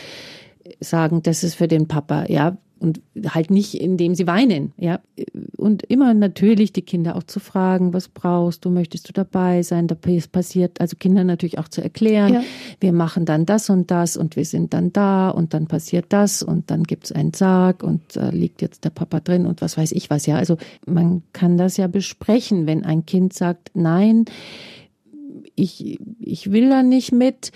sagen, 0.81 1.23
das 1.23 1.43
ist 1.43 1.55
für 1.55 1.69
den 1.69 1.89
Papa. 1.89 2.27
Ja, 2.29 2.57
und 2.83 3.01
halt 3.29 3.51
nicht, 3.51 3.81
indem 3.81 4.15
sie 4.15 4.27
weinen, 4.27 4.73
ja. 4.77 5.01
Und 5.57 5.85
immer 5.85 6.13
natürlich 6.15 6.73
die 6.73 6.83
Kinder 6.83 7.17
auch 7.17 7.23
zu 7.23 7.41
fragen, 7.41 7.95
was 7.95 8.09
brauchst 8.09 8.65
du, 8.65 8.71
möchtest 8.71 9.09
du 9.09 9.13
dabei 9.13 9.63
sein? 9.63 9.87
Da 9.87 9.95
passiert, 9.95 10.81
also 10.81 10.97
Kinder 10.97 11.25
natürlich 11.25 11.59
auch 11.59 11.69
zu 11.69 11.83
erklären, 11.83 12.35
ja. 12.35 12.43
wir 12.81 12.93
machen 12.93 13.25
dann 13.25 13.47
das 13.47 13.71
und 13.71 13.91
das 13.91 14.17
und 14.17 14.37
wir 14.37 14.45
sind 14.45 14.75
dann 14.75 14.93
da 14.93 15.31
und 15.31 15.55
dann 15.55 15.69
passiert 15.69 16.07
das 16.09 16.43
und 16.43 16.71
dann 16.71 16.83
gibt's 16.83 17.13
einen 17.13 17.33
Sarg 17.33 17.83
und 17.83 18.03
da 18.15 18.31
liegt 18.31 18.61
jetzt 18.61 18.85
der 18.85 18.91
Papa 18.91 19.21
drin 19.21 19.47
und 19.47 19.63
was 19.63 19.79
weiß 19.79 19.93
ich 19.93 20.11
was, 20.11 20.27
ja. 20.27 20.37
Also 20.37 20.57
man 20.85 21.23
kann 21.33 21.57
das 21.57 21.77
ja 21.77 21.87
besprechen, 21.87 22.67
wenn 22.67 22.85
ein 22.85 23.07
Kind 23.07 23.33
sagt, 23.33 23.71
nein, 23.75 24.25
ich, 25.55 25.99
ich 26.19 26.51
will 26.51 26.69
da 26.69 26.83
nicht 26.83 27.13
mit, 27.13 27.53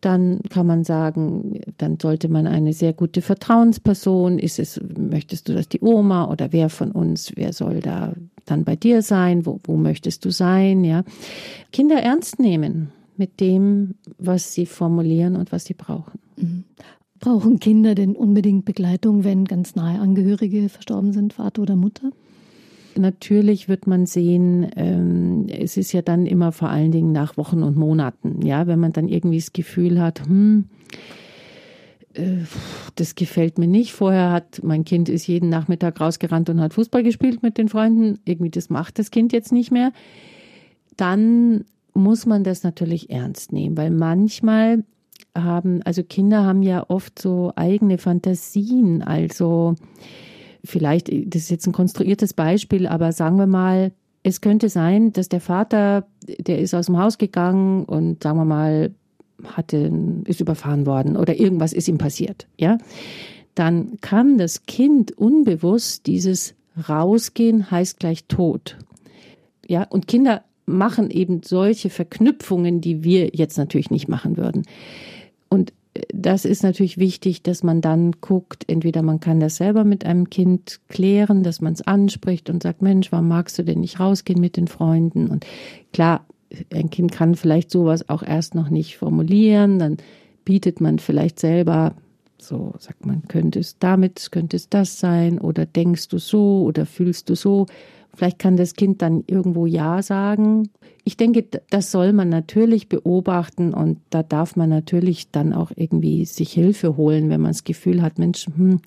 dann 0.00 0.40
kann 0.48 0.66
man 0.66 0.84
sagen, 0.84 1.60
dann 1.76 1.98
sollte 2.00 2.28
man 2.28 2.46
eine 2.46 2.72
sehr 2.72 2.92
gute 2.92 3.22
Vertrauensperson, 3.22 4.38
ist 4.38 4.58
es, 4.58 4.80
möchtest 4.98 5.48
du 5.48 5.54
das 5.54 5.68
die 5.68 5.80
Oma 5.80 6.30
oder 6.30 6.52
wer 6.52 6.70
von 6.70 6.90
uns, 6.92 7.32
wer 7.36 7.52
soll 7.52 7.80
da 7.80 8.14
dann 8.46 8.64
bei 8.64 8.76
dir 8.76 9.02
sein, 9.02 9.46
wo, 9.46 9.60
wo 9.64 9.76
möchtest 9.76 10.24
du 10.24 10.30
sein, 10.30 10.84
ja. 10.84 11.04
Kinder 11.72 12.02
ernst 12.02 12.38
nehmen 12.38 12.92
mit 13.16 13.40
dem, 13.40 13.94
was 14.18 14.54
sie 14.54 14.66
formulieren 14.66 15.36
und 15.36 15.52
was 15.52 15.66
sie 15.66 15.74
brauchen. 15.74 16.18
Mhm. 16.36 16.64
Brauchen 17.18 17.60
Kinder 17.60 17.94
denn 17.94 18.16
unbedingt 18.16 18.64
Begleitung, 18.64 19.24
wenn 19.24 19.44
ganz 19.44 19.74
nahe 19.74 20.00
Angehörige 20.00 20.70
verstorben 20.70 21.12
sind, 21.12 21.34
Vater 21.34 21.60
oder 21.62 21.76
Mutter? 21.76 22.10
Natürlich 22.96 23.68
wird 23.68 23.86
man 23.86 24.06
sehen, 24.06 24.70
ähm, 24.76 25.46
es 25.48 25.76
ist 25.76 25.92
ja 25.92 26.02
dann 26.02 26.26
immer 26.26 26.52
vor 26.52 26.70
allen 26.70 26.90
Dingen 26.90 27.12
nach 27.12 27.36
Wochen 27.36 27.62
und 27.62 27.76
Monaten, 27.76 28.44
ja, 28.44 28.66
wenn 28.66 28.80
man 28.80 28.92
dann 28.92 29.08
irgendwie 29.08 29.38
das 29.38 29.52
Gefühl 29.52 30.00
hat, 30.00 30.26
hm, 30.26 30.64
äh, 32.14 32.38
das 32.96 33.14
gefällt 33.14 33.58
mir 33.58 33.68
nicht. 33.68 33.92
Vorher 33.92 34.30
hat 34.30 34.60
mein 34.62 34.84
Kind 34.84 35.08
ist 35.08 35.26
jeden 35.26 35.48
Nachmittag 35.48 36.00
rausgerannt 36.00 36.50
und 36.50 36.60
hat 36.60 36.74
Fußball 36.74 37.02
gespielt 37.02 37.42
mit 37.42 37.58
den 37.58 37.68
Freunden. 37.68 38.18
Irgendwie 38.24 38.50
das 38.50 38.70
macht 38.70 38.98
das 38.98 39.10
Kind 39.10 39.32
jetzt 39.32 39.52
nicht 39.52 39.70
mehr. 39.70 39.92
Dann 40.96 41.64
muss 41.94 42.26
man 42.26 42.44
das 42.44 42.62
natürlich 42.62 43.10
ernst 43.10 43.52
nehmen, 43.52 43.76
weil 43.76 43.90
manchmal 43.90 44.84
haben, 45.36 45.82
also 45.82 46.02
Kinder 46.02 46.44
haben 46.44 46.62
ja 46.62 46.84
oft 46.88 47.18
so 47.18 47.52
eigene 47.56 47.98
Fantasien. 47.98 49.02
Also 49.02 49.76
vielleicht, 50.64 51.08
das 51.08 51.42
ist 51.42 51.50
jetzt 51.50 51.66
ein 51.66 51.72
konstruiertes 51.72 52.34
Beispiel, 52.34 52.86
aber 52.86 53.12
sagen 53.12 53.38
wir 53.38 53.46
mal, 53.46 53.92
es 54.22 54.40
könnte 54.40 54.68
sein, 54.68 55.12
dass 55.12 55.28
der 55.28 55.40
Vater, 55.40 56.06
der 56.38 56.58
ist 56.58 56.74
aus 56.74 56.86
dem 56.86 56.98
Haus 56.98 57.18
gegangen 57.18 57.84
und 57.84 58.22
sagen 58.22 58.38
wir 58.38 58.44
mal, 58.44 58.90
hatte, 59.44 59.90
ist 60.26 60.40
überfahren 60.40 60.84
worden 60.84 61.16
oder 61.16 61.38
irgendwas 61.38 61.72
ist 61.72 61.88
ihm 61.88 61.98
passiert, 61.98 62.46
ja. 62.58 62.78
Dann 63.54 63.98
kann 64.00 64.38
das 64.38 64.66
Kind 64.66 65.16
unbewusst 65.16 66.06
dieses 66.06 66.54
Rausgehen 66.88 67.70
heißt 67.70 67.98
gleich 67.98 68.24
Tod. 68.24 68.78
Ja, 69.66 69.84
und 69.84 70.06
Kinder 70.06 70.44
machen 70.66 71.10
eben 71.10 71.42
solche 71.42 71.90
Verknüpfungen, 71.90 72.80
die 72.80 73.02
wir 73.02 73.30
jetzt 73.32 73.58
natürlich 73.58 73.90
nicht 73.90 74.08
machen 74.08 74.36
würden. 74.36 74.62
Und 75.48 75.72
das 76.14 76.44
ist 76.44 76.62
natürlich 76.62 76.98
wichtig, 76.98 77.42
dass 77.42 77.62
man 77.62 77.80
dann 77.80 78.12
guckt, 78.20 78.64
entweder 78.68 79.02
man 79.02 79.18
kann 79.18 79.40
das 79.40 79.56
selber 79.56 79.84
mit 79.84 80.04
einem 80.04 80.30
Kind 80.30 80.80
klären, 80.88 81.42
dass 81.42 81.60
man 81.60 81.72
es 81.72 81.82
anspricht 81.82 82.48
und 82.48 82.62
sagt, 82.62 82.80
Mensch, 82.80 83.10
warum 83.10 83.28
magst 83.28 83.58
du 83.58 83.64
denn 83.64 83.80
nicht 83.80 83.98
rausgehen 83.98 84.40
mit 84.40 84.56
den 84.56 84.68
Freunden? 84.68 85.26
Und 85.28 85.44
klar, 85.92 86.24
ein 86.72 86.90
Kind 86.90 87.12
kann 87.12 87.34
vielleicht 87.34 87.70
sowas 87.70 88.08
auch 88.08 88.22
erst 88.22 88.54
noch 88.54 88.70
nicht 88.70 88.98
formulieren, 88.98 89.78
dann 89.78 89.96
bietet 90.44 90.80
man 90.80 90.98
vielleicht 90.98 91.40
selber 91.40 91.94
so, 92.38 92.72
sagt 92.78 93.04
man, 93.04 93.22
könnte 93.28 93.58
es 93.58 93.78
damit, 93.78 94.30
könnte 94.30 94.56
es 94.56 94.68
das 94.68 94.98
sein 94.98 95.38
oder 95.38 95.66
denkst 95.66 96.08
du 96.08 96.18
so 96.18 96.62
oder 96.62 96.86
fühlst 96.86 97.28
du 97.28 97.34
so 97.34 97.66
Vielleicht 98.14 98.38
kann 98.38 98.56
das 98.56 98.74
Kind 98.74 99.02
dann 99.02 99.24
irgendwo 99.26 99.66
Ja 99.66 100.02
sagen. 100.02 100.68
Ich 101.04 101.16
denke, 101.16 101.46
das 101.70 101.90
soll 101.90 102.12
man 102.12 102.28
natürlich 102.28 102.88
beobachten 102.88 103.72
und 103.72 103.98
da 104.10 104.22
darf 104.22 104.56
man 104.56 104.68
natürlich 104.68 105.30
dann 105.30 105.52
auch 105.52 105.70
irgendwie 105.74 106.24
sich 106.24 106.52
Hilfe 106.52 106.96
holen, 106.96 107.30
wenn 107.30 107.40
man 107.40 107.52
das 107.52 107.64
Gefühl 107.64 108.02
hat, 108.02 108.18
Mensch, 108.18 108.46
hm, 108.46 108.80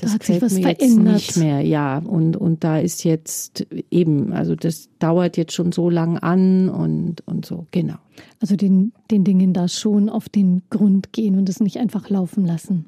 das 0.00 0.10
da 0.10 0.14
hat 0.14 0.22
sich 0.22 0.42
was 0.42 0.58
verändert. 0.58 1.14
nicht 1.14 1.36
mehr. 1.36 1.60
Ja, 1.60 1.98
und, 1.98 2.36
und 2.36 2.64
da 2.64 2.78
ist 2.78 3.04
jetzt 3.04 3.66
eben, 3.90 4.32
also 4.32 4.54
das 4.54 4.88
dauert 4.98 5.36
jetzt 5.36 5.52
schon 5.52 5.72
so 5.72 5.90
lang 5.90 6.18
an 6.18 6.68
und, 6.68 7.26
und 7.26 7.44
so, 7.44 7.66
genau. 7.70 7.96
Also 8.40 8.56
den, 8.56 8.92
den 9.10 9.24
Dingen 9.24 9.52
da 9.52 9.68
schon 9.68 10.08
auf 10.08 10.28
den 10.28 10.62
Grund 10.70 11.12
gehen 11.12 11.36
und 11.36 11.48
es 11.48 11.60
nicht 11.60 11.78
einfach 11.78 12.08
laufen 12.08 12.46
lassen. 12.46 12.86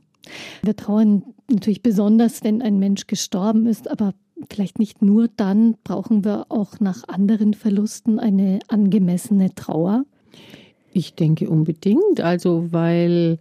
Wir 0.62 0.76
trauern 0.76 1.24
natürlich 1.50 1.82
besonders, 1.82 2.44
wenn 2.44 2.62
ein 2.62 2.78
Mensch 2.78 3.06
gestorben 3.06 3.66
ist, 3.66 3.90
aber 3.90 4.14
vielleicht 4.50 4.78
nicht 4.78 5.02
nur 5.02 5.28
dann, 5.36 5.76
brauchen 5.84 6.24
wir 6.24 6.46
auch 6.48 6.80
nach 6.80 7.08
anderen 7.08 7.54
Verlusten 7.54 8.18
eine 8.18 8.60
angemessene 8.68 9.54
Trauer? 9.54 10.04
Ich 10.92 11.14
denke 11.14 11.48
unbedingt. 11.48 12.20
Also, 12.20 12.68
weil 12.70 13.38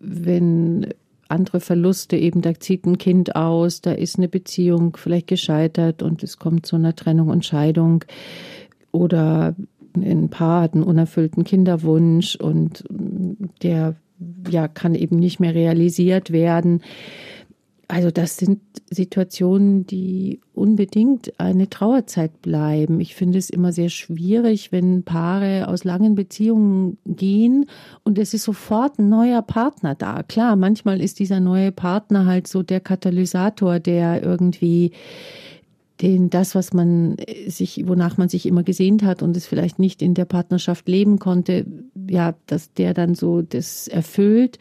wenn 0.00 0.88
andere 1.28 1.60
Verluste 1.60 2.16
eben, 2.16 2.40
da 2.40 2.54
zieht 2.54 2.86
ein 2.86 2.98
Kind 2.98 3.36
aus, 3.36 3.80
da 3.80 3.92
ist 3.92 4.16
eine 4.16 4.28
Beziehung 4.28 4.96
vielleicht 4.96 5.26
gescheitert 5.26 6.02
und 6.02 6.22
es 6.22 6.38
kommt 6.38 6.66
zu 6.66 6.76
einer 6.76 6.96
Trennung 6.96 7.28
und 7.28 7.44
Scheidung 7.44 8.04
oder 8.92 9.54
ein 9.94 10.28
Paar 10.30 10.62
hat 10.62 10.74
einen 10.74 10.84
unerfüllten 10.84 11.44
Kinderwunsch 11.44 12.36
und 12.36 12.84
der 13.62 13.96
ja 14.50 14.68
kann 14.68 14.94
eben 14.94 15.16
nicht 15.16 15.40
mehr 15.40 15.54
realisiert 15.54 16.32
werden. 16.32 16.82
Also 17.90 18.10
das 18.10 18.36
sind 18.36 18.60
Situationen, 18.90 19.86
die 19.86 20.40
unbedingt 20.52 21.40
eine 21.40 21.70
Trauerzeit 21.70 22.42
bleiben. 22.42 23.00
Ich 23.00 23.14
finde 23.14 23.38
es 23.38 23.48
immer 23.48 23.72
sehr 23.72 23.88
schwierig, 23.88 24.72
wenn 24.72 25.04
Paare 25.04 25.68
aus 25.68 25.84
langen 25.84 26.14
Beziehungen 26.14 26.98
gehen 27.06 27.64
und 28.04 28.18
es 28.18 28.34
ist 28.34 28.44
sofort 28.44 28.98
ein 28.98 29.08
neuer 29.08 29.40
Partner 29.40 29.94
da. 29.94 30.22
Klar, 30.22 30.56
manchmal 30.56 31.00
ist 31.00 31.18
dieser 31.18 31.40
neue 31.40 31.72
Partner 31.72 32.26
halt 32.26 32.46
so 32.46 32.62
der 32.62 32.80
Katalysator, 32.80 33.80
der 33.80 34.22
irgendwie 34.22 34.92
den 36.02 36.28
das, 36.28 36.54
was 36.54 36.74
man 36.74 37.16
sich, 37.46 37.88
wonach 37.88 38.18
man 38.18 38.28
sich 38.28 38.44
immer 38.44 38.64
gesehnt 38.64 39.02
hat 39.02 39.22
und 39.22 39.34
es 39.34 39.46
vielleicht 39.46 39.78
nicht 39.78 40.02
in 40.02 40.12
der 40.12 40.26
Partnerschaft 40.26 40.86
leben 40.88 41.18
konnte, 41.18 41.64
ja, 42.08 42.34
dass 42.46 42.72
der 42.74 42.92
dann 42.92 43.14
so 43.14 43.40
das 43.40 43.88
erfüllt. 43.88 44.58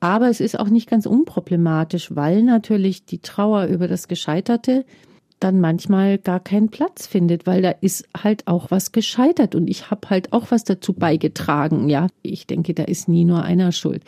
Aber 0.00 0.28
es 0.28 0.40
ist 0.40 0.58
auch 0.58 0.68
nicht 0.68 0.88
ganz 0.88 1.06
unproblematisch, 1.06 2.14
weil 2.16 2.42
natürlich 2.42 3.04
die 3.04 3.18
Trauer 3.18 3.66
über 3.66 3.86
das 3.86 4.08
Gescheiterte 4.08 4.84
dann 5.40 5.60
manchmal 5.60 6.18
gar 6.18 6.40
keinen 6.40 6.68
Platz 6.68 7.06
findet, 7.06 7.46
weil 7.46 7.62
da 7.62 7.70
ist 7.70 8.06
halt 8.16 8.46
auch 8.46 8.70
was 8.70 8.92
gescheitert 8.92 9.54
und 9.54 9.68
ich 9.68 9.90
habe 9.90 10.10
halt 10.10 10.32
auch 10.32 10.50
was 10.50 10.64
dazu 10.64 10.92
beigetragen, 10.92 11.88
ja. 11.88 12.08
Ich 12.22 12.46
denke, 12.46 12.74
da 12.74 12.84
ist 12.84 13.08
nie 13.08 13.24
nur 13.24 13.42
einer 13.42 13.72
schuld. 13.72 14.02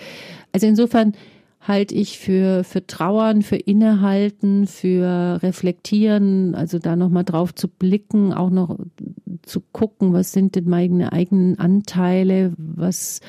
Also 0.53 0.67
insofern 0.67 1.15
halte 1.61 1.95
ich 1.95 2.19
für, 2.19 2.65
für 2.65 2.87
Trauern, 2.87 3.43
für 3.43 3.57
Innehalten, 3.57 4.67
für 4.67 5.39
Reflektieren, 5.43 6.55
also 6.55 6.79
da 6.79 6.97
nochmal 6.97 7.25
drauf 7.25 7.55
zu 7.55 7.69
blicken, 7.69 8.33
auch 8.33 8.51
noch 8.51 8.79
zu 9.43 9.61
gucken, 9.73 10.13
was 10.13 10.33
sind 10.33 10.57
denn 10.57 10.69
meine 10.69 11.13
eigenen 11.13 11.59
Anteile, 11.59 12.53
was 12.57 13.21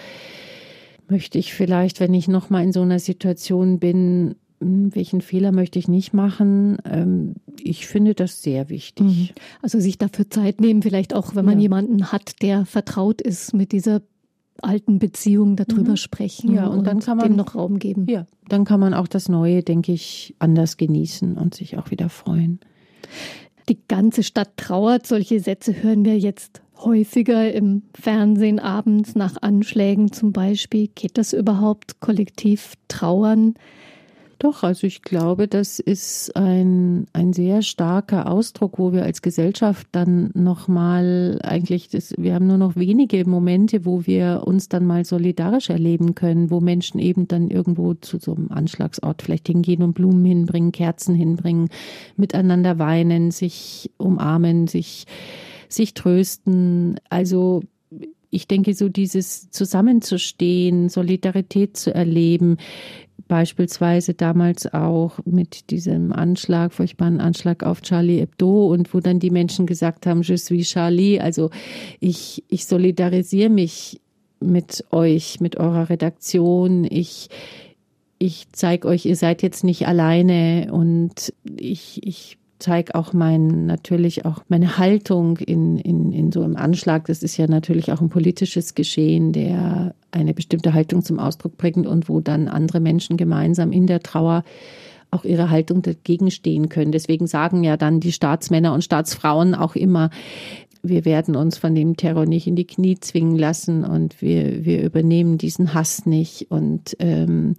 möchte 1.09 1.37
ich 1.37 1.53
vielleicht, 1.53 1.99
wenn 1.99 2.13
ich 2.13 2.27
noch 2.27 2.49
mal 2.49 2.63
in 2.63 2.71
so 2.71 2.81
einer 2.81 2.99
Situation 2.99 3.79
bin, 3.79 4.35
hm, 4.59 4.95
welchen 4.95 5.21
Fehler 5.21 5.51
möchte 5.51 5.79
ich 5.79 5.87
nicht 5.87 6.13
machen? 6.13 6.77
Ähm, 6.85 7.35
ich 7.61 7.87
finde 7.87 8.15
das 8.15 8.41
sehr 8.41 8.69
wichtig. 8.69 9.05
Mhm. 9.05 9.29
Also 9.61 9.79
sich 9.79 9.97
dafür 9.97 10.29
Zeit 10.29 10.61
nehmen, 10.61 10.81
vielleicht 10.81 11.13
auch, 11.13 11.35
wenn 11.35 11.45
man 11.45 11.59
ja. 11.59 11.63
jemanden 11.63 12.11
hat, 12.11 12.41
der 12.41 12.65
vertraut 12.65 13.21
ist 13.21 13.53
mit 13.53 13.71
dieser 13.71 14.01
alten 14.61 14.99
Beziehung, 14.99 15.55
darüber 15.55 15.91
mhm. 15.91 15.97
sprechen 15.97 16.53
ja, 16.53 16.67
und, 16.67 16.79
und, 16.79 16.87
dann 16.87 16.99
kann 16.99 17.17
man 17.17 17.27
dem 17.27 17.35
noch 17.35 17.55
Raum 17.55 17.79
geben. 17.79 18.07
Ja, 18.07 18.27
dann 18.47 18.65
kann 18.65 18.79
man 18.79 18.93
auch 18.93 19.07
das 19.07 19.29
Neue, 19.29 19.63
denke 19.63 19.91
ich, 19.91 20.35
anders 20.39 20.77
genießen 20.77 21.37
und 21.37 21.53
sich 21.55 21.77
auch 21.77 21.91
wieder 21.91 22.09
freuen. 22.09 22.59
Die 23.69 23.79
ganze 23.87 24.23
Stadt 24.23 24.57
trauert. 24.57 25.07
Solche 25.07 25.39
Sätze 25.39 25.83
hören 25.83 26.05
wir 26.05 26.17
jetzt 26.17 26.62
häufiger 26.83 27.53
im 27.53 27.83
Fernsehen 27.93 28.59
abends 28.59 29.15
nach 29.15 29.41
Anschlägen 29.41 30.11
zum 30.11 30.31
Beispiel. 30.31 30.89
Geht 30.93 31.17
das 31.17 31.33
überhaupt 31.33 31.99
kollektiv 31.99 32.73
trauern? 32.87 33.55
Doch, 34.43 34.63
also 34.63 34.85
ich 34.87 35.03
glaube, 35.03 35.47
das 35.47 35.79
ist 35.79 36.35
ein, 36.35 37.05
ein 37.13 37.31
sehr 37.31 37.61
starker 37.61 38.29
Ausdruck, 38.29 38.77
wo 38.77 38.91
wir 38.91 39.03
als 39.03 39.21
Gesellschaft 39.21 39.87
dann 39.93 40.31
nochmal 40.33 41.39
eigentlich, 41.43 41.87
das, 41.87 42.13
wir 42.17 42.33
haben 42.33 42.47
nur 42.47 42.57
noch 42.57 42.75
wenige 42.75 43.23
Momente, 43.25 43.85
wo 43.85 44.05
wir 44.05 44.41
uns 44.45 44.67
dann 44.67 44.85
mal 44.85 45.05
solidarisch 45.05 45.69
erleben 45.69 46.13
können, 46.13 46.51
wo 46.51 46.59
Menschen 46.59 46.99
eben 46.99 47.25
dann 47.29 47.49
irgendwo 47.49 47.93
zu 47.93 48.17
so 48.19 48.35
einem 48.35 48.51
Anschlagsort 48.51 49.21
vielleicht 49.21 49.47
hingehen 49.47 49.81
und 49.81 49.93
Blumen 49.93 50.25
hinbringen, 50.25 50.73
Kerzen 50.73 51.15
hinbringen, 51.15 51.69
miteinander 52.17 52.79
weinen, 52.79 53.31
sich 53.31 53.91
umarmen, 53.97 54.67
sich 54.67 55.05
sich 55.73 55.93
trösten. 55.93 56.99
Also 57.09 57.63
ich 58.29 58.47
denke, 58.47 58.73
so 58.73 58.89
dieses 58.89 59.51
Zusammenzustehen, 59.51 60.89
Solidarität 60.89 61.77
zu 61.77 61.93
erleben, 61.93 62.57
beispielsweise 63.27 64.13
damals 64.13 64.73
auch 64.73 65.19
mit 65.25 65.69
diesem 65.69 66.11
Anschlag, 66.11 66.73
furchtbaren 66.73 67.19
Anschlag 67.19 67.63
auf 67.63 67.81
Charlie 67.81 68.19
Hebdo 68.19 68.67
und 68.67 68.93
wo 68.93 68.99
dann 68.99 69.19
die 69.19 69.29
Menschen 69.29 69.65
gesagt 69.65 70.05
haben, 70.05 70.23
je 70.23 70.35
suis 70.35 70.69
Charlie, 70.69 71.19
also 71.19 71.49
ich, 71.99 72.43
ich 72.49 72.65
solidarisiere 72.65 73.49
mich 73.49 74.01
mit 74.39 74.83
euch, 74.91 75.39
mit 75.39 75.57
eurer 75.57 75.89
Redaktion, 75.89 76.85
ich, 76.89 77.29
ich 78.19 78.47
zeige 78.51 78.87
euch, 78.87 79.05
ihr 79.05 79.15
seid 79.15 79.41
jetzt 79.41 79.63
nicht 79.63 79.87
alleine 79.87 80.69
und 80.71 81.33
ich, 81.57 82.05
ich 82.05 82.37
zeige 82.63 82.95
auch 82.95 83.11
mein, 83.11 83.65
natürlich 83.65 84.25
auch 84.25 84.41
meine 84.47 84.77
Haltung 84.77 85.37
in, 85.37 85.77
in, 85.77 86.13
in 86.13 86.31
so 86.31 86.43
einem 86.43 86.55
Anschlag. 86.55 87.05
Das 87.07 87.21
ist 87.21 87.35
ja 87.35 87.45
natürlich 87.45 87.91
auch 87.91 87.99
ein 87.99 88.07
politisches 88.07 88.73
Geschehen, 88.73 89.33
der 89.33 89.93
eine 90.11 90.33
bestimmte 90.33 90.73
Haltung 90.73 91.03
zum 91.03 91.19
Ausdruck 91.19 91.57
bringt 91.57 91.85
und 91.85 92.07
wo 92.07 92.21
dann 92.21 92.47
andere 92.47 92.79
Menschen 92.79 93.17
gemeinsam 93.17 93.73
in 93.73 93.85
der 93.85 93.99
Trauer 93.99 94.45
auch 95.11 95.25
ihre 95.25 95.49
Haltung 95.49 95.81
dagegen 95.81 96.31
stehen 96.31 96.69
können. 96.69 96.93
Deswegen 96.93 97.27
sagen 97.27 97.63
ja 97.63 97.75
dann 97.75 97.99
die 97.99 98.13
Staatsmänner 98.13 98.73
und 98.73 98.83
Staatsfrauen 98.83 99.55
auch 99.55 99.75
immer, 99.75 100.09
wir 100.81 101.03
werden 101.03 101.35
uns 101.35 101.57
von 101.57 101.75
dem 101.75 101.97
Terror 101.97 102.25
nicht 102.25 102.47
in 102.47 102.55
die 102.55 102.67
Knie 102.67 102.97
zwingen 102.99 103.37
lassen 103.37 103.83
und 103.83 104.21
wir, 104.21 104.63
wir 104.63 104.83
übernehmen 104.83 105.37
diesen 105.37 105.73
Hass 105.73 106.05
nicht 106.05 106.49
und 106.49 106.95
ähm, 106.99 107.55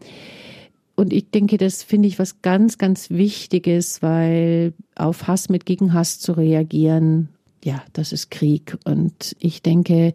und 0.96 1.12
ich 1.12 1.30
denke, 1.30 1.56
das 1.56 1.82
finde 1.82 2.08
ich 2.08 2.18
was 2.18 2.40
ganz, 2.42 2.78
ganz 2.78 3.10
Wichtiges, 3.10 4.02
weil 4.02 4.72
auf 4.94 5.26
Hass 5.26 5.48
mit 5.48 5.66
Gegenhass 5.66 6.20
zu 6.20 6.32
reagieren, 6.32 7.28
ja, 7.64 7.82
das 7.92 8.12
ist 8.12 8.30
Krieg. 8.30 8.76
Und 8.84 9.34
ich 9.40 9.62
denke, 9.62 10.14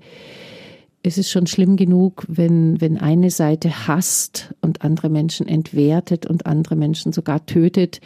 es 1.04 1.18
ist 1.18 1.32
schon 1.32 1.48
schlimm 1.48 1.76
genug, 1.76 2.26
wenn, 2.28 2.80
wenn 2.80 2.98
eine 2.98 3.30
Seite 3.30 3.88
hasst 3.88 4.54
und 4.62 4.82
andere 4.82 5.10
Menschen 5.10 5.48
entwertet 5.48 6.26
und 6.26 6.46
andere 6.46 6.76
Menschen 6.76 7.12
sogar 7.12 7.46
tötet. 7.46 8.00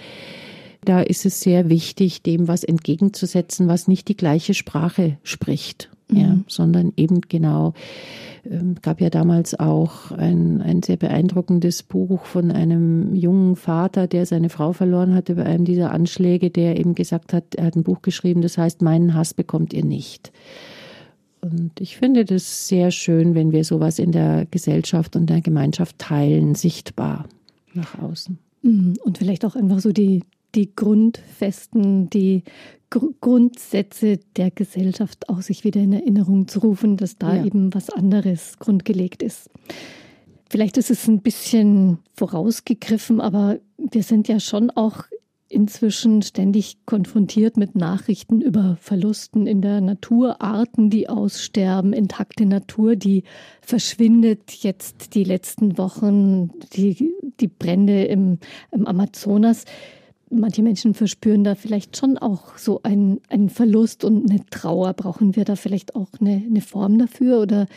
Da 0.83 1.01
ist 1.01 1.25
es 1.25 1.41
sehr 1.41 1.69
wichtig, 1.69 2.23
dem 2.23 2.47
was 2.47 2.63
entgegenzusetzen, 2.63 3.67
was 3.67 3.87
nicht 3.87 4.07
die 4.07 4.17
gleiche 4.17 4.53
Sprache 4.53 5.17
spricht, 5.23 5.89
mhm. 6.13 6.19
ja, 6.19 6.37
sondern 6.47 6.93
eben 6.95 7.21
genau 7.21 7.73
ähm, 8.49 8.75
gab 8.81 9.01
ja 9.01 9.09
damals 9.09 9.57
auch 9.59 10.11
ein, 10.11 10.61
ein 10.61 10.83
sehr 10.83 10.97
beeindruckendes 10.97 11.83
Buch 11.83 12.25
von 12.25 12.51
einem 12.51 13.15
jungen 13.15 13.55
Vater, 13.55 14.07
der 14.07 14.25
seine 14.25 14.49
Frau 14.49 14.73
verloren 14.73 15.13
hatte 15.13 15.35
bei 15.35 15.45
einem 15.45 15.65
dieser 15.65 15.91
Anschläge, 15.91 16.49
der 16.49 16.79
eben 16.79 16.95
gesagt 16.95 17.33
hat, 17.33 17.55
er 17.55 17.65
hat 17.65 17.75
ein 17.75 17.83
Buch 17.83 18.01
geschrieben, 18.01 18.41
das 18.41 18.57
heißt, 18.57 18.81
meinen 18.81 19.13
Hass 19.13 19.33
bekommt 19.33 19.73
ihr 19.73 19.85
nicht. 19.85 20.31
Und 21.41 21.81
ich 21.81 21.97
finde 21.97 22.23
das 22.23 22.67
sehr 22.67 22.91
schön, 22.91 23.35
wenn 23.35 23.51
wir 23.51 23.65
sowas 23.65 23.99
in 23.99 24.11
der 24.13 24.45
Gesellschaft 24.49 25.15
und 25.15 25.29
der 25.29 25.41
Gemeinschaft 25.41 25.99
teilen, 25.99 26.55
sichtbar 26.55 27.25
nach 27.73 27.99
außen. 27.99 28.37
Mhm. 28.61 28.93
Und 29.03 29.17
vielleicht 29.17 29.43
auch 29.43 29.55
einfach 29.55 29.79
so 29.79 29.91
die, 29.91 30.23
die 30.55 30.73
Grundfesten, 30.73 32.09
die 32.09 32.43
Grundsätze 33.21 34.19
der 34.37 34.51
Gesellschaft 34.51 35.29
auch 35.29 35.41
sich 35.41 35.63
wieder 35.63 35.81
in 35.81 35.93
Erinnerung 35.93 36.47
zu 36.47 36.59
rufen, 36.59 36.97
dass 36.97 37.17
da 37.17 37.35
ja. 37.35 37.45
eben 37.45 37.73
was 37.73 37.89
anderes 37.89 38.59
grundgelegt 38.59 39.23
ist. 39.23 39.49
Vielleicht 40.49 40.77
ist 40.77 40.91
es 40.91 41.07
ein 41.07 41.21
bisschen 41.21 41.97
vorausgegriffen, 42.15 43.21
aber 43.21 43.57
wir 43.77 44.03
sind 44.03 44.27
ja 44.27 44.39
schon 44.39 44.69
auch 44.69 45.05
inzwischen 45.53 46.21
ständig 46.21 46.77
konfrontiert 46.85 47.57
mit 47.57 47.75
Nachrichten 47.75 48.41
über 48.41 48.77
Verlusten 48.81 49.47
in 49.47 49.61
der 49.61 49.81
Natur, 49.81 50.41
Arten, 50.41 50.89
die 50.89 51.07
aussterben, 51.09 51.93
intakte 51.93 52.45
Natur, 52.45 52.95
die 52.95 53.23
verschwindet. 53.61 54.51
Jetzt 54.51 55.15
die 55.15 55.23
letzten 55.23 55.77
Wochen, 55.77 56.49
die, 56.75 57.13
die 57.39 57.47
Brände 57.47 58.03
im, 58.05 58.39
im 58.71 58.87
Amazonas. 58.87 59.65
Manche 60.33 60.63
Menschen 60.63 60.93
verspüren 60.93 61.43
da 61.43 61.55
vielleicht 61.55 61.97
schon 61.97 62.17
auch 62.17 62.57
so 62.57 62.81
einen, 62.83 63.21
einen 63.29 63.49
Verlust 63.49 64.03
und 64.03 64.29
eine 64.29 64.45
Trauer. 64.49 64.93
Brauchen 64.93 65.35
wir 65.35 65.45
da 65.45 65.55
vielleicht 65.55 65.95
auch 65.95 66.09
eine, 66.19 66.43
eine 66.47 66.61
Form 66.61 66.97
dafür 66.97 67.41
oder 67.41 67.67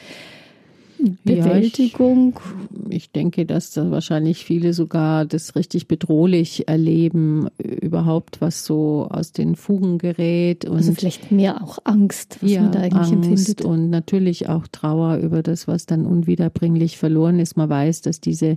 Bewältigung? 1.24 2.34
Ja, 2.34 2.88
ich, 2.88 2.96
ich, 2.96 3.10
denke, 3.10 3.44
dass 3.46 3.70
da 3.72 3.90
wahrscheinlich 3.90 4.44
viele 4.44 4.72
sogar 4.72 5.24
das 5.24 5.54
richtig 5.54 5.88
bedrohlich 5.88 6.68
erleben, 6.68 7.48
überhaupt 7.58 8.40
was 8.40 8.64
so 8.64 9.06
aus 9.10 9.32
den 9.32 9.56
Fugen 9.56 9.98
gerät. 9.98 10.64
Und 10.64 10.76
also 10.76 10.92
vielleicht 10.92 11.30
mehr 11.30 11.62
auch 11.62 11.78
Angst, 11.84 12.38
was 12.40 12.50
ja, 12.50 12.62
man 12.62 12.72
da 12.72 12.80
eigentlich 12.80 12.94
Angst 12.94 13.12
empfindet. 13.12 13.64
Und 13.64 13.90
natürlich 13.90 14.48
auch 14.48 14.66
Trauer 14.66 15.16
über 15.18 15.42
das, 15.42 15.68
was 15.68 15.86
dann 15.86 16.06
unwiederbringlich 16.06 16.96
verloren 16.98 17.38
ist. 17.38 17.56
Man 17.56 17.68
weiß, 17.68 18.02
dass 18.02 18.20
diese 18.20 18.56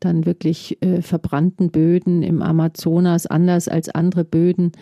dann 0.00 0.26
wirklich 0.26 0.80
äh, 0.82 1.02
verbrannten 1.02 1.70
Böden 1.70 2.22
im 2.22 2.42
Amazonas 2.42 3.26
anders 3.26 3.68
als 3.68 3.88
andere 3.88 4.24
Böden 4.24 4.72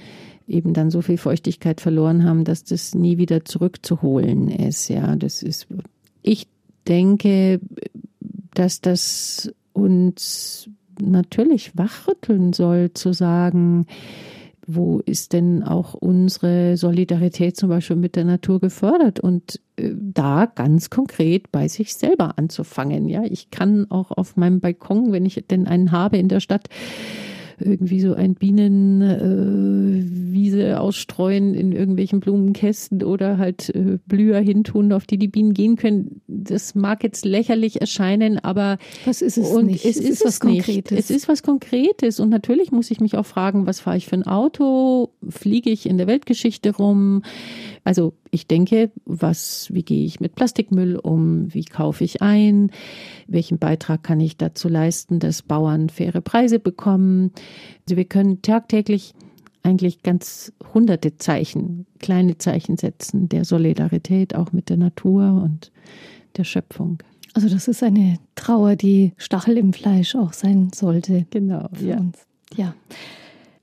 eben 0.46 0.74
dann 0.74 0.90
so 0.90 1.00
viel 1.00 1.16
Feuchtigkeit 1.16 1.80
verloren 1.80 2.24
haben, 2.24 2.44
dass 2.44 2.64
das 2.64 2.94
nie 2.94 3.16
wieder 3.18 3.44
zurückzuholen 3.44 4.48
ist. 4.48 4.88
Ja, 4.88 5.16
das 5.16 5.42
ist 5.42 5.66
ich 6.22 6.48
denke, 6.88 7.60
dass 8.54 8.80
das 8.80 9.52
uns 9.72 10.68
natürlich 11.00 11.76
wachrütteln 11.76 12.52
soll, 12.52 12.92
zu 12.94 13.12
sagen, 13.12 13.86
wo 14.66 15.00
ist 15.00 15.32
denn 15.32 15.62
auch 15.62 15.94
unsere 15.94 16.76
Solidarität 16.76 17.56
zum 17.56 17.68
Beispiel 17.68 17.96
mit 17.96 18.16
der 18.16 18.24
Natur 18.24 18.60
gefördert 18.60 19.20
und 19.20 19.60
äh, 19.76 19.90
da 19.94 20.46
ganz 20.46 20.90
konkret 20.90 21.50
bei 21.52 21.68
sich 21.68 21.94
selber 21.94 22.38
anzufangen. 22.38 23.08
Ja, 23.08 23.24
ich 23.24 23.50
kann 23.50 23.90
auch 23.90 24.10
auf 24.10 24.36
meinem 24.36 24.60
Balkon, 24.60 25.12
wenn 25.12 25.26
ich 25.26 25.44
denn 25.50 25.66
einen 25.66 25.92
habe 25.92 26.16
in 26.18 26.28
der 26.28 26.40
Stadt, 26.40 26.68
irgendwie 27.64 28.00
so 28.00 28.14
ein 28.14 28.34
Bienenwiese 28.34 30.62
äh, 30.62 30.74
ausstreuen 30.74 31.54
in 31.54 31.72
irgendwelchen 31.72 32.20
Blumenkästen 32.20 33.02
oder 33.02 33.38
halt 33.38 33.74
äh, 33.74 33.98
Blüher 34.06 34.38
hintun, 34.38 34.92
auf 34.92 35.06
die 35.06 35.18
die 35.18 35.28
Bienen 35.28 35.54
gehen 35.54 35.76
können. 35.76 36.20
Das 36.26 36.74
mag 36.74 37.02
jetzt 37.02 37.24
lächerlich 37.24 37.80
erscheinen, 37.80 38.38
aber 38.38 38.76
was 39.04 39.22
ist 39.22 39.38
es 39.38 39.50
und 39.50 39.66
nicht? 39.66 39.84
Es, 39.84 39.96
es 39.96 40.04
ist, 40.04 40.10
ist 40.10 40.26
was 40.26 40.42
nicht. 40.44 40.66
Konkretes. 40.66 40.98
Es 40.98 41.10
ist 41.10 41.28
was 41.28 41.42
Konkretes 41.42 42.20
und 42.20 42.28
natürlich 42.28 42.70
muss 42.72 42.90
ich 42.90 43.00
mich 43.00 43.16
auch 43.16 43.26
fragen, 43.26 43.66
was 43.66 43.80
fahre 43.80 43.96
ich 43.96 44.06
für 44.06 44.16
ein 44.16 44.26
Auto? 44.26 45.10
Fliege 45.28 45.70
ich 45.70 45.86
in 45.86 45.98
der 45.98 46.06
Weltgeschichte 46.06 46.76
rum? 46.76 47.22
Also 47.84 48.14
ich 48.30 48.46
denke, 48.46 48.90
was, 49.04 49.68
wie 49.70 49.82
gehe 49.82 50.06
ich 50.06 50.18
mit 50.18 50.34
Plastikmüll 50.34 50.96
um? 50.96 51.52
Wie 51.52 51.64
kaufe 51.64 52.02
ich 52.02 52.22
ein? 52.22 52.70
Welchen 53.26 53.58
Beitrag 53.58 54.02
kann 54.02 54.20
ich 54.20 54.38
dazu 54.38 54.68
leisten, 54.68 55.18
dass 55.18 55.42
Bauern 55.42 55.90
faire 55.90 56.22
Preise 56.22 56.58
bekommen? 56.58 57.32
Also 57.86 57.96
wir 57.96 58.06
können 58.06 58.40
tagtäglich 58.40 59.14
eigentlich 59.62 60.02
ganz 60.02 60.52
hunderte 60.72 61.16
Zeichen, 61.16 61.86
kleine 61.98 62.38
Zeichen 62.38 62.76
setzen 62.76 63.28
der 63.28 63.44
Solidarität 63.44 64.34
auch 64.34 64.52
mit 64.52 64.68
der 64.68 64.76
Natur 64.76 65.42
und 65.42 65.70
der 66.36 66.44
Schöpfung. 66.44 67.02
Also 67.34 67.48
das 67.48 67.68
ist 67.68 67.82
eine 67.82 68.18
Trauer, 68.34 68.76
die 68.76 69.12
Stachel 69.16 69.58
im 69.58 69.72
Fleisch 69.72 70.14
auch 70.14 70.32
sein 70.32 70.70
sollte. 70.72 71.26
Genau. 71.30 71.68
Für 71.72 71.86
ja. 71.86 71.96
uns. 71.98 72.18
Ja. 72.56 72.74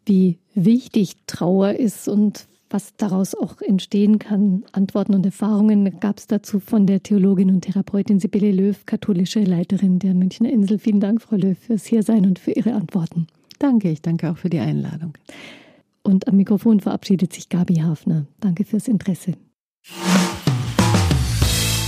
Wie 0.05 0.39
wichtig 0.53 1.15
Trauer 1.25 1.73
ist 1.73 2.07
und 2.07 2.47
was 2.71 2.95
daraus 2.97 3.35
auch 3.35 3.61
entstehen 3.61 4.19
kann. 4.19 4.63
Antworten 4.71 5.13
und 5.13 5.25
Erfahrungen 5.25 5.99
gab 5.99 6.17
es 6.17 6.27
dazu 6.27 6.59
von 6.59 6.87
der 6.87 7.03
Theologin 7.03 7.49
und 7.49 7.61
Therapeutin 7.61 8.19
Sibylle 8.19 8.51
Löw, 8.51 8.85
katholische 8.85 9.41
Leiterin 9.41 9.99
der 9.99 10.13
Münchner 10.13 10.49
Insel. 10.49 10.79
Vielen 10.79 10.99
Dank, 10.99 11.21
Frau 11.21 11.35
Löw, 11.35 11.57
fürs 11.57 11.85
Hiersein 11.85 12.25
und 12.25 12.39
für 12.39 12.51
Ihre 12.51 12.73
Antworten. 12.73 13.27
Danke, 13.59 13.89
ich 13.89 14.01
danke 14.01 14.31
auch 14.31 14.37
für 14.37 14.49
die 14.49 14.59
Einladung. 14.59 15.17
Und 16.03 16.27
am 16.27 16.35
Mikrofon 16.35 16.79
verabschiedet 16.79 17.33
sich 17.33 17.49
Gabi 17.49 17.75
Hafner. 17.75 18.25
Danke 18.39 18.63
fürs 18.63 18.87
Interesse. 18.87 19.33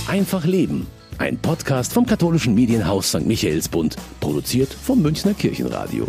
Einfach 0.06 0.44
Leben. 0.44 0.86
Ein 1.18 1.38
Podcast 1.38 1.92
vom 1.92 2.06
katholischen 2.06 2.54
Medienhaus 2.54 3.08
St. 3.08 3.26
Michaelsbund, 3.26 3.96
produziert 4.20 4.72
vom 4.72 5.02
Münchner 5.02 5.34
Kirchenradio. 5.34 6.08